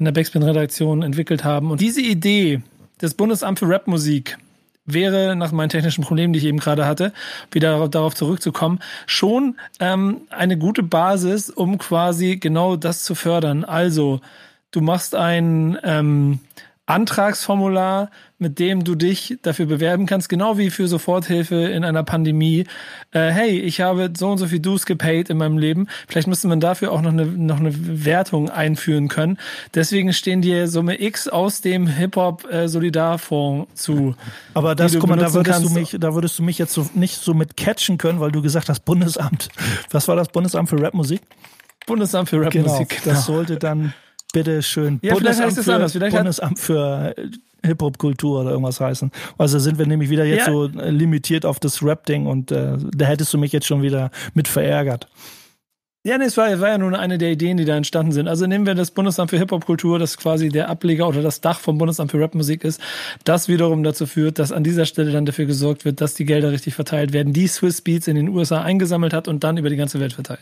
in 0.00 0.04
der 0.04 0.10
Backspin-Redaktion 0.10 1.04
entwickelt 1.04 1.44
haben. 1.44 1.70
Und 1.70 1.80
diese 1.80 2.00
Idee 2.00 2.60
des 3.00 3.14
Bundesamt 3.14 3.60
für 3.60 3.68
Rapmusik 3.68 4.36
wäre 4.84 5.36
nach 5.36 5.52
meinen 5.52 5.68
technischen 5.68 6.02
Problemen, 6.02 6.32
die 6.32 6.40
ich 6.40 6.44
eben 6.44 6.58
gerade 6.58 6.86
hatte, 6.86 7.12
wieder 7.52 7.88
darauf 7.88 8.16
zurückzukommen, 8.16 8.80
schon 9.06 9.54
ähm, 9.78 10.22
eine 10.30 10.58
gute 10.58 10.82
Basis, 10.82 11.48
um 11.48 11.78
quasi 11.78 12.38
genau 12.38 12.74
das 12.74 13.04
zu 13.04 13.14
fördern. 13.14 13.62
Also, 13.62 14.22
du 14.72 14.80
machst 14.80 15.14
ein, 15.14 15.78
ähm, 15.84 16.40
Antragsformular, 16.86 18.10
mit 18.38 18.60
dem 18.60 18.84
du 18.84 18.94
dich 18.94 19.38
dafür 19.42 19.66
bewerben 19.66 20.06
kannst, 20.06 20.28
genau 20.28 20.56
wie 20.56 20.70
für 20.70 20.86
Soforthilfe 20.86 21.56
in 21.56 21.84
einer 21.84 22.04
Pandemie. 22.04 22.64
Äh, 23.10 23.30
hey, 23.30 23.58
ich 23.58 23.80
habe 23.80 24.12
so 24.16 24.30
und 24.30 24.38
so 24.38 24.46
viel 24.46 24.60
Dues 24.60 24.86
gepaid 24.86 25.28
in 25.28 25.36
meinem 25.36 25.58
Leben. 25.58 25.88
Vielleicht 26.06 26.28
müsste 26.28 26.46
man 26.46 26.60
dafür 26.60 26.92
auch 26.92 27.02
noch 27.02 27.10
eine, 27.10 27.26
noch 27.26 27.58
eine 27.58 28.04
Wertung 28.04 28.50
einführen 28.50 29.08
können. 29.08 29.38
Deswegen 29.74 30.12
stehen 30.12 30.42
dir 30.42 30.68
Summe 30.68 31.00
X 31.00 31.26
aus 31.26 31.60
dem 31.60 31.88
Hip-Hop-Solidarfonds 31.88 33.72
äh, 33.72 33.74
zu. 33.74 34.14
Aber 34.54 34.76
das, 34.76 34.96
guck 34.96 35.08
mal, 35.08 35.18
da 35.18 35.34
würdest 35.34 35.64
du 35.64 35.70
mich, 35.70 35.96
da 35.98 36.14
würdest 36.14 36.38
du 36.38 36.44
mich 36.44 36.58
jetzt 36.58 36.72
so 36.72 36.88
nicht 36.94 37.16
so 37.16 37.34
mit 37.34 37.56
catchen 37.56 37.98
können, 37.98 38.20
weil 38.20 38.30
du 38.30 38.42
gesagt 38.42 38.68
hast, 38.68 38.84
Bundesamt. 38.84 39.48
Was 39.90 40.06
war 40.06 40.14
das 40.14 40.28
Bundesamt 40.28 40.68
für 40.68 40.80
Rapmusik? 40.80 41.20
Bundesamt 41.86 42.28
für 42.28 42.44
Rapmusik. 42.44 42.88
Genau, 43.02 43.14
das 43.14 43.26
sollte 43.26 43.56
dann 43.56 43.92
bitte 44.36 44.62
schön 44.62 44.98
ja, 45.00 45.14
Bundesamt, 45.14 45.54
für, 45.54 46.10
Bundesamt 46.10 46.58
für 46.58 47.14
Hip-Hop-Kultur 47.64 48.42
oder 48.42 48.50
irgendwas 48.50 48.80
heißen. 48.80 49.10
Also 49.38 49.58
sind 49.58 49.78
wir 49.78 49.86
nämlich 49.86 50.10
wieder 50.10 50.26
jetzt 50.26 50.46
ja. 50.46 50.52
so 50.52 50.66
limitiert 50.66 51.46
auf 51.46 51.58
das 51.58 51.82
Rap-Ding 51.82 52.26
und 52.26 52.52
äh, 52.52 52.76
da 52.94 53.06
hättest 53.06 53.32
du 53.32 53.38
mich 53.38 53.52
jetzt 53.52 53.66
schon 53.66 53.80
wieder 53.80 54.10
mit 54.34 54.46
verärgert. 54.46 55.08
Ja, 56.06 56.18
nee, 56.18 56.26
es 56.26 56.36
war, 56.36 56.60
war 56.60 56.68
ja 56.68 56.78
nur 56.78 56.96
eine 56.96 57.18
der 57.18 57.32
Ideen, 57.32 57.56
die 57.56 57.64
da 57.64 57.76
entstanden 57.76 58.12
sind. 58.12 58.28
Also 58.28 58.46
nehmen 58.46 58.64
wir 58.64 58.76
das 58.76 58.92
Bundesamt 58.92 59.30
für 59.30 59.38
Hip-Hop-Kultur, 59.38 59.98
das 59.98 60.16
quasi 60.16 60.50
der 60.50 60.68
Ableger 60.68 61.08
oder 61.08 61.20
das 61.20 61.40
Dach 61.40 61.58
vom 61.58 61.78
Bundesamt 61.78 62.12
für 62.12 62.20
Rapmusik 62.20 62.62
ist, 62.62 62.80
das 63.24 63.48
wiederum 63.48 63.82
dazu 63.82 64.06
führt, 64.06 64.38
dass 64.38 64.52
an 64.52 64.62
dieser 64.62 64.86
Stelle 64.86 65.10
dann 65.10 65.26
dafür 65.26 65.46
gesorgt 65.46 65.84
wird, 65.84 66.00
dass 66.00 66.14
die 66.14 66.24
Gelder 66.24 66.52
richtig 66.52 66.76
verteilt 66.76 67.12
werden, 67.12 67.32
die 67.32 67.48
Swiss 67.48 67.80
Beats 67.80 68.06
in 68.06 68.14
den 68.14 68.28
USA 68.28 68.62
eingesammelt 68.62 69.12
hat 69.12 69.26
und 69.26 69.42
dann 69.42 69.56
über 69.56 69.68
die 69.68 69.74
ganze 69.74 69.98
Welt 69.98 70.12
verteilt. 70.12 70.38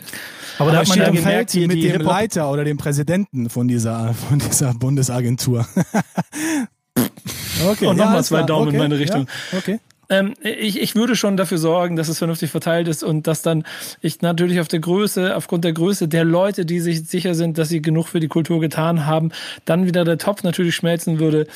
Aber, 0.59 0.69
Aber 0.69 0.71
da 0.73 0.77
hat 0.81 0.87
man 0.87 0.99
ja 0.99 1.09
gemerkt, 1.09 1.53
die, 1.53 1.65
mit 1.65 1.81
dem 1.81 1.99
Leiter 1.99 2.51
oder 2.51 2.63
dem 2.63 2.77
Präsidenten 2.77 3.49
von 3.49 3.67
dieser, 3.67 4.13
von 4.13 4.37
dieser 4.37 4.71
Bundesagentur. 4.75 5.67
okay, 7.67 7.87
und 7.87 7.97
nochmal 7.97 8.17
ja, 8.17 8.23
zwei 8.23 8.43
Daumen 8.43 8.67
okay, 8.67 8.75
in 8.75 8.83
meine 8.83 8.99
Richtung. 8.99 9.25
Ja, 9.51 9.57
okay. 9.57 9.79
Ähm, 10.09 10.33
ich, 10.41 10.81
ich 10.81 10.95
würde 10.95 11.15
schon 11.15 11.37
dafür 11.37 11.57
sorgen, 11.57 11.95
dass 11.95 12.07
es 12.07 12.19
vernünftig 12.19 12.51
verteilt 12.51 12.87
ist 12.87 13.03
und 13.03 13.27
dass 13.27 13.41
dann 13.41 13.63
ich 14.01 14.21
natürlich 14.21 14.59
auf 14.59 14.67
der 14.67 14.79
Größe, 14.79 15.35
aufgrund 15.35 15.63
der 15.63 15.73
Größe 15.73 16.07
der 16.07 16.23
Leute, 16.23 16.65
die 16.65 16.79
sich 16.79 17.07
sicher 17.07 17.35
sind, 17.35 17.57
dass 17.57 17.69
sie 17.69 17.81
genug 17.81 18.07
für 18.07 18.19
die 18.19 18.27
Kultur 18.27 18.59
getan 18.59 19.05
haben, 19.05 19.31
dann 19.65 19.85
wieder 19.85 20.05
der 20.05 20.17
Topf 20.17 20.43
natürlich 20.43 20.75
schmelzen 20.75 21.19
würde. 21.19 21.47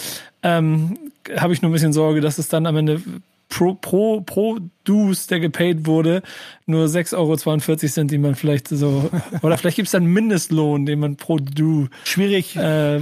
Ähm, 0.43 0.97
Habe 1.38 1.54
ich 1.54 1.62
nur 1.62 1.70
ein 1.70 1.74
bisschen 1.74 1.93
Sorge, 1.93 2.22
dass 2.22 2.38
es 2.38 2.47
dann 2.47 2.66
am 2.66 2.78
Ende 2.78 3.02
pro, 3.50 3.74
pro, 3.74 4.22
pro 4.22 4.60
Dues, 4.84 5.28
der 5.28 5.39
gepaid 5.39 5.86
wurde, 5.86 6.22
nur 6.66 6.86
6,42 6.86 7.16
Euro 7.18 7.78
sind, 7.88 8.12
die 8.12 8.18
man 8.18 8.36
vielleicht 8.36 8.68
so, 8.68 9.10
oder 9.41 9.58
vielleicht 9.58 9.76
gibt 9.76 9.88
es 9.88 9.91
dann 9.91 10.06
Mindestlohn, 10.06 10.86
den 10.86 11.00
man 11.00 11.16
pro 11.18 11.38
Du 11.38 11.88
schwierig 12.04 12.56
äh, 12.56 13.02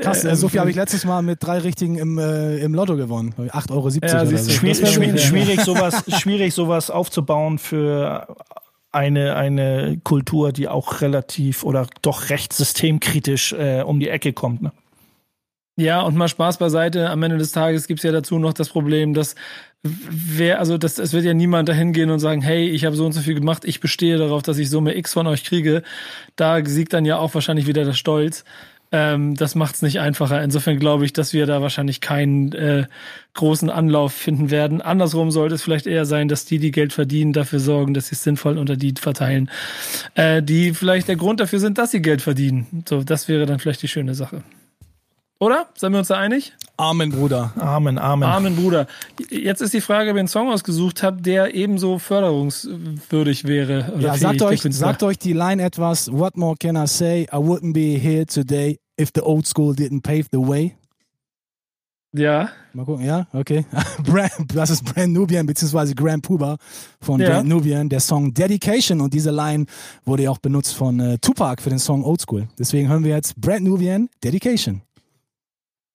Krass, 0.00 0.24
äh, 0.24 0.34
so 0.36 0.48
viel 0.48 0.60
habe 0.60 0.70
ich 0.70 0.76
letztes 0.76 1.04
Mal 1.04 1.22
mit 1.22 1.42
drei 1.42 1.58
Richtigen 1.58 1.96
im, 1.96 2.18
äh, 2.18 2.58
im 2.58 2.74
Lotto 2.74 2.96
gewonnen. 2.96 3.34
8,70 3.36 3.70
Euro. 3.70 3.88
Ja, 3.90 4.22
oder 4.22 4.38
so. 4.38 4.50
schwierig, 4.50 4.88
schwierig, 4.88 5.22
schwierig, 5.22 5.60
sowas, 5.64 6.04
schwierig, 6.18 6.54
sowas 6.54 6.90
aufzubauen 6.90 7.58
für 7.58 8.26
eine, 8.90 9.36
eine 9.36 10.00
Kultur, 10.02 10.52
die 10.52 10.68
auch 10.68 11.00
relativ 11.00 11.64
oder 11.64 11.86
doch 12.00 12.30
recht 12.30 12.52
systemkritisch 12.52 13.52
äh, 13.52 13.82
um 13.82 14.00
die 14.00 14.08
Ecke 14.08 14.32
kommt. 14.32 14.62
Ne? 14.62 14.72
Ja, 15.76 16.02
und 16.02 16.16
mal 16.16 16.28
Spaß 16.28 16.58
beiseite. 16.58 17.10
Am 17.10 17.22
Ende 17.22 17.38
des 17.38 17.52
Tages 17.52 17.86
gibt's 17.86 18.02
ja 18.02 18.12
dazu 18.12 18.38
noch 18.38 18.52
das 18.52 18.68
Problem, 18.68 19.14
dass 19.14 19.34
wer, 19.82 20.58
also 20.58 20.78
das, 20.78 20.98
es 20.98 21.12
wird 21.12 21.24
ja 21.24 21.34
niemand 21.34 21.68
dahin 21.68 21.92
gehen 21.92 22.10
und 22.10 22.18
sagen, 22.18 22.42
hey, 22.42 22.68
ich 22.68 22.84
habe 22.84 22.94
so 22.94 23.06
und 23.06 23.12
so 23.12 23.20
viel 23.20 23.34
gemacht, 23.34 23.64
ich 23.64 23.80
bestehe 23.80 24.18
darauf, 24.18 24.42
dass 24.42 24.58
ich 24.58 24.68
Summe 24.68 24.94
X 24.96 25.14
von 25.14 25.26
euch 25.26 25.44
kriege. 25.44 25.82
Da 26.36 26.64
siegt 26.64 26.92
dann 26.92 27.04
ja 27.04 27.18
auch 27.18 27.34
wahrscheinlich 27.34 27.66
wieder 27.66 27.84
der 27.84 27.94
Stolz. 27.94 28.44
Ähm, 28.92 29.34
das 29.34 29.54
macht 29.54 29.74
es 29.76 29.82
nicht 29.82 30.00
einfacher. 30.00 30.42
Insofern 30.42 30.78
glaube 30.78 31.06
ich, 31.06 31.14
dass 31.14 31.32
wir 31.32 31.46
da 31.46 31.62
wahrscheinlich 31.62 32.02
keinen 32.02 32.52
äh, 32.52 32.84
großen 33.32 33.70
Anlauf 33.70 34.12
finden 34.12 34.50
werden. 34.50 34.82
Andersrum 34.82 35.30
sollte 35.30 35.54
es 35.54 35.62
vielleicht 35.62 35.86
eher 35.86 36.04
sein, 36.04 36.28
dass 36.28 36.44
die, 36.44 36.58
die 36.58 36.70
Geld 36.70 36.92
verdienen, 36.92 37.32
dafür 37.32 37.58
sorgen, 37.58 37.94
dass 37.94 38.08
sie 38.08 38.14
es 38.14 38.22
sinnvoll 38.22 38.58
unter 38.58 38.76
die 38.76 38.92
verteilen, 39.00 39.50
äh, 40.14 40.42
die 40.42 40.74
vielleicht 40.74 41.08
der 41.08 41.16
Grund 41.16 41.40
dafür 41.40 41.58
sind, 41.58 41.78
dass 41.78 41.90
sie 41.90 42.02
Geld 42.02 42.20
verdienen. 42.20 42.84
So, 42.86 43.02
das 43.02 43.28
wäre 43.28 43.46
dann 43.46 43.58
vielleicht 43.58 43.82
die 43.82 43.88
schöne 43.88 44.14
Sache. 44.14 44.42
Oder? 45.40 45.66
Seien 45.74 45.90
wir 45.90 45.98
uns 45.98 46.08
da 46.08 46.18
einig? 46.18 46.52
Amen, 46.76 47.10
Bruder. 47.10 47.52
Amen, 47.56 47.98
Amen. 47.98 48.28
Amen, 48.28 48.54
Bruder. 48.54 48.86
Jetzt 49.28 49.60
ist 49.60 49.74
die 49.74 49.80
Frage, 49.80 50.10
ob 50.10 50.16
ihr 50.16 50.20
einen 50.20 50.28
Song 50.28 50.52
ausgesucht 50.52 51.02
habt, 51.02 51.26
der 51.26 51.54
ebenso 51.54 51.98
förderungswürdig 51.98 53.44
wäre. 53.44 53.92
ja, 53.98 54.16
sagt 54.16 54.42
euch, 54.42 54.62
sagt 54.62 55.02
euch 55.02 55.18
die 55.18 55.32
Line 55.32 55.62
etwas. 55.62 56.12
What 56.12 56.36
more 56.36 56.54
can 56.60 56.76
I 56.76 56.86
say? 56.86 57.22
I 57.22 57.36
wouldn't 57.36 57.72
be 57.72 57.98
here 57.98 58.24
today 58.24 58.78
if 58.98 59.10
the 59.14 59.22
old 59.22 59.46
school 59.46 59.74
didn't 59.74 60.02
pave 60.02 60.26
the 60.32 60.38
way. 60.38 60.74
Ja. 62.14 62.50
Mal 62.74 62.84
gucken, 62.84 63.06
ja, 63.06 63.26
okay. 63.32 63.64
das 64.54 64.70
ist 64.70 64.84
Brand 64.84 65.14
Nubian, 65.14 65.46
beziehungsweise 65.46 65.94
Grand 65.94 66.22
Puba 66.22 66.56
von 67.00 67.20
ja. 67.20 67.30
Brand 67.30 67.48
Nubian, 67.48 67.88
der 67.88 68.00
Song 68.00 68.34
Dedication. 68.34 69.00
Und 69.00 69.14
diese 69.14 69.30
Line 69.30 69.64
wurde 70.04 70.24
ja 70.24 70.30
auch 70.30 70.38
benutzt 70.38 70.74
von 70.74 71.00
äh, 71.00 71.18
Tupac 71.18 71.62
für 71.62 71.70
den 71.70 71.78
Song 71.78 72.04
Old 72.04 72.20
School. 72.20 72.48
Deswegen 72.58 72.88
hören 72.88 73.04
wir 73.04 73.14
jetzt 73.14 73.40
Brand 73.40 73.62
Nubian 73.62 74.10
Dedication. 74.22 74.82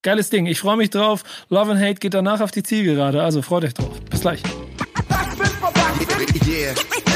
Geiles 0.01 0.29
Ding. 0.29 0.47
Ich 0.47 0.59
freue 0.59 0.77
mich 0.77 0.89
drauf. 0.89 1.23
Love 1.49 1.71
and 1.71 1.81
Hate 1.81 1.95
geht 1.95 2.13
danach 2.13 2.41
auf 2.41 2.51
die 2.51 2.63
Zielgerade. 2.63 3.21
Also 3.21 3.41
freut 3.41 3.65
euch 3.65 3.73
drauf. 3.73 3.99
Bis 4.09 4.21
gleich. 4.21 4.41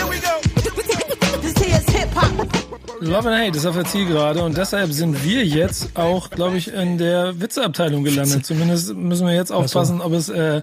Love 3.02 3.30
and 3.30 3.48
Hate 3.48 3.58
ist 3.58 3.66
auf 3.66 3.76
der 3.76 3.86
Zielgerade 3.86 4.44
und 4.44 4.56
deshalb 4.56 4.92
sind 4.92 5.24
wir 5.24 5.46
jetzt 5.46 5.98
auch, 5.98 6.30
glaube 6.30 6.58
ich, 6.58 6.72
in 6.72 7.00
der 7.00 7.40
Witzeabteilung 7.42 8.04
gelandet. 8.04 8.46
Zumindest 8.46 8.94
müssen 8.94 9.26
wir 9.26 9.34
jetzt 9.34 9.52
aufpassen, 9.52 10.02
ob 10.02 10.14
es 10.14 10.30
äh, 10.30 10.62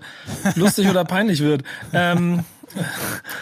lustig 0.54 0.88
oder 0.88 1.04
peinlich 1.04 1.40
wird. 1.40 1.64
Ähm, 1.92 2.44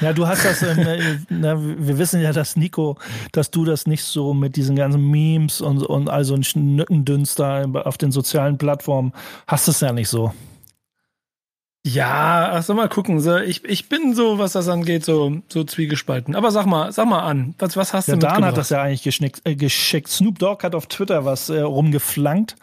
ja, 0.00 0.12
du 0.12 0.26
hast 0.26 0.44
das, 0.44 0.62
ähm, 0.62 1.26
na, 1.28 1.56
wir 1.60 1.98
wissen 1.98 2.22
ja, 2.22 2.32
dass 2.32 2.56
Nico, 2.56 2.96
dass 3.32 3.50
du 3.50 3.64
das 3.64 3.86
nicht 3.86 4.04
so 4.04 4.32
mit 4.32 4.56
diesen 4.56 4.76
ganzen 4.76 5.10
Memes 5.10 5.60
und, 5.60 5.82
und 5.82 6.08
also 6.08 6.34
ein 6.34 6.44
Schnückendünster 6.44 7.66
auf 7.84 7.98
den 7.98 8.12
sozialen 8.12 8.56
Plattformen 8.56 9.12
hast 9.46 9.68
es 9.68 9.80
ja 9.80 9.92
nicht 9.92 10.08
so. 10.08 10.32
Ja, 11.86 12.50
ach 12.52 12.64
so 12.64 12.74
mal 12.74 12.88
gucken. 12.88 13.20
So, 13.20 13.36
ich, 13.36 13.64
ich 13.64 13.88
bin 13.88 14.12
so, 14.12 14.40
was 14.40 14.54
das 14.54 14.68
angeht, 14.68 15.04
so, 15.04 15.40
so 15.46 15.62
zwiegespalten. 15.62 16.34
Aber 16.34 16.50
sag 16.50 16.66
mal, 16.66 16.90
sag 16.90 17.06
mal 17.06 17.20
an, 17.20 17.54
was, 17.60 17.76
was 17.76 17.94
hast 17.94 18.08
ja, 18.08 18.14
du 18.14 18.20
Dan 18.20 18.44
hat 18.44 18.56
das 18.56 18.70
ja 18.70 18.82
eigentlich 18.82 19.04
geschickt, 19.04 19.42
äh, 19.44 19.54
geschickt. 19.54 20.08
Snoop 20.08 20.40
Dogg 20.40 20.64
hat 20.64 20.74
auf 20.74 20.88
Twitter 20.88 21.24
was 21.24 21.48
äh, 21.48 21.60
rumgeflankt. 21.60 22.56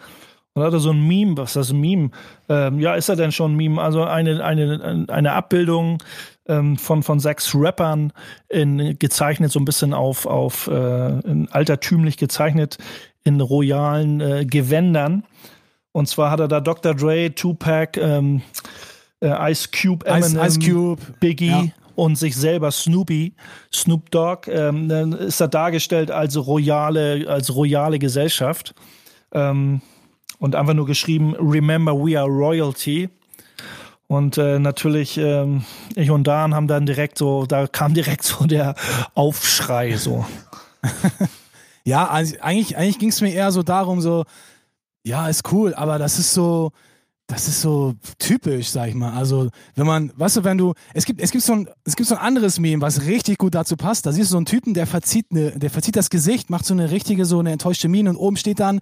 Und 0.55 0.63
hat 0.63 0.73
er 0.73 0.79
so 0.79 0.91
ein 0.91 1.07
Meme, 1.07 1.37
was 1.37 1.51
ist 1.51 1.55
das 1.55 1.69
ein 1.71 1.79
Meme? 1.79 2.11
Ähm, 2.49 2.81
ja, 2.81 2.95
ist 2.95 3.07
er 3.07 3.15
denn 3.15 3.31
schon 3.31 3.53
ein 3.53 3.55
Meme? 3.55 3.81
Also 3.81 4.03
eine, 4.03 4.43
eine, 4.43 5.05
eine 5.07 5.31
Abbildung 5.31 6.03
ähm, 6.45 6.77
von, 6.77 7.01
von 7.01 7.21
sechs 7.21 7.55
Rappern 7.55 8.11
in, 8.49 8.99
gezeichnet, 8.99 9.53
so 9.53 9.59
ein 9.59 9.65
bisschen 9.65 9.93
auf, 9.93 10.25
auf 10.25 10.67
äh, 10.67 11.21
altertümlich 11.49 12.17
gezeichnet 12.17 12.77
in 13.23 13.39
royalen 13.39 14.19
äh, 14.19 14.45
Gewändern. 14.45 15.23
Und 15.93 16.09
zwar 16.09 16.29
hat 16.29 16.41
er 16.41 16.49
da 16.49 16.59
Dr. 16.59 16.93
Dre, 16.93 17.33
Tupac, 17.33 17.97
ähm, 18.01 18.41
äh, 19.23 19.51
Ice 19.51 19.69
Cube, 19.69 20.05
Eminem, 20.05 20.37
Ice, 20.41 20.59
Ice 20.59 20.59
Cube, 20.59 21.01
Biggie 21.19 21.47
ja. 21.47 21.65
und 21.95 22.17
sich 22.17 22.35
selber 22.35 22.71
Snoopy, 22.71 23.33
Snoop 23.73 24.11
Dogg, 24.11 24.47
ähm, 24.51 24.89
ist 25.13 25.39
er 25.39 25.47
dargestellt 25.47 26.11
als 26.11 26.37
royale, 26.37 27.25
als 27.27 27.55
royale 27.55 27.99
Gesellschaft. 27.99 28.75
Ähm, 29.31 29.81
und 30.39 30.55
einfach 30.55 30.73
nur 30.73 30.85
geschrieben, 30.85 31.35
Remember 31.35 31.93
we 31.93 32.19
are 32.19 32.27
royalty. 32.27 33.09
Und 34.07 34.37
äh, 34.37 34.59
natürlich, 34.59 35.17
ähm, 35.17 35.63
ich 35.95 36.11
und 36.11 36.25
Dan 36.27 36.53
haben 36.53 36.67
dann 36.67 36.85
direkt 36.85 37.17
so, 37.17 37.45
da 37.45 37.65
kam 37.67 37.93
direkt 37.93 38.23
so 38.23 38.45
der 38.45 38.75
Aufschrei 39.15 39.95
so. 39.95 40.25
ja, 41.85 42.07
also 42.07 42.35
eigentlich, 42.41 42.75
eigentlich 42.77 42.99
ging 42.99 43.09
es 43.09 43.21
mir 43.21 43.33
eher 43.33 43.51
so 43.51 43.63
darum, 43.63 44.01
so, 44.01 44.25
ja, 45.03 45.29
ist 45.29 45.51
cool, 45.51 45.73
aber 45.73 45.97
das 45.97 46.19
ist 46.19 46.33
so, 46.33 46.73
das 47.33 47.47
ist 47.47 47.61
so 47.61 47.95
typisch, 48.19 48.69
sag 48.69 48.89
ich 48.89 48.95
mal. 48.95 49.13
Also, 49.13 49.49
wenn 49.75 49.87
man, 49.87 50.11
weißt 50.15 50.37
du, 50.37 50.43
wenn 50.43 50.57
du, 50.57 50.73
es 50.93 51.05
gibt, 51.05 51.19
es 51.19 51.31
gibt 51.31 51.43
so 51.43 51.53
ein, 51.53 51.67
es 51.83 51.95
gibt 51.95 52.07
so 52.07 52.15
ein 52.15 52.21
anderes 52.21 52.59
Meme, 52.59 52.81
was 52.81 53.05
richtig 53.05 53.39
gut 53.39 53.55
dazu 53.55 53.75
passt. 53.75 54.05
Da 54.05 54.11
siehst 54.11 54.29
du 54.29 54.33
so 54.33 54.37
einen 54.37 54.45
Typen, 54.45 54.73
der 54.73 54.85
verzieht 54.85 55.33
ne, 55.33 55.51
der 55.51 55.71
verzieht 55.71 55.95
das 55.95 56.11
Gesicht, 56.11 56.49
macht 56.51 56.65
so 56.65 56.73
eine 56.73 56.91
richtige, 56.91 57.25
so 57.25 57.39
eine 57.39 57.51
enttäuschte 57.51 57.87
Miene 57.87 58.11
und 58.11 58.17
oben 58.17 58.37
steht 58.37 58.59
dann, 58.59 58.79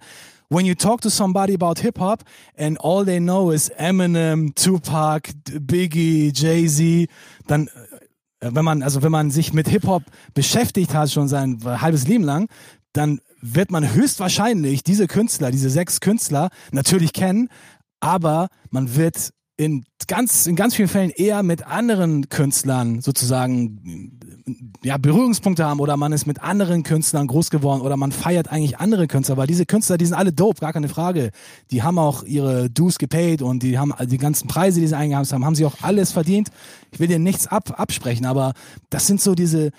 when 0.50 0.66
you 0.66 0.74
talk 0.74 1.00
to 1.00 1.08
somebody 1.08 1.54
about 1.54 1.80
hip 1.80 1.98
hop 1.98 2.24
and 2.58 2.78
all 2.80 3.04
they 3.06 3.18
know 3.18 3.50
is 3.50 3.70
Eminem, 3.70 4.54
Tupac, 4.54 5.30
Biggie, 5.60 6.30
Jay-Z, 6.34 7.08
dann, 7.46 7.68
äh, 8.40 8.50
wenn 8.52 8.64
man, 8.64 8.82
also 8.82 9.02
wenn 9.02 9.12
man 9.12 9.30
sich 9.30 9.54
mit 9.54 9.68
Hip 9.68 9.86
Hop 9.86 10.02
beschäftigt 10.34 10.94
hat, 10.94 11.10
schon 11.10 11.28
sein 11.28 11.58
halbes 11.64 12.06
Leben 12.06 12.24
lang, 12.24 12.48
dann 12.92 13.20
wird 13.40 13.70
man 13.70 13.94
höchstwahrscheinlich 13.94 14.84
diese 14.84 15.06
Künstler, 15.06 15.50
diese 15.50 15.70
sechs 15.70 16.00
Künstler 16.00 16.50
natürlich 16.70 17.12
kennen, 17.12 17.48
aber 18.02 18.48
man 18.70 18.96
wird 18.96 19.30
in 19.56 19.84
ganz, 20.08 20.46
in 20.46 20.56
ganz 20.56 20.74
vielen 20.74 20.88
Fällen 20.88 21.10
eher 21.10 21.42
mit 21.44 21.66
anderen 21.66 22.28
Künstlern 22.28 23.00
sozusagen 23.00 24.18
ja, 24.82 24.98
Berührungspunkte 24.98 25.64
haben 25.64 25.78
oder 25.78 25.96
man 25.96 26.12
ist 26.12 26.26
mit 26.26 26.42
anderen 26.42 26.82
Künstlern 26.82 27.28
groß 27.28 27.50
geworden 27.50 27.80
oder 27.80 27.96
man 27.96 28.10
feiert 28.10 28.50
eigentlich 28.50 28.78
andere 28.78 29.06
Künstler, 29.06 29.36
weil 29.36 29.46
diese 29.46 29.64
Künstler, 29.64 29.98
die 29.98 30.06
sind 30.06 30.16
alle 30.16 30.32
dope, 30.32 30.60
gar 30.60 30.72
keine 30.72 30.88
Frage. 30.88 31.30
Die 31.70 31.84
haben 31.84 31.98
auch 31.98 32.24
ihre 32.24 32.70
Dues 32.70 32.98
gepaid 32.98 33.40
und 33.40 33.62
die 33.62 33.78
haben 33.78 33.94
die 34.06 34.18
ganzen 34.18 34.48
Preise, 34.48 34.80
die 34.80 34.88
sie 34.88 34.96
eingeheimst 34.96 35.32
haben, 35.32 35.44
haben 35.44 35.54
sie 35.54 35.64
auch 35.64 35.76
alles 35.82 36.10
verdient. 36.10 36.48
Ich 36.90 36.98
will 36.98 37.06
dir 37.06 37.20
nichts 37.20 37.46
ab, 37.46 37.78
absprechen, 37.78 38.26
aber 38.26 38.54
das 38.90 39.06
sind 39.06 39.20
so 39.20 39.36
diese, 39.36 39.70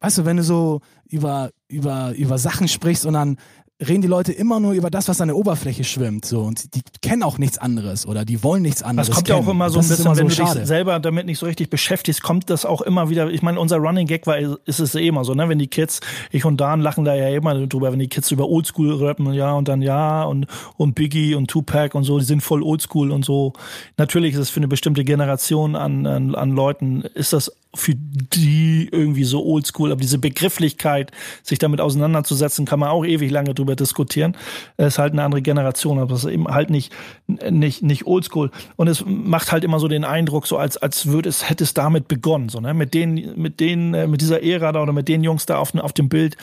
weißt 0.00 0.18
du, 0.18 0.24
wenn 0.26 0.36
du 0.36 0.42
so 0.42 0.80
über, 1.08 1.50
über, 1.68 2.14
über 2.14 2.36
Sachen 2.36 2.68
sprichst 2.68 3.06
und 3.06 3.14
dann 3.14 3.38
reden 3.86 4.02
die 4.02 4.08
Leute 4.08 4.32
immer 4.32 4.60
nur 4.60 4.72
über 4.72 4.90
das, 4.90 5.08
was 5.08 5.20
an 5.20 5.28
der 5.28 5.36
Oberfläche 5.36 5.84
schwimmt, 5.84 6.24
so 6.24 6.42
und 6.42 6.74
die 6.74 6.82
kennen 7.02 7.22
auch 7.22 7.38
nichts 7.38 7.58
anderes 7.58 8.06
oder 8.06 8.24
die 8.24 8.42
wollen 8.42 8.62
nichts 8.62 8.82
anderes. 8.82 9.08
Das 9.08 9.16
kommt 9.16 9.28
kennen. 9.28 9.38
ja 9.40 9.44
auch 9.44 9.50
immer 9.50 9.70
so 9.70 9.80
ein 9.80 9.88
bisschen, 9.88 10.04
immer 10.04 10.14
so 10.14 10.20
wenn 10.20 10.28
du 10.28 10.34
schade. 10.34 10.60
dich 10.60 10.68
selber 10.68 10.98
damit 11.00 11.26
nicht 11.26 11.38
so 11.38 11.46
richtig 11.46 11.70
beschäftigst, 11.70 12.22
kommt 12.22 12.50
das 12.50 12.66
auch 12.66 12.82
immer 12.82 13.08
wieder. 13.08 13.30
Ich 13.30 13.42
meine, 13.42 13.58
unser 13.58 13.78
Running 13.78 14.06
Gag 14.06 14.26
war, 14.26 14.38
ist 14.38 14.80
es 14.80 14.94
eh 14.94 15.06
immer 15.06 15.24
so, 15.24 15.34
ne? 15.34 15.48
Wenn 15.48 15.58
die 15.58 15.68
Kids, 15.68 16.00
ich 16.30 16.44
und 16.44 16.60
Dan 16.60 16.80
lachen 16.80 17.04
da 17.04 17.14
ja 17.14 17.28
immer 17.28 17.66
drüber, 17.66 17.92
wenn 17.92 17.98
die 17.98 18.08
Kids 18.08 18.30
über 18.30 18.48
Oldschool 18.48 19.02
rappen, 19.02 19.32
ja 19.32 19.52
und 19.52 19.68
dann 19.68 19.82
ja 19.82 20.24
und 20.24 20.46
und 20.76 20.94
Biggie 20.94 21.34
und 21.34 21.48
Tupac 21.48 21.96
und 21.96 22.04
so, 22.04 22.18
die 22.18 22.24
sind 22.24 22.42
voll 22.42 22.62
Oldschool 22.62 23.10
und 23.10 23.24
so. 23.24 23.54
Natürlich 23.96 24.34
ist 24.34 24.40
es 24.40 24.50
für 24.50 24.60
eine 24.60 24.68
bestimmte 24.68 25.04
Generation 25.04 25.76
an, 25.76 26.06
an, 26.06 26.34
an 26.34 26.50
Leuten 26.50 27.02
ist 27.14 27.32
das 27.32 27.52
für 27.74 27.94
die 27.94 28.88
irgendwie 28.90 29.24
so 29.24 29.44
oldschool, 29.44 29.92
aber 29.92 30.00
diese 30.00 30.18
Begrifflichkeit, 30.18 31.12
sich 31.42 31.60
damit 31.60 31.80
auseinanderzusetzen, 31.80 32.66
kann 32.66 32.80
man 32.80 32.88
auch 32.88 33.04
ewig 33.04 33.30
lange 33.30 33.54
drüber 33.54 33.76
diskutieren. 33.76 34.36
Es 34.76 34.94
ist 34.94 34.98
halt 34.98 35.12
eine 35.12 35.22
andere 35.22 35.40
Generation, 35.40 36.00
aber 36.00 36.14
es 36.14 36.24
ist 36.24 36.30
eben 36.30 36.48
halt 36.48 36.70
nicht, 36.70 36.92
nicht, 37.28 37.82
nicht 37.82 38.06
oldschool. 38.06 38.50
Und 38.74 38.88
es 38.88 39.04
macht 39.06 39.52
halt 39.52 39.62
immer 39.62 39.78
so 39.78 39.86
den 39.86 40.04
Eindruck, 40.04 40.48
so 40.48 40.56
als, 40.56 40.78
als 40.78 41.06
würde 41.06 41.28
es, 41.28 41.48
hätte 41.48 41.62
es 41.62 41.72
damit 41.72 42.08
begonnen, 42.08 42.48
so, 42.48 42.60
ne? 42.60 42.74
Mit 42.74 42.92
denen, 42.92 43.40
mit 43.40 43.60
denen, 43.60 43.94
äh, 43.94 44.06
mit 44.08 44.20
dieser 44.20 44.42
Ära 44.42 44.72
da 44.72 44.82
oder 44.82 44.92
mit 44.92 45.06
den 45.06 45.22
Jungs 45.22 45.46
da 45.46 45.58
auf, 45.58 45.72
auf 45.76 45.92
dem 45.92 46.08
Bild, 46.08 46.36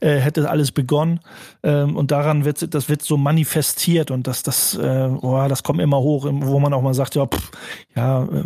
äh, 0.00 0.16
hätte 0.16 0.48
alles 0.48 0.72
begonnen. 0.72 1.20
Ähm, 1.62 1.94
und 1.96 2.10
daran 2.10 2.46
wird, 2.46 2.74
das 2.74 2.88
wird 2.88 3.02
so 3.02 3.18
manifestiert 3.18 4.10
und 4.10 4.26
das, 4.26 4.42
das, 4.42 4.76
äh, 4.76 5.10
oh, 5.20 5.46
das 5.46 5.62
kommt 5.62 5.80
immer 5.80 5.98
hoch, 5.98 6.26
wo 6.30 6.58
man 6.58 6.72
auch 6.72 6.82
mal 6.82 6.94
sagt, 6.94 7.16
ja, 7.16 7.26
pff, 7.26 7.50
ja, 7.94 8.24
äh, 8.24 8.44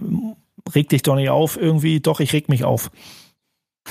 reg 0.73 0.89
dich 0.89 1.03
doch 1.03 1.17
nicht 1.17 1.31
auf 1.31 1.57
irgendwie. 1.57 2.01
Doch, 2.01 2.21
ich 2.21 2.33
reg 2.33 2.49
mich 2.49 2.65
auf. 2.65 2.91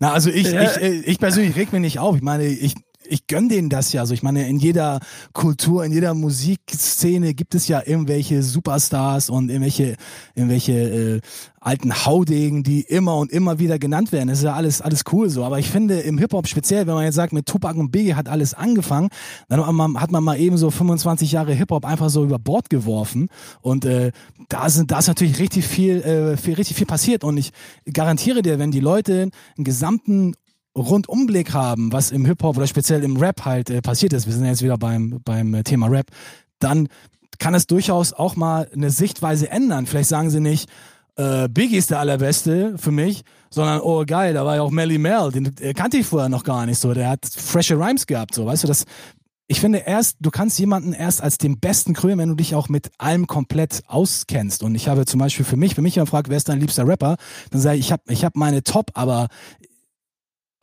Na, 0.00 0.12
also 0.12 0.30
ich, 0.30 0.50
ja. 0.50 0.62
ich, 0.62 0.76
äh, 0.78 1.00
ich 1.02 1.18
persönlich 1.18 1.54
reg 1.56 1.72
mich 1.72 1.80
nicht 1.80 1.98
auf. 1.98 2.16
Ich 2.16 2.22
meine, 2.22 2.44
ich, 2.46 2.74
ich 3.06 3.26
gönn 3.26 3.48
denen 3.48 3.68
das 3.68 3.92
ja. 3.92 4.00
Also 4.02 4.14
ich 4.14 4.22
meine, 4.22 4.48
in 4.48 4.58
jeder 4.58 5.00
Kultur, 5.32 5.84
in 5.84 5.92
jeder 5.92 6.14
Musikszene 6.14 7.34
gibt 7.34 7.54
es 7.54 7.68
ja 7.68 7.82
irgendwelche 7.84 8.42
Superstars 8.42 9.30
und 9.30 9.48
irgendwelche, 9.48 9.96
irgendwelche 10.34 10.72
äh, 10.72 11.20
alten 11.62 12.04
Haudegen, 12.04 12.62
die 12.62 12.80
immer 12.80 13.16
und 13.16 13.30
immer 13.30 13.58
wieder 13.58 13.78
genannt 13.78 14.12
werden. 14.12 14.28
Das 14.28 14.38
ist 14.38 14.44
ja 14.44 14.54
alles, 14.54 14.80
alles 14.80 15.04
cool 15.12 15.30
so. 15.30 15.44
Aber 15.44 15.58
ich 15.58 15.70
finde 15.70 16.00
im 16.00 16.18
Hip-Hop 16.18 16.48
speziell, 16.48 16.86
wenn 16.86 16.94
man 16.94 17.04
jetzt 17.04 17.14
sagt, 17.14 17.32
mit 17.32 17.46
Tupac 17.46 17.78
und 17.78 17.92
Biggie 17.92 18.14
hat 18.14 18.28
alles 18.28 18.54
angefangen, 18.54 19.08
dann 19.48 19.64
hat 20.00 20.10
man 20.10 20.24
mal 20.24 20.38
eben 20.38 20.56
so 20.56 20.70
25 20.70 21.32
Jahre 21.32 21.54
Hip-Hop 21.54 21.84
einfach 21.84 22.10
so 22.10 22.24
über 22.24 22.38
Bord 22.38 22.68
geworfen. 22.68 23.28
Und 23.60 23.84
äh, 23.84 24.10
da 24.48 24.68
sind, 24.68 24.90
da 24.90 24.98
ist 24.98 25.08
natürlich 25.08 25.38
richtig 25.38 25.66
viel, 25.66 26.02
äh, 26.02 26.36
viel, 26.36 26.54
richtig 26.54 26.76
viel 26.76 26.86
passiert. 26.86 27.22
Und 27.22 27.36
ich 27.36 27.52
garantiere 27.92 28.42
dir, 28.42 28.58
wenn 28.58 28.72
die 28.72 28.80
Leute 28.80 29.30
einen 29.56 29.64
gesamten 29.64 30.34
Rundumblick 30.76 31.52
haben, 31.52 31.92
was 31.92 32.10
im 32.10 32.24
Hip-Hop 32.24 32.56
oder 32.56 32.66
speziell 32.66 33.04
im 33.04 33.16
Rap 33.16 33.44
halt 33.44 33.70
äh, 33.70 33.82
passiert 33.82 34.12
ist, 34.12 34.26
wir 34.26 34.32
sind 34.32 34.44
jetzt 34.44 34.62
wieder 34.62 34.78
beim, 34.78 35.20
beim 35.24 35.54
äh, 35.54 35.62
Thema 35.62 35.88
Rap, 35.88 36.06
dann 36.58 36.88
kann 37.38 37.54
es 37.54 37.66
durchaus 37.66 38.12
auch 38.12 38.36
mal 38.36 38.68
eine 38.72 38.90
Sichtweise 38.90 39.50
ändern. 39.50 39.86
Vielleicht 39.86 40.08
sagen 40.08 40.30
sie 40.30 40.40
nicht, 40.40 40.70
äh, 41.16 41.48
Biggie 41.48 41.76
ist 41.76 41.90
der 41.90 42.00
allerbeste 42.00 42.78
für 42.78 42.92
mich, 42.92 43.22
sondern 43.50 43.80
oh 43.80 44.04
geil, 44.06 44.32
da 44.32 44.46
war 44.46 44.56
ja 44.56 44.62
auch 44.62 44.70
Melly 44.70 44.98
Mel, 44.98 45.30
den 45.32 45.54
äh, 45.60 45.74
kannte 45.74 45.98
ich 45.98 46.06
vorher 46.06 46.28
noch 46.28 46.44
gar 46.44 46.64
nicht 46.64 46.78
so, 46.78 46.94
der 46.94 47.10
hat 47.10 47.26
frische 47.26 47.78
Rhymes 47.78 48.06
gehabt, 48.06 48.34
so, 48.34 48.46
weißt 48.46 48.64
du, 48.64 48.68
das 48.68 48.84
ich 49.48 49.60
finde 49.60 49.82
erst, 49.84 50.16
du 50.20 50.30
kannst 50.30 50.58
jemanden 50.58 50.94
erst 50.94 51.22
als 51.22 51.36
den 51.36 51.60
besten 51.60 51.92
krönen, 51.92 52.18
wenn 52.18 52.28
du 52.30 52.36
dich 52.36 52.54
auch 52.54 52.70
mit 52.70 52.90
allem 52.96 53.26
komplett 53.26 53.82
auskennst. 53.86 54.62
Und 54.62 54.74
ich 54.74 54.88
habe 54.88 55.04
zum 55.04 55.20
Beispiel 55.20 55.44
für 55.44 55.58
mich, 55.58 55.76
wenn 55.76 55.82
mich 55.82 55.96
jemand 55.96 56.08
fragt, 56.08 56.30
wer 56.30 56.38
ist 56.38 56.48
dein 56.48 56.58
liebster 56.58 56.88
Rapper, 56.88 57.16
dann 57.50 57.60
sage 57.60 57.76
ich, 57.76 57.86
ich 57.86 57.92
habe 57.92 58.02
ich 58.08 58.24
hab 58.24 58.34
meine 58.34 58.62
Top, 58.62 58.92
aber 58.94 59.28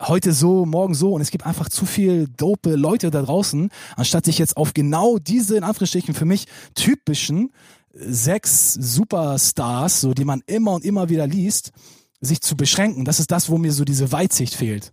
heute 0.00 0.32
so, 0.32 0.64
morgen 0.66 0.94
so 0.94 1.12
und 1.12 1.20
es 1.20 1.30
gibt 1.30 1.46
einfach 1.46 1.68
zu 1.68 1.86
viel 1.86 2.28
dope 2.28 2.74
Leute 2.74 3.10
da 3.10 3.22
draußen, 3.22 3.70
anstatt 3.96 4.24
sich 4.24 4.38
jetzt 4.38 4.56
auf 4.56 4.74
genau 4.74 5.18
diese, 5.18 5.56
in 5.56 5.64
Anführungsstrichen 5.64 6.14
für 6.14 6.24
mich, 6.24 6.46
typischen 6.74 7.50
sechs 7.92 8.74
Superstars, 8.74 10.00
so 10.00 10.14
die 10.14 10.24
man 10.24 10.42
immer 10.46 10.72
und 10.72 10.84
immer 10.84 11.08
wieder 11.08 11.26
liest, 11.26 11.72
sich 12.20 12.40
zu 12.40 12.56
beschränken. 12.56 13.04
Das 13.04 13.20
ist 13.20 13.30
das, 13.30 13.50
wo 13.50 13.58
mir 13.58 13.72
so 13.72 13.84
diese 13.84 14.12
Weitsicht 14.12 14.54
fehlt. 14.54 14.92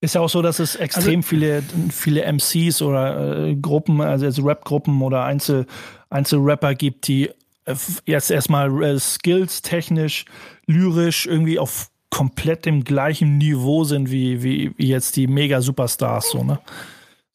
Ist 0.00 0.14
ja 0.14 0.20
auch 0.20 0.28
so, 0.28 0.42
dass 0.42 0.58
es 0.58 0.76
extrem 0.76 1.20
also, 1.20 1.28
viele, 1.28 1.62
viele 1.90 2.30
MCs 2.30 2.82
oder 2.82 3.46
äh, 3.46 3.56
Gruppen, 3.56 4.00
also, 4.00 4.26
also 4.26 4.42
Rap-Gruppen 4.42 5.00
oder 5.02 5.24
Einzel, 5.24 5.66
Einzelrapper 6.10 6.74
gibt, 6.74 7.08
die 7.08 7.30
äh, 7.64 7.74
jetzt 8.04 8.30
erstmal 8.30 8.82
äh, 8.82 8.98
skills 8.98 9.62
technisch, 9.62 10.26
lyrisch 10.66 11.26
irgendwie 11.26 11.58
auf 11.58 11.90
komplett 12.14 12.64
im 12.68 12.84
gleichen 12.84 13.38
Niveau 13.38 13.82
sind 13.82 14.08
wie, 14.08 14.44
wie, 14.44 14.72
jetzt 14.78 15.16
die 15.16 15.26
Mega-Superstars, 15.26 16.30
so, 16.30 16.44
ne? 16.44 16.60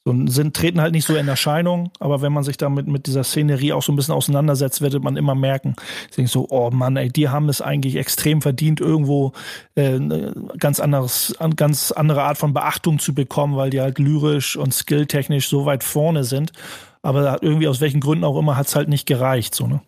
So, 0.05 0.15
sind, 0.27 0.55
treten 0.55 0.79
halt 0.79 0.93
nicht 0.93 1.05
so 1.05 1.17
in 1.17 1.27
Erscheinung, 1.27 1.91
aber 1.99 2.21
wenn 2.21 2.31
man 2.31 2.45
sich 2.45 2.55
damit 2.55 2.87
mit 2.87 3.05
dieser 3.05 3.25
Szenerie 3.25 3.73
auch 3.73 3.83
so 3.83 3.91
ein 3.91 3.97
bisschen 3.97 4.13
auseinandersetzt, 4.13 4.79
wird 4.79 5.03
man 5.03 5.17
immer 5.17 5.35
merken, 5.35 5.75
ich 6.15 6.31
so, 6.31 6.47
oh 6.49 6.71
Mann, 6.71 6.95
ey, 6.95 7.09
die 7.09 7.27
haben 7.27 7.49
es 7.49 7.61
eigentlich 7.61 7.97
extrem 7.97 8.41
verdient, 8.41 8.79
irgendwo 8.79 9.33
äh, 9.75 9.95
eine 9.95 10.33
ganz 10.57 10.79
anderes, 10.79 11.35
ganz 11.57 11.91
andere 11.91 12.23
Art 12.23 12.37
von 12.37 12.53
Beachtung 12.53 12.99
zu 12.99 13.13
bekommen, 13.13 13.57
weil 13.57 13.71
die 13.71 13.81
halt 13.81 13.99
lyrisch 13.99 14.55
und 14.55 14.73
skilltechnisch 14.73 15.49
so 15.49 15.65
weit 15.65 15.83
vorne 15.83 16.23
sind. 16.23 16.53
Aber 17.01 17.43
irgendwie 17.43 17.67
aus 17.67 17.81
welchen 17.81 17.99
Gründen 17.99 18.23
auch 18.23 18.39
immer 18.39 18.55
hat 18.55 18.67
es 18.67 18.77
halt 18.77 18.87
nicht 18.87 19.05
gereicht, 19.05 19.53
so, 19.53 19.67
ne? 19.67 19.81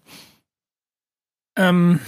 Ähm, 1.55 2.01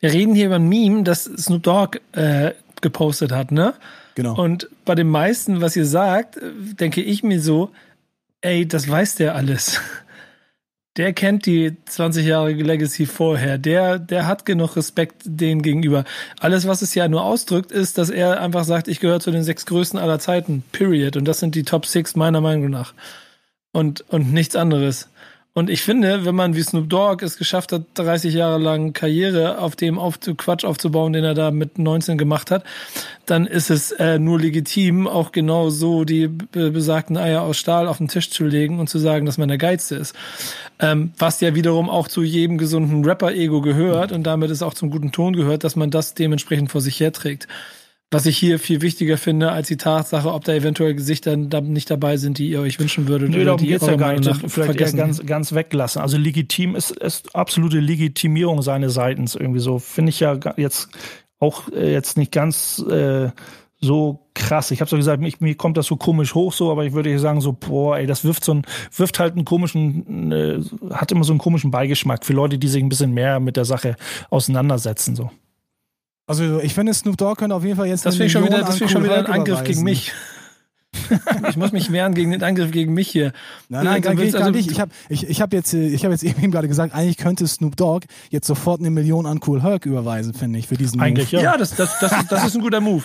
wir 0.00 0.12
reden 0.12 0.34
hier 0.34 0.46
über 0.46 0.56
ein 0.56 0.68
Meme, 0.68 1.02
das 1.02 1.24
Snoop 1.24 1.62
Dogg 1.62 1.98
äh, 2.12 2.52
gepostet 2.80 3.32
hat, 3.32 3.52
ne? 3.52 3.74
Genau. 4.14 4.34
Und 4.34 4.68
bei 4.84 4.94
den 4.94 5.08
meisten, 5.08 5.60
was 5.60 5.76
ihr 5.76 5.86
sagt, 5.86 6.38
denke 6.42 7.00
ich 7.00 7.22
mir 7.22 7.40
so, 7.40 7.70
ey, 8.40 8.66
das 8.66 8.88
weiß 8.88 9.16
der 9.16 9.34
alles. 9.34 9.80
Der 10.96 11.12
kennt 11.12 11.46
die 11.46 11.76
20-jährige 11.88 12.64
Legacy 12.64 13.06
vorher. 13.06 13.56
Der, 13.56 14.00
der 14.00 14.26
hat 14.26 14.44
genug 14.44 14.74
Respekt 14.74 15.22
denen 15.24 15.62
gegenüber. 15.62 16.02
Alles, 16.40 16.66
was 16.66 16.82
es 16.82 16.92
ja 16.96 17.06
nur 17.06 17.22
ausdrückt, 17.22 17.70
ist, 17.70 17.98
dass 17.98 18.10
er 18.10 18.40
einfach 18.40 18.64
sagt, 18.64 18.88
ich 18.88 18.98
gehöre 18.98 19.20
zu 19.20 19.30
den 19.30 19.44
sechs 19.44 19.64
größten 19.64 19.96
aller 19.96 20.18
Zeiten. 20.18 20.64
Period. 20.72 21.16
Und 21.16 21.24
das 21.26 21.38
sind 21.38 21.54
die 21.54 21.62
Top 21.62 21.86
Six 21.86 22.16
meiner 22.16 22.40
Meinung 22.40 22.70
nach. 22.70 22.94
Und, 23.70 24.00
und 24.08 24.32
nichts 24.32 24.56
anderes. 24.56 25.08
Und 25.54 25.70
ich 25.70 25.82
finde, 25.82 26.24
wenn 26.24 26.36
man 26.36 26.54
wie 26.54 26.62
Snoop 26.62 26.88
Dogg 26.88 27.24
es 27.24 27.36
geschafft 27.36 27.72
hat, 27.72 27.82
30 27.94 28.32
Jahre 28.32 28.58
lang 28.58 28.92
Karriere 28.92 29.58
auf 29.58 29.74
dem 29.74 29.98
auf 29.98 30.20
Quatsch 30.20 30.64
aufzubauen, 30.64 31.12
den 31.12 31.24
er 31.24 31.34
da 31.34 31.50
mit 31.50 31.78
19 31.78 32.16
gemacht 32.16 32.52
hat, 32.52 32.62
dann 33.26 33.44
ist 33.46 33.68
es 33.68 33.90
äh, 33.92 34.20
nur 34.20 34.38
legitim, 34.38 35.08
auch 35.08 35.32
genau 35.32 35.70
so 35.70 36.04
die 36.04 36.28
besagten 36.28 37.16
Eier 37.16 37.42
aus 37.42 37.56
Stahl 37.56 37.88
auf 37.88 37.98
den 37.98 38.06
Tisch 38.06 38.30
zu 38.30 38.44
legen 38.44 38.78
und 38.78 38.88
zu 38.88 38.98
sagen, 38.98 39.26
dass 39.26 39.36
man 39.36 39.48
der 39.48 39.58
Geilste 39.58 39.96
ist. 39.96 40.14
Ähm, 40.78 41.12
was 41.18 41.40
ja 41.40 41.56
wiederum 41.56 41.90
auch 41.90 42.06
zu 42.06 42.22
jedem 42.22 42.56
gesunden 42.56 43.04
Rapper-Ego 43.04 43.60
gehört 43.60 44.12
und 44.12 44.22
damit 44.22 44.52
ist 44.52 44.62
auch 44.62 44.74
zum 44.74 44.90
guten 44.90 45.10
Ton 45.10 45.34
gehört, 45.34 45.64
dass 45.64 45.74
man 45.74 45.90
das 45.90 46.14
dementsprechend 46.14 46.70
vor 46.70 46.80
sich 46.80 47.00
herträgt. 47.00 47.48
Was 48.10 48.24
ich 48.24 48.38
hier 48.38 48.58
viel 48.58 48.80
wichtiger 48.80 49.18
finde 49.18 49.52
als 49.52 49.68
die 49.68 49.76
Tatsache, 49.76 50.32
ob 50.32 50.42
da 50.44 50.54
eventuell 50.54 50.94
Gesichter 50.94 51.36
nicht 51.36 51.90
dabei 51.90 52.16
sind, 52.16 52.38
die 52.38 52.48
ihr 52.48 52.60
euch 52.60 52.80
wünschen 52.80 53.06
würdet. 53.06 53.28
Nee, 53.28 53.44
darum 53.44 53.60
geht's 53.60 53.86
ja 53.86 53.96
gar 53.96 54.14
nicht. 54.14 54.34
Vielleicht 54.46 54.52
vergessen. 54.52 54.96
ganz, 54.96 55.26
ganz 55.26 55.52
weglassen. 55.52 56.00
Also 56.00 56.16
legitim 56.16 56.74
ist, 56.74 56.90
ist 56.90 57.36
absolute 57.36 57.80
Legitimierung 57.80 58.62
seines 58.62 58.94
Seitens 58.94 59.34
irgendwie 59.34 59.60
so. 59.60 59.78
Finde 59.78 60.08
ich 60.08 60.20
ja 60.20 60.38
jetzt 60.56 60.88
auch 61.38 61.68
äh, 61.70 61.92
jetzt 61.92 62.16
nicht 62.16 62.32
ganz 62.32 62.78
äh, 62.90 63.30
so 63.80 64.26
krass. 64.34 64.70
Ich 64.70 64.80
habe 64.80 64.88
so 64.88 64.96
gesagt, 64.96 65.20
mich, 65.20 65.40
mir 65.40 65.54
kommt 65.54 65.76
das 65.76 65.86
so 65.86 65.96
komisch 65.96 66.34
hoch 66.34 66.52
so, 66.52 66.70
aber 66.70 66.86
ich 66.86 66.94
würde 66.94 67.16
sagen 67.18 67.42
so, 67.42 67.52
boah, 67.52 67.98
ey, 67.98 68.06
das 68.06 68.24
wirft 68.24 68.42
so 68.42 68.54
ein, 68.54 68.62
wirft 68.96 69.18
halt 69.18 69.34
einen 69.34 69.44
komischen, 69.44 70.32
äh, 70.32 70.60
hat 70.94 71.12
immer 71.12 71.24
so 71.24 71.32
einen 71.32 71.40
komischen 71.40 71.70
Beigeschmack 71.70 72.24
für 72.24 72.32
Leute, 72.32 72.58
die 72.58 72.68
sich 72.68 72.82
ein 72.82 72.88
bisschen 72.88 73.12
mehr 73.12 73.38
mit 73.38 73.56
der 73.56 73.64
Sache 73.64 73.96
auseinandersetzen 74.30 75.14
so. 75.14 75.30
Also 76.28 76.60
ich 76.60 76.74
finde, 76.74 76.92
Snoop 76.92 77.16
Dogg 77.16 77.38
könnte 77.38 77.56
auf 77.56 77.64
jeden 77.64 77.76
Fall 77.76 77.86
jetzt. 77.86 78.04
Das 78.06 78.16
finde 78.16 78.30
schon 78.30 78.44
wieder, 78.44 78.58
das 78.60 78.78
schon 78.78 79.02
wieder 79.02 79.16
ein 79.16 79.26
Angriff 79.26 79.64
gegen 79.64 79.82
mich. 79.82 80.12
ich 81.48 81.56
muss 81.56 81.72
mich 81.72 81.90
wehren 81.92 82.14
gegen 82.14 82.30
den 82.30 82.42
Angriff 82.42 82.70
gegen 82.70 82.94
mich 82.94 83.08
hier. 83.08 83.32
Nein, 83.68 83.84
nein, 83.84 84.02
nein 84.02 84.32
gar 84.32 84.40
also 84.40 84.50
nicht. 84.50 84.70
Ich 84.70 84.80
habe 84.80 84.90
ich, 85.08 85.28
ich 85.28 85.40
hab 85.40 85.52
jetzt, 85.52 85.72
ich 85.72 86.04
hab 86.04 86.10
jetzt 86.10 86.22
eben 86.24 86.50
gerade 86.50 86.68
gesagt, 86.68 86.94
eigentlich 86.94 87.16
könnte 87.16 87.46
Snoop 87.46 87.76
Dogg 87.76 88.06
jetzt 88.30 88.46
sofort 88.46 88.80
eine 88.80 88.90
Million 88.90 89.26
an 89.26 89.40
Cool 89.46 89.62
Herc 89.62 89.86
überweisen, 89.86 90.34
finde 90.34 90.58
ich, 90.58 90.66
für 90.66 90.76
diesen 90.76 91.00
Eigentlich, 91.00 91.32
Move. 91.32 91.42
ja. 91.42 91.52
Ja, 91.52 91.58
das, 91.58 91.74
das, 91.76 91.98
das, 91.98 92.26
das 92.28 92.46
ist 92.46 92.56
ein 92.56 92.62
guter 92.62 92.80
Move. 92.80 93.04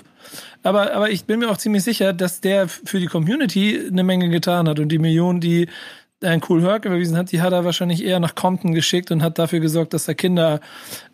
Aber, 0.62 0.94
aber 0.94 1.12
ich 1.12 1.26
bin 1.26 1.40
mir 1.40 1.50
auch 1.50 1.58
ziemlich 1.58 1.84
sicher, 1.84 2.14
dass 2.14 2.42
der 2.42 2.68
für 2.68 3.00
die 3.00 3.08
Community 3.08 3.80
eine 3.90 4.04
Menge 4.04 4.30
getan 4.30 4.68
hat 4.68 4.80
und 4.80 4.90
die 4.90 5.00
Millionen, 5.00 5.40
die 5.40 5.68
Dan 6.24 6.42
Cool 6.48 6.62
Herc 6.64 6.86
überwiesen 6.86 7.18
hat, 7.18 7.32
die 7.32 7.42
hat 7.42 7.52
er 7.52 7.66
wahrscheinlich 7.66 8.04
eher 8.04 8.20
nach 8.20 8.34
Compton 8.34 8.74
geschickt 8.74 9.12
und 9.12 9.22
hat 9.22 9.38
dafür 9.38 9.60
gesorgt, 9.60 9.94
dass 9.94 10.06
da 10.06 10.14
Kinder 10.14 10.62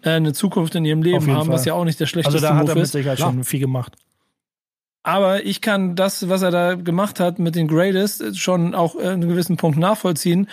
äh, 0.03 0.11
eine 0.11 0.33
Zukunft 0.33 0.75
in 0.75 0.85
ihrem 0.85 1.01
Leben 1.01 1.27
haben, 1.35 1.47
Fall. 1.47 1.55
was 1.55 1.65
ja 1.65 1.73
auch 1.73 1.83
nicht 1.83 1.99
der 1.99 2.05
schlechteste 2.05 2.37
Also 2.37 2.47
da 2.47 2.55
hat 2.55 2.69
er 2.69 2.75
mit 2.75 2.87
Sicherheit 2.87 3.19
schon 3.19 3.43
viel 3.43 3.59
gemacht. 3.59 3.95
Aber 5.01 5.45
ich 5.45 5.61
kann 5.61 5.95
das, 5.95 6.29
was 6.29 6.43
er 6.43 6.51
da 6.51 6.75
gemacht 6.75 7.19
hat 7.19 7.39
mit 7.39 7.55
den 7.55 7.67
Greatest, 7.67 8.37
schon 8.37 8.75
auch 8.75 8.95
äh, 8.95 9.07
einen 9.07 9.27
gewissen 9.27 9.57
Punkt 9.57 9.79
nachvollziehen. 9.79 10.47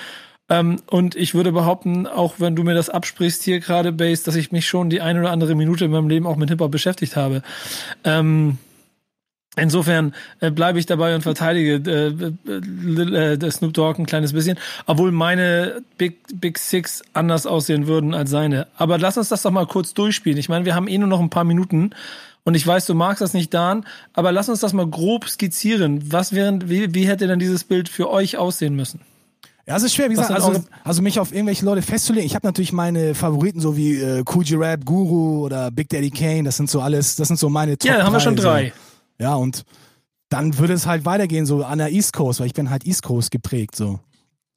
Ähm, 0.48 0.76
und 0.86 1.16
ich 1.16 1.34
würde 1.34 1.52
behaupten, 1.52 2.06
auch 2.06 2.36
wenn 2.38 2.56
du 2.56 2.62
mir 2.62 2.74
das 2.74 2.88
absprichst 2.88 3.42
hier 3.42 3.60
gerade, 3.60 3.92
Base, 3.92 4.24
dass 4.24 4.36
ich 4.36 4.52
mich 4.52 4.66
schon 4.66 4.88
die 4.88 5.02
eine 5.02 5.20
oder 5.20 5.32
andere 5.32 5.54
Minute 5.54 5.84
in 5.84 5.90
meinem 5.90 6.08
Leben 6.08 6.26
auch 6.26 6.36
mit 6.36 6.48
Hip-Hop 6.48 6.70
beschäftigt 6.70 7.16
habe. 7.16 7.42
Ähm, 8.04 8.58
Insofern 9.58 10.14
äh, 10.40 10.50
bleibe 10.50 10.78
ich 10.78 10.84
dabei 10.84 11.14
und 11.14 11.22
verteidige 11.22 11.76
äh, 11.90 13.36
äh, 13.36 13.50
Snoop 13.50 13.72
Dogg 13.72 13.98
ein 13.98 14.04
kleines 14.04 14.34
bisschen, 14.34 14.58
obwohl 14.84 15.12
meine 15.12 15.82
Big, 15.96 16.18
Big 16.34 16.58
Six 16.58 17.02
anders 17.14 17.46
aussehen 17.46 17.86
würden 17.86 18.12
als 18.12 18.30
seine. 18.30 18.66
Aber 18.76 18.98
lass 18.98 19.16
uns 19.16 19.30
das 19.30 19.42
doch 19.42 19.50
mal 19.50 19.66
kurz 19.66 19.94
durchspielen. 19.94 20.38
Ich 20.38 20.50
meine, 20.50 20.66
wir 20.66 20.74
haben 20.74 20.88
eh 20.88 20.98
nur 20.98 21.08
noch 21.08 21.20
ein 21.20 21.30
paar 21.30 21.44
Minuten 21.44 21.92
und 22.44 22.54
ich 22.54 22.66
weiß, 22.66 22.84
du 22.84 22.94
magst 22.94 23.22
das 23.22 23.32
nicht, 23.32 23.54
Dan, 23.54 23.84
aber 24.12 24.30
lass 24.30 24.50
uns 24.50 24.60
das 24.60 24.74
mal 24.74 24.86
grob 24.86 25.26
skizzieren. 25.26 26.12
Was 26.12 26.32
wären, 26.32 26.68
wie, 26.68 26.94
wie 26.94 27.08
hätte 27.08 27.26
denn 27.26 27.38
dieses 27.38 27.64
Bild 27.64 27.88
für 27.88 28.10
euch 28.10 28.36
aussehen 28.36 28.76
müssen? 28.76 29.00
Ja, 29.66 29.76
es 29.76 29.82
ist 29.82 29.94
schwer, 29.94 30.10
wie 30.10 30.14
gesagt, 30.14 30.30
also, 30.30 30.62
also 30.84 31.02
mich 31.02 31.18
auf 31.18 31.32
irgendwelche 31.32 31.64
Leute 31.64 31.82
festzulegen. 31.82 32.24
Ich 32.24 32.36
habe 32.36 32.46
natürlich 32.46 32.72
meine 32.72 33.16
Favoriten, 33.16 33.60
so 33.60 33.76
wie 33.76 33.96
äh, 33.96 34.22
Coogee 34.22 34.54
Rap, 34.54 34.84
Guru 34.84 35.44
oder 35.44 35.72
Big 35.72 35.88
Daddy 35.88 36.10
Kane, 36.10 36.44
das 36.44 36.56
sind 36.56 36.70
so 36.70 36.80
alles, 36.80 37.16
das 37.16 37.26
sind 37.26 37.38
so 37.38 37.48
meine 37.48 37.76
Top 37.76 37.90
Ja, 37.90 37.96
da 37.96 38.04
haben 38.04 38.12
wir 38.12 38.20
schon 38.20 38.36
drei. 38.36 38.68
So. 38.68 38.85
Ja, 39.18 39.34
und 39.34 39.64
dann 40.28 40.58
würde 40.58 40.74
es 40.74 40.86
halt 40.86 41.04
weitergehen, 41.04 41.46
so 41.46 41.64
an 41.64 41.78
der 41.78 41.92
East 41.92 42.12
Coast, 42.12 42.40
weil 42.40 42.46
ich 42.46 42.54
bin 42.54 42.70
halt 42.70 42.86
East 42.86 43.02
Coast 43.02 43.30
geprägt, 43.30 43.76
so. 43.76 44.00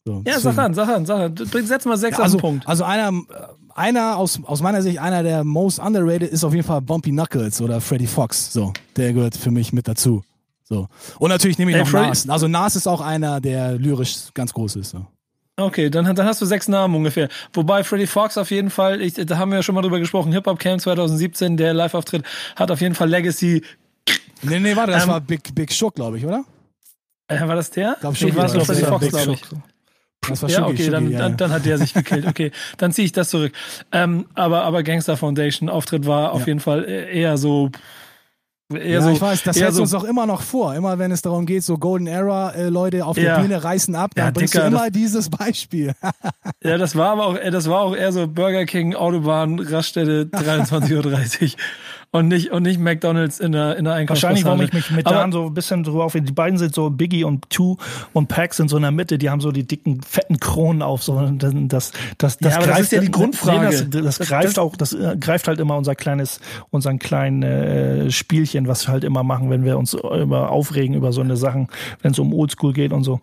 so 0.05 0.23
ja, 0.25 0.39
sag 0.39 0.57
an, 0.57 0.73
sag 0.73 0.89
an, 0.89 1.05
sag 1.05 1.19
an. 1.19 1.65
Setz 1.65 1.85
mal 1.85 1.97
sechs 1.97 2.17
ja, 2.17 2.23
also, 2.23 2.37
auf 2.37 2.41
den 2.41 2.49
Punkt. 2.49 2.67
Also 2.67 2.83
einer, 2.83 3.11
einer 3.75 4.17
aus, 4.17 4.39
aus 4.43 4.61
meiner 4.61 4.81
Sicht, 4.81 4.99
einer 4.99 5.23
der 5.23 5.43
most 5.43 5.79
underrated 5.79 6.31
ist 6.31 6.43
auf 6.43 6.53
jeden 6.53 6.65
Fall 6.65 6.81
Bumpy 6.81 7.11
Knuckles 7.11 7.61
oder 7.61 7.81
Freddie 7.81 8.07
Fox, 8.07 8.51
so. 8.51 8.73
Der 8.95 9.13
gehört 9.13 9.37
für 9.37 9.51
mich 9.51 9.71
mit 9.73 9.87
dazu. 9.87 10.23
So. 10.63 10.87
Und 11.17 11.29
natürlich 11.29 11.57
nehme 11.57 11.71
ich 11.71 11.77
hey, 11.77 11.83
noch 11.83 11.89
Freddy 11.89 12.09
Nas. 12.09 12.29
Also 12.29 12.47
Nas 12.47 12.75
ist 12.75 12.87
auch 12.87 13.01
einer, 13.01 13.41
der 13.41 13.73
lyrisch 13.73 14.29
ganz 14.33 14.53
groß 14.53 14.75
ist. 14.77 14.91
So. 14.91 15.05
Okay, 15.57 15.89
dann, 15.89 16.15
dann 16.15 16.25
hast 16.25 16.41
du 16.41 16.45
sechs 16.45 16.67
Namen 16.67 16.95
ungefähr. 16.95 17.27
Wobei 17.53 17.83
Freddie 17.83 18.07
Fox 18.07 18.37
auf 18.37 18.51
jeden 18.51 18.69
Fall, 18.69 19.01
ich, 19.01 19.15
da 19.15 19.37
haben 19.37 19.51
wir 19.51 19.57
ja 19.57 19.63
schon 19.63 19.75
mal 19.75 19.81
drüber 19.81 19.99
gesprochen, 19.99 20.31
Hip-Hop 20.31 20.59
Camp 20.59 20.79
2017, 20.79 21.57
der 21.57 21.73
Live-Auftritt, 21.73 22.23
hat 22.55 22.71
auf 22.71 22.81
jeden 22.81 22.95
Fall 22.95 23.09
Legacy. 23.09 23.63
Nee, 24.41 24.59
nee, 24.59 24.75
warte, 24.75 24.91
das 24.93 25.03
ähm, 25.03 25.09
war 25.09 25.21
Big, 25.21 25.53
Big 25.53 25.71
Shook, 25.71 25.95
glaube 25.95 26.17
ich, 26.17 26.25
oder? 26.25 26.43
Äh, 27.27 27.47
war 27.47 27.55
das 27.55 27.69
der? 27.71 27.97
Glaub, 27.99 28.15
Schuck, 28.15 28.29
ich 28.29 28.35
weiß 28.35 28.53
noch, 28.53 28.65
Freddie 28.65 28.85
Fox, 28.85 29.07
glaube 29.09 29.33
ich. 29.33 29.41
Das 30.27 30.41
war 30.41 30.49
ja, 30.49 30.63
okay, 30.63 30.77
Schucki, 30.77 30.89
dann, 30.89 31.11
ja. 31.11 31.19
dann, 31.19 31.37
dann, 31.37 31.51
hat 31.51 31.65
der 31.65 31.77
sich 31.77 31.93
gekillt. 31.93 32.25
Okay, 32.27 32.51
dann 32.77 32.91
ziehe 32.91 33.05
ich 33.05 33.11
das 33.11 33.29
zurück. 33.29 33.53
Ähm, 33.91 34.25
aber, 34.33 34.63
aber 34.63 34.83
Gangster 34.83 35.15
Foundation 35.17 35.69
Auftritt 35.69 36.05
war 36.05 36.33
auf 36.33 36.41
ja. 36.41 36.47
jeden 36.47 36.59
Fall 36.59 36.85
eher 36.85 37.37
so 37.37 37.71
Eher 38.71 38.87
ja, 38.87 39.01
so, 39.01 39.09
ich 39.09 39.19
weiß, 39.19 39.41
das 39.41 39.59
hält 39.59 39.73
so, 39.73 39.81
uns 39.81 39.95
auch 39.95 40.03
immer 40.03 40.27
noch 40.27 40.43
vor. 40.43 40.75
Immer 40.75 40.99
wenn 40.99 41.11
es 41.11 41.23
darum 41.23 41.47
geht, 41.47 41.63
so 41.63 41.79
Golden 41.79 42.05
Era 42.05 42.51
äh, 42.51 42.69
Leute 42.69 43.03
auf 43.03 43.17
ja. 43.17 43.35
der 43.35 43.41
Bühne 43.41 43.63
reißen 43.63 43.95
ab, 43.95 44.11
dann 44.13 44.25
ja, 44.25 44.31
bringst 44.31 44.53
Dicker, 44.53 44.69
du 44.69 44.75
immer 44.75 44.85
das, 44.85 44.91
dieses 44.91 45.29
Beispiel. 45.31 45.95
ja, 46.63 46.77
das 46.77 46.95
war 46.95 47.09
aber 47.09 47.25
auch, 47.25 47.35
äh, 47.35 47.49
das 47.49 47.67
war 47.67 47.81
auch 47.81 47.95
eher 47.95 48.11
so 48.11 48.27
Burger 48.27 48.65
King 48.65 48.93
Autobahn 48.93 49.59
Raststätte 49.59 50.29
23:30 50.31 51.41
Uhr 51.41 51.59
und 52.11 52.27
nicht 52.27 52.51
und 52.51 52.63
nicht 52.63 52.79
McDonald's 52.79 53.39
in 53.39 53.51
der 53.51 53.77
in 53.77 53.85
der 53.85 54.09
Wahrscheinlich, 54.09 54.43
warum 54.43 54.61
ich 54.61 54.73
mich 54.73 54.89
mit 54.89 55.05
aber, 55.05 55.15
Dan 55.15 55.31
so 55.31 55.45
ein 55.45 55.53
bisschen 55.53 55.85
so 55.85 56.01
auf 56.01 56.13
die 56.13 56.21
beiden 56.21 56.57
sind 56.57 56.73
so 56.73 56.89
Biggie 56.89 57.23
und 57.23 57.49
Two 57.49 57.77
und 58.13 58.27
Pack 58.27 58.55
sind 58.55 58.69
so 58.69 58.77
in 58.77 58.81
der 58.81 58.91
Mitte, 58.91 59.19
die 59.19 59.29
haben 59.29 59.41
so 59.41 59.51
die 59.51 59.67
dicken 59.67 60.01
fetten 60.01 60.39
Kronen 60.39 60.81
auf 60.81 61.03
so 61.03 61.19
das 61.21 61.53
das 61.53 61.91
das, 62.17 62.37
das 62.37 62.53
ja, 62.53 62.59
greift 62.59 62.69
das 62.71 62.79
ist 62.79 62.91
ja 62.93 63.01
die 63.01 63.11
Grundfrage. 63.11 63.59
Nee, 63.59 63.65
das, 63.71 63.89
das, 63.89 64.17
das, 64.17 64.27
greift 64.27 64.57
auch 64.57 64.75
das 64.75 64.93
äh, 64.93 65.17
greift 65.19 65.47
halt 65.47 65.59
immer 65.59 65.77
unser 65.77 65.93
kleines 65.93 66.39
unseren 66.71 66.97
kleinen 66.97 67.43
äh, 67.43 68.11
Spielchen, 68.11 68.67
was 68.67 68.87
wir 68.87 68.93
halt 68.93 69.03
immer 69.03 69.23
machen, 69.23 69.51
wenn 69.51 69.63
wir 69.63 69.77
uns 69.77 69.93
über 69.93 70.49
aufregen 70.49 70.95
über 70.95 71.13
so 71.13 71.21
eine 71.21 71.37
Sachen, 71.37 71.67
wenn 72.01 72.11
es 72.11 72.19
um 72.19 72.33
Oldschool 72.33 72.73
geht 72.73 72.91
und 72.91 73.03
so. 73.03 73.19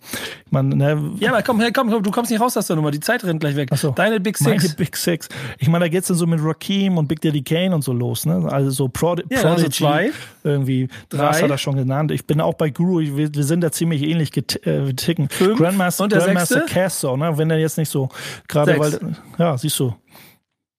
Man, 0.51 0.69
ne, 0.69 1.13
ja, 1.19 1.33
aber 1.33 1.43
komm, 1.43 1.61
hey, 1.61 1.73
komm, 1.73 1.91
komm, 1.91 2.05
du 2.05 2.11
kommst 2.13 2.31
nicht 2.31 2.41
raus 2.41 2.57
aus 2.57 2.69
der 2.69 2.77
Nummer, 2.77 2.93
die 2.93 3.01
Zeit 3.01 3.25
rennt 3.25 3.41
gleich 3.41 3.57
weg. 3.57 3.71
Ach 3.73 3.77
so. 3.77 3.91
Deine 3.91 4.21
Big 4.21 4.39
Six. 4.39 4.63
Meine 4.63 4.75
Big 4.75 4.97
Six. 4.97 5.29
Ich 5.59 5.69
meine, 5.69 5.87
da 5.87 5.89
geht's 5.89 6.07
dann 6.07 6.17
so 6.17 6.27
mit 6.27 6.39
Rakim 6.43 6.99
und 6.99 7.09
Big 7.09 7.21
Daddy 7.21 7.43
Kane 7.43 7.75
und 7.75 7.83
so 7.83 7.93
los, 7.93 8.27
ne? 8.27 8.47
Also 8.51 8.71
so 8.77 8.89
Prod 8.89 9.25
ja, 9.31 9.41
Prodigy, 9.41 9.47
also 9.47 9.69
zwei, 9.69 10.13
irgendwie, 10.45 10.89
drei 11.09 11.33
hat 11.43 11.51
er 11.51 11.59
schon 11.59 11.77
genannt. 11.77 12.11
Ich 12.13 12.27
bin 12.27 12.41
auch 12.41 12.55
bei 12.55 12.71
Guru, 12.71 13.01
wir, 13.01 13.35
wir 13.35 13.45
sind 13.45 13.63
da 13.63 13.73
ziemlich 13.73 14.03
ähnlich 14.03 14.31
geticken. 14.33 15.25
Äh, 15.25 15.29
Fünf. 15.29 15.59
Grandmaster, 15.59 16.05
und 16.05 16.13
der 16.13 16.21
Grandmaster 16.21 16.61
Castle, 16.67 17.19
ne? 17.19 17.37
Wenn 17.37 17.51
er 17.51 17.59
jetzt 17.59 17.79
nicht 17.79 17.89
so 17.89 18.09
gerade, 18.49 18.79
weil, 18.79 19.17
ja, 19.39 19.59
siehst 19.59 19.79
du, 19.81 19.95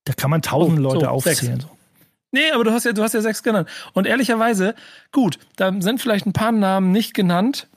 da 0.04 0.12
kann 0.14 0.30
man 0.30 0.42
tausend 0.42 0.78
oh, 0.78 0.82
Leute 0.82 1.00
so, 1.00 1.06
aufzählen. 1.06 1.60
So. 1.60 1.68
Nee, 2.30 2.50
aber 2.52 2.64
du 2.64 2.72
hast 2.72 2.84
ja, 2.84 2.92
du 2.92 3.02
hast 3.02 3.14
ja 3.14 3.20
sechs 3.20 3.42
genannt. 3.42 3.68
Und 3.94 4.06
ehrlicherweise, 4.06 4.74
gut, 5.12 5.38
da 5.56 5.72
sind 5.80 6.00
vielleicht 6.00 6.26
ein 6.26 6.32
paar 6.32 6.52
Namen 6.52 6.92
nicht 6.92 7.14
genannt, 7.14 7.68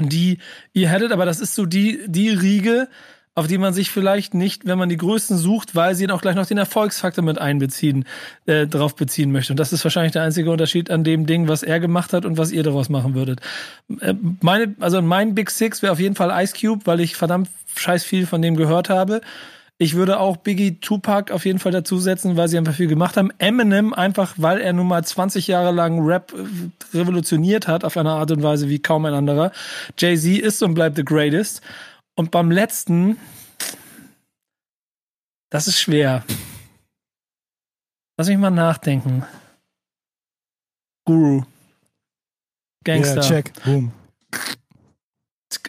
die 0.00 0.38
ihr 0.72 0.88
hättet, 0.88 1.12
aber 1.12 1.24
das 1.24 1.40
ist 1.40 1.54
so 1.54 1.66
die, 1.66 2.04
die 2.06 2.30
Riege, 2.30 2.88
auf 3.34 3.48
die 3.48 3.58
man 3.58 3.74
sich 3.74 3.90
vielleicht 3.90 4.34
nicht, 4.34 4.66
wenn 4.66 4.78
man 4.78 4.88
die 4.88 4.96
größten 4.96 5.36
sucht, 5.36 5.74
weil 5.74 5.94
sie 5.94 6.06
dann 6.06 6.16
auch 6.16 6.22
gleich 6.22 6.36
noch 6.36 6.46
den 6.46 6.58
Erfolgsfaktor 6.58 7.24
mit 7.24 7.38
einbeziehen, 7.38 8.04
äh, 8.46 8.66
drauf 8.66 8.94
beziehen 8.94 9.32
möchte. 9.32 9.52
Und 9.52 9.58
das 9.58 9.72
ist 9.72 9.82
wahrscheinlich 9.84 10.12
der 10.12 10.22
einzige 10.22 10.50
Unterschied 10.50 10.90
an 10.90 11.02
dem 11.02 11.26
Ding, 11.26 11.48
was 11.48 11.62
er 11.62 11.80
gemacht 11.80 12.12
hat 12.12 12.24
und 12.24 12.38
was 12.38 12.52
ihr 12.52 12.62
daraus 12.62 12.88
machen 12.88 13.14
würdet. 13.14 13.40
Äh, 14.00 14.14
meine, 14.40 14.74
also 14.78 15.02
mein 15.02 15.34
Big 15.34 15.50
Six 15.50 15.82
wäre 15.82 15.92
auf 15.92 16.00
jeden 16.00 16.14
Fall 16.14 16.30
Ice 16.42 16.54
Cube, 16.58 16.86
weil 16.86 17.00
ich 17.00 17.16
verdammt 17.16 17.48
scheiß 17.74 18.04
viel 18.04 18.26
von 18.26 18.40
dem 18.40 18.54
gehört 18.54 18.88
habe. 18.88 19.20
Ich 19.76 19.94
würde 19.94 20.20
auch 20.20 20.36
Biggie 20.36 20.78
Tupac 20.78 21.32
auf 21.32 21.44
jeden 21.44 21.58
Fall 21.58 21.72
dazusetzen, 21.72 22.36
weil 22.36 22.46
sie 22.46 22.56
einfach 22.56 22.74
viel 22.74 22.86
gemacht 22.86 23.16
haben. 23.16 23.32
Eminem 23.38 23.92
einfach, 23.92 24.34
weil 24.36 24.60
er 24.60 24.72
nun 24.72 24.86
mal 24.86 25.04
20 25.04 25.48
Jahre 25.48 25.72
lang 25.72 26.06
Rap 26.06 26.32
äh, 26.32 26.96
revolutioniert 26.96 27.66
hat 27.66 27.84
auf 27.84 27.96
eine 27.96 28.10
Art 28.10 28.30
und 28.30 28.44
Weise 28.44 28.68
wie 28.68 28.78
kaum 28.78 29.04
ein 29.06 29.14
anderer. 29.14 29.50
Jay-Z 29.98 30.38
ist 30.38 30.62
und 30.62 30.74
bleibt 30.74 30.94
the 30.94 31.04
greatest. 31.04 31.60
Und 32.16 32.30
beim 32.30 32.50
letzten, 32.50 33.18
das 35.50 35.66
ist 35.68 35.80
schwer. 35.80 36.24
Lass 38.16 38.28
mich 38.28 38.38
mal 38.38 38.50
nachdenken. 38.50 39.24
Guru. 41.04 41.42
Gangster. 42.84 43.16
Yeah, 43.16 43.28
check. 43.28 43.52
Boom. 43.64 43.92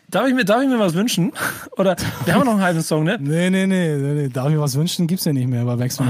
Darf 0.10 0.28
ich, 0.28 0.34
mir, 0.34 0.46
darf 0.46 0.62
ich 0.62 0.70
mir 0.70 0.80
was 0.80 0.94
wünschen? 0.94 1.34
Oder 1.78 1.96
wir 2.24 2.34
haben 2.36 2.46
noch 2.46 2.54
einen 2.54 2.62
halben 2.62 2.82
Song, 2.82 3.04
ne? 3.04 3.18
Nee, 3.20 3.50
nee, 3.50 3.66
nee. 3.68 3.96
nee. 3.98 4.30
Darf 4.30 4.48
ich 4.48 4.54
mir 4.54 4.62
was 4.62 4.76
wünschen? 4.76 5.08
Gibt's 5.08 5.26
ja 5.26 5.34
nicht 5.34 5.48
mehr 5.48 5.66
bei 5.66 5.76
Backspin. 5.76 6.08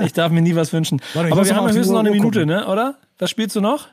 ich 0.00 0.12
darf 0.12 0.32
mir 0.32 0.42
nie 0.42 0.54
was 0.54 0.72
wünschen. 0.72 1.00
Warte, 1.14 1.32
Aber 1.32 1.44
wir 1.46 1.54
haben 1.56 1.66
höchstens 1.66 1.88
noch 1.88 2.00
eine 2.00 2.10
Minute, 2.10 2.40
gucken. 2.40 2.54
ne? 2.54 2.66
Oder? 2.66 2.96
Was 3.18 3.30
spielst 3.30 3.56
du 3.56 3.60
noch? 3.60 3.88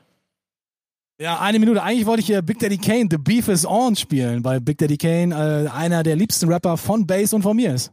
Ja, 1.20 1.40
eine 1.40 1.60
Minute. 1.60 1.82
Eigentlich 1.84 2.06
wollte 2.06 2.22
ich 2.22 2.26
hier 2.26 2.42
Big 2.42 2.60
Daddy 2.60 2.78
Kane, 2.78 3.08
The 3.10 3.18
Beef 3.18 3.48
is 3.48 3.66
On 3.66 3.96
spielen, 3.96 4.44
weil 4.44 4.60
Big 4.60 4.78
Daddy 4.78 4.98
Kane 4.98 5.34
äh, 5.34 5.70
einer 5.70 6.04
der 6.04 6.16
liebsten 6.16 6.52
Rapper 6.52 6.76
von 6.78 7.06
Bass 7.06 7.34
und 7.34 7.44
von 7.44 7.56
mir 7.56 7.74
ist. 7.74 7.92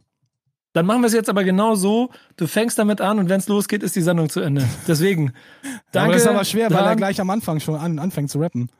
Dann 0.73 0.85
machen 0.85 1.01
wir 1.01 1.07
es 1.07 1.13
jetzt 1.13 1.29
aber 1.29 1.43
genau 1.43 1.75
so. 1.75 2.09
Du 2.37 2.47
fängst 2.47 2.79
damit 2.79 3.01
an 3.01 3.19
und 3.19 3.29
wenn 3.29 3.39
es 3.39 3.47
losgeht, 3.47 3.83
ist 3.83 3.95
die 3.95 4.01
Sendung 4.01 4.29
zu 4.29 4.39
Ende. 4.39 4.67
Deswegen. 4.87 5.33
Danke. 5.91 6.05
Aber 6.05 6.13
das 6.13 6.21
ist 6.23 6.27
aber 6.27 6.45
schwer, 6.45 6.71
weil 6.71 6.83
er 6.83 6.95
gleich 6.95 7.19
am 7.19 7.29
Anfang 7.29 7.59
schon 7.59 7.75
an, 7.75 7.99
anfängt 7.99 8.29
zu 8.29 8.39
rappen. 8.39 8.69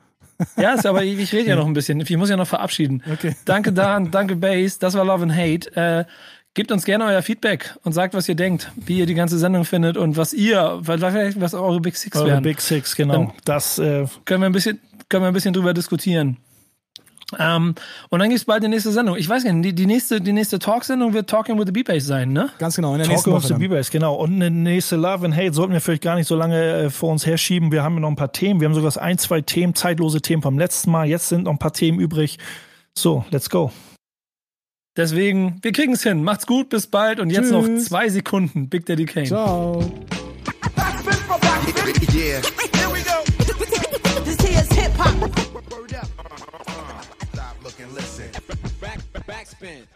Ja, 0.56 0.72
ist 0.72 0.86
aber 0.86 1.04
ich, 1.04 1.20
ich 1.20 1.32
rede 1.32 1.50
ja 1.50 1.56
noch 1.56 1.66
ein 1.66 1.72
bisschen. 1.72 2.00
Ich 2.00 2.16
muss 2.16 2.28
ja 2.28 2.36
noch 2.36 2.48
verabschieden. 2.48 3.04
Okay. 3.12 3.36
Danke 3.44 3.72
Dan, 3.72 4.10
danke 4.10 4.34
Bass. 4.34 4.78
Das 4.80 4.94
war 4.94 5.04
Love 5.04 5.22
and 5.24 5.36
Hate. 5.36 5.76
Äh, 5.76 6.04
Gebt 6.54 6.70
uns 6.70 6.84
gerne 6.84 7.04
euer 7.06 7.22
Feedback 7.22 7.74
und 7.82 7.92
sagt, 7.92 8.12
was 8.12 8.28
ihr 8.28 8.34
denkt, 8.34 8.70
wie 8.76 8.98
ihr 8.98 9.06
die 9.06 9.14
ganze 9.14 9.38
Sendung 9.38 9.64
findet 9.64 9.96
und 9.96 10.18
was 10.18 10.34
ihr, 10.34 10.80
vielleicht 10.84 11.40
was 11.40 11.54
eure 11.54 11.80
Big 11.80 11.96
Six 11.96 12.16
eure 12.16 12.26
wären. 12.28 12.42
Big 12.42 12.60
Six, 12.60 12.94
genau. 12.94 13.14
Dann 13.14 13.32
das 13.44 13.78
äh, 13.78 14.06
können 14.26 14.42
wir 14.42 14.46
ein 14.46 14.52
bisschen, 14.52 14.78
können 15.08 15.24
wir 15.24 15.28
ein 15.28 15.34
bisschen 15.34 15.54
drüber 15.54 15.72
diskutieren. 15.72 16.36
Ähm, 17.38 17.74
und 18.10 18.18
dann 18.18 18.28
gibt's 18.28 18.44
bald 18.44 18.62
die 18.62 18.68
nächste 18.68 18.92
Sendung. 18.92 19.16
Ich 19.16 19.26
weiß 19.26 19.44
nicht, 19.44 19.64
die, 19.64 19.74
die 19.74 19.86
nächste, 19.86 20.20
die 20.20 20.34
nächste 20.34 20.58
Talk-Sendung 20.58 21.14
wird 21.14 21.30
Talking 21.30 21.58
with 21.58 21.64
the 21.66 21.72
B-Bass 21.72 22.04
sein, 22.04 22.32
ne? 22.32 22.50
Ganz 22.58 22.76
genau, 22.76 22.92
in 22.92 22.98
der 22.98 23.08
Talking 23.08 23.34
with 23.34 23.48
the 23.48 23.54
B-Bass, 23.54 23.90
genau. 23.90 24.16
Und 24.16 24.34
eine 24.34 24.50
nächste 24.50 24.96
Love 24.96 25.24
and 25.24 25.34
Hate 25.34 25.54
sollten 25.54 25.72
wir 25.72 25.80
vielleicht 25.80 26.02
gar 26.02 26.16
nicht 26.16 26.26
so 26.26 26.36
lange 26.36 26.62
äh, 26.62 26.90
vor 26.90 27.10
uns 27.10 27.24
herschieben. 27.24 27.72
Wir 27.72 27.82
haben 27.82 27.94
ja 27.94 28.00
noch 28.00 28.10
ein 28.10 28.16
paar 28.16 28.32
Themen. 28.32 28.60
Wir 28.60 28.68
haben 28.68 28.74
sogar 28.74 28.94
ein, 29.02 29.16
zwei 29.16 29.40
Themen, 29.40 29.74
zeitlose 29.74 30.20
Themen 30.20 30.42
vom 30.42 30.58
letzten 30.58 30.90
Mal. 30.90 31.08
Jetzt 31.08 31.28
sind 31.28 31.44
noch 31.44 31.52
ein 31.52 31.58
paar 31.58 31.72
Themen 31.72 31.98
übrig. 31.98 32.38
So, 32.94 33.24
let's 33.30 33.48
go. 33.48 33.72
Deswegen, 34.96 35.58
wir 35.62 35.72
kriegen 35.72 35.94
es 35.94 36.02
hin. 36.02 36.22
Macht's 36.22 36.46
gut, 36.46 36.68
bis 36.68 36.86
bald 36.86 37.18
und 37.18 37.30
jetzt 37.30 37.50
Tschüss. 37.50 37.68
noch 37.68 37.78
zwei 37.78 38.08
Sekunden. 38.10 38.68
Big 38.68 38.84
Daddy 38.84 39.06
Kane. 39.06 39.26
Ciao. 39.26 39.80
yeah. 42.12 42.40
Here 42.76 42.90
we 42.90 43.02
go. 43.02 43.22
This 44.24 44.40
here's 44.40 44.68
hip 44.72 44.92
hop. 44.96 45.30
Stop, 47.32 47.56
look, 47.64 47.78
listen. 47.94 48.30
Backspin. 49.26 49.86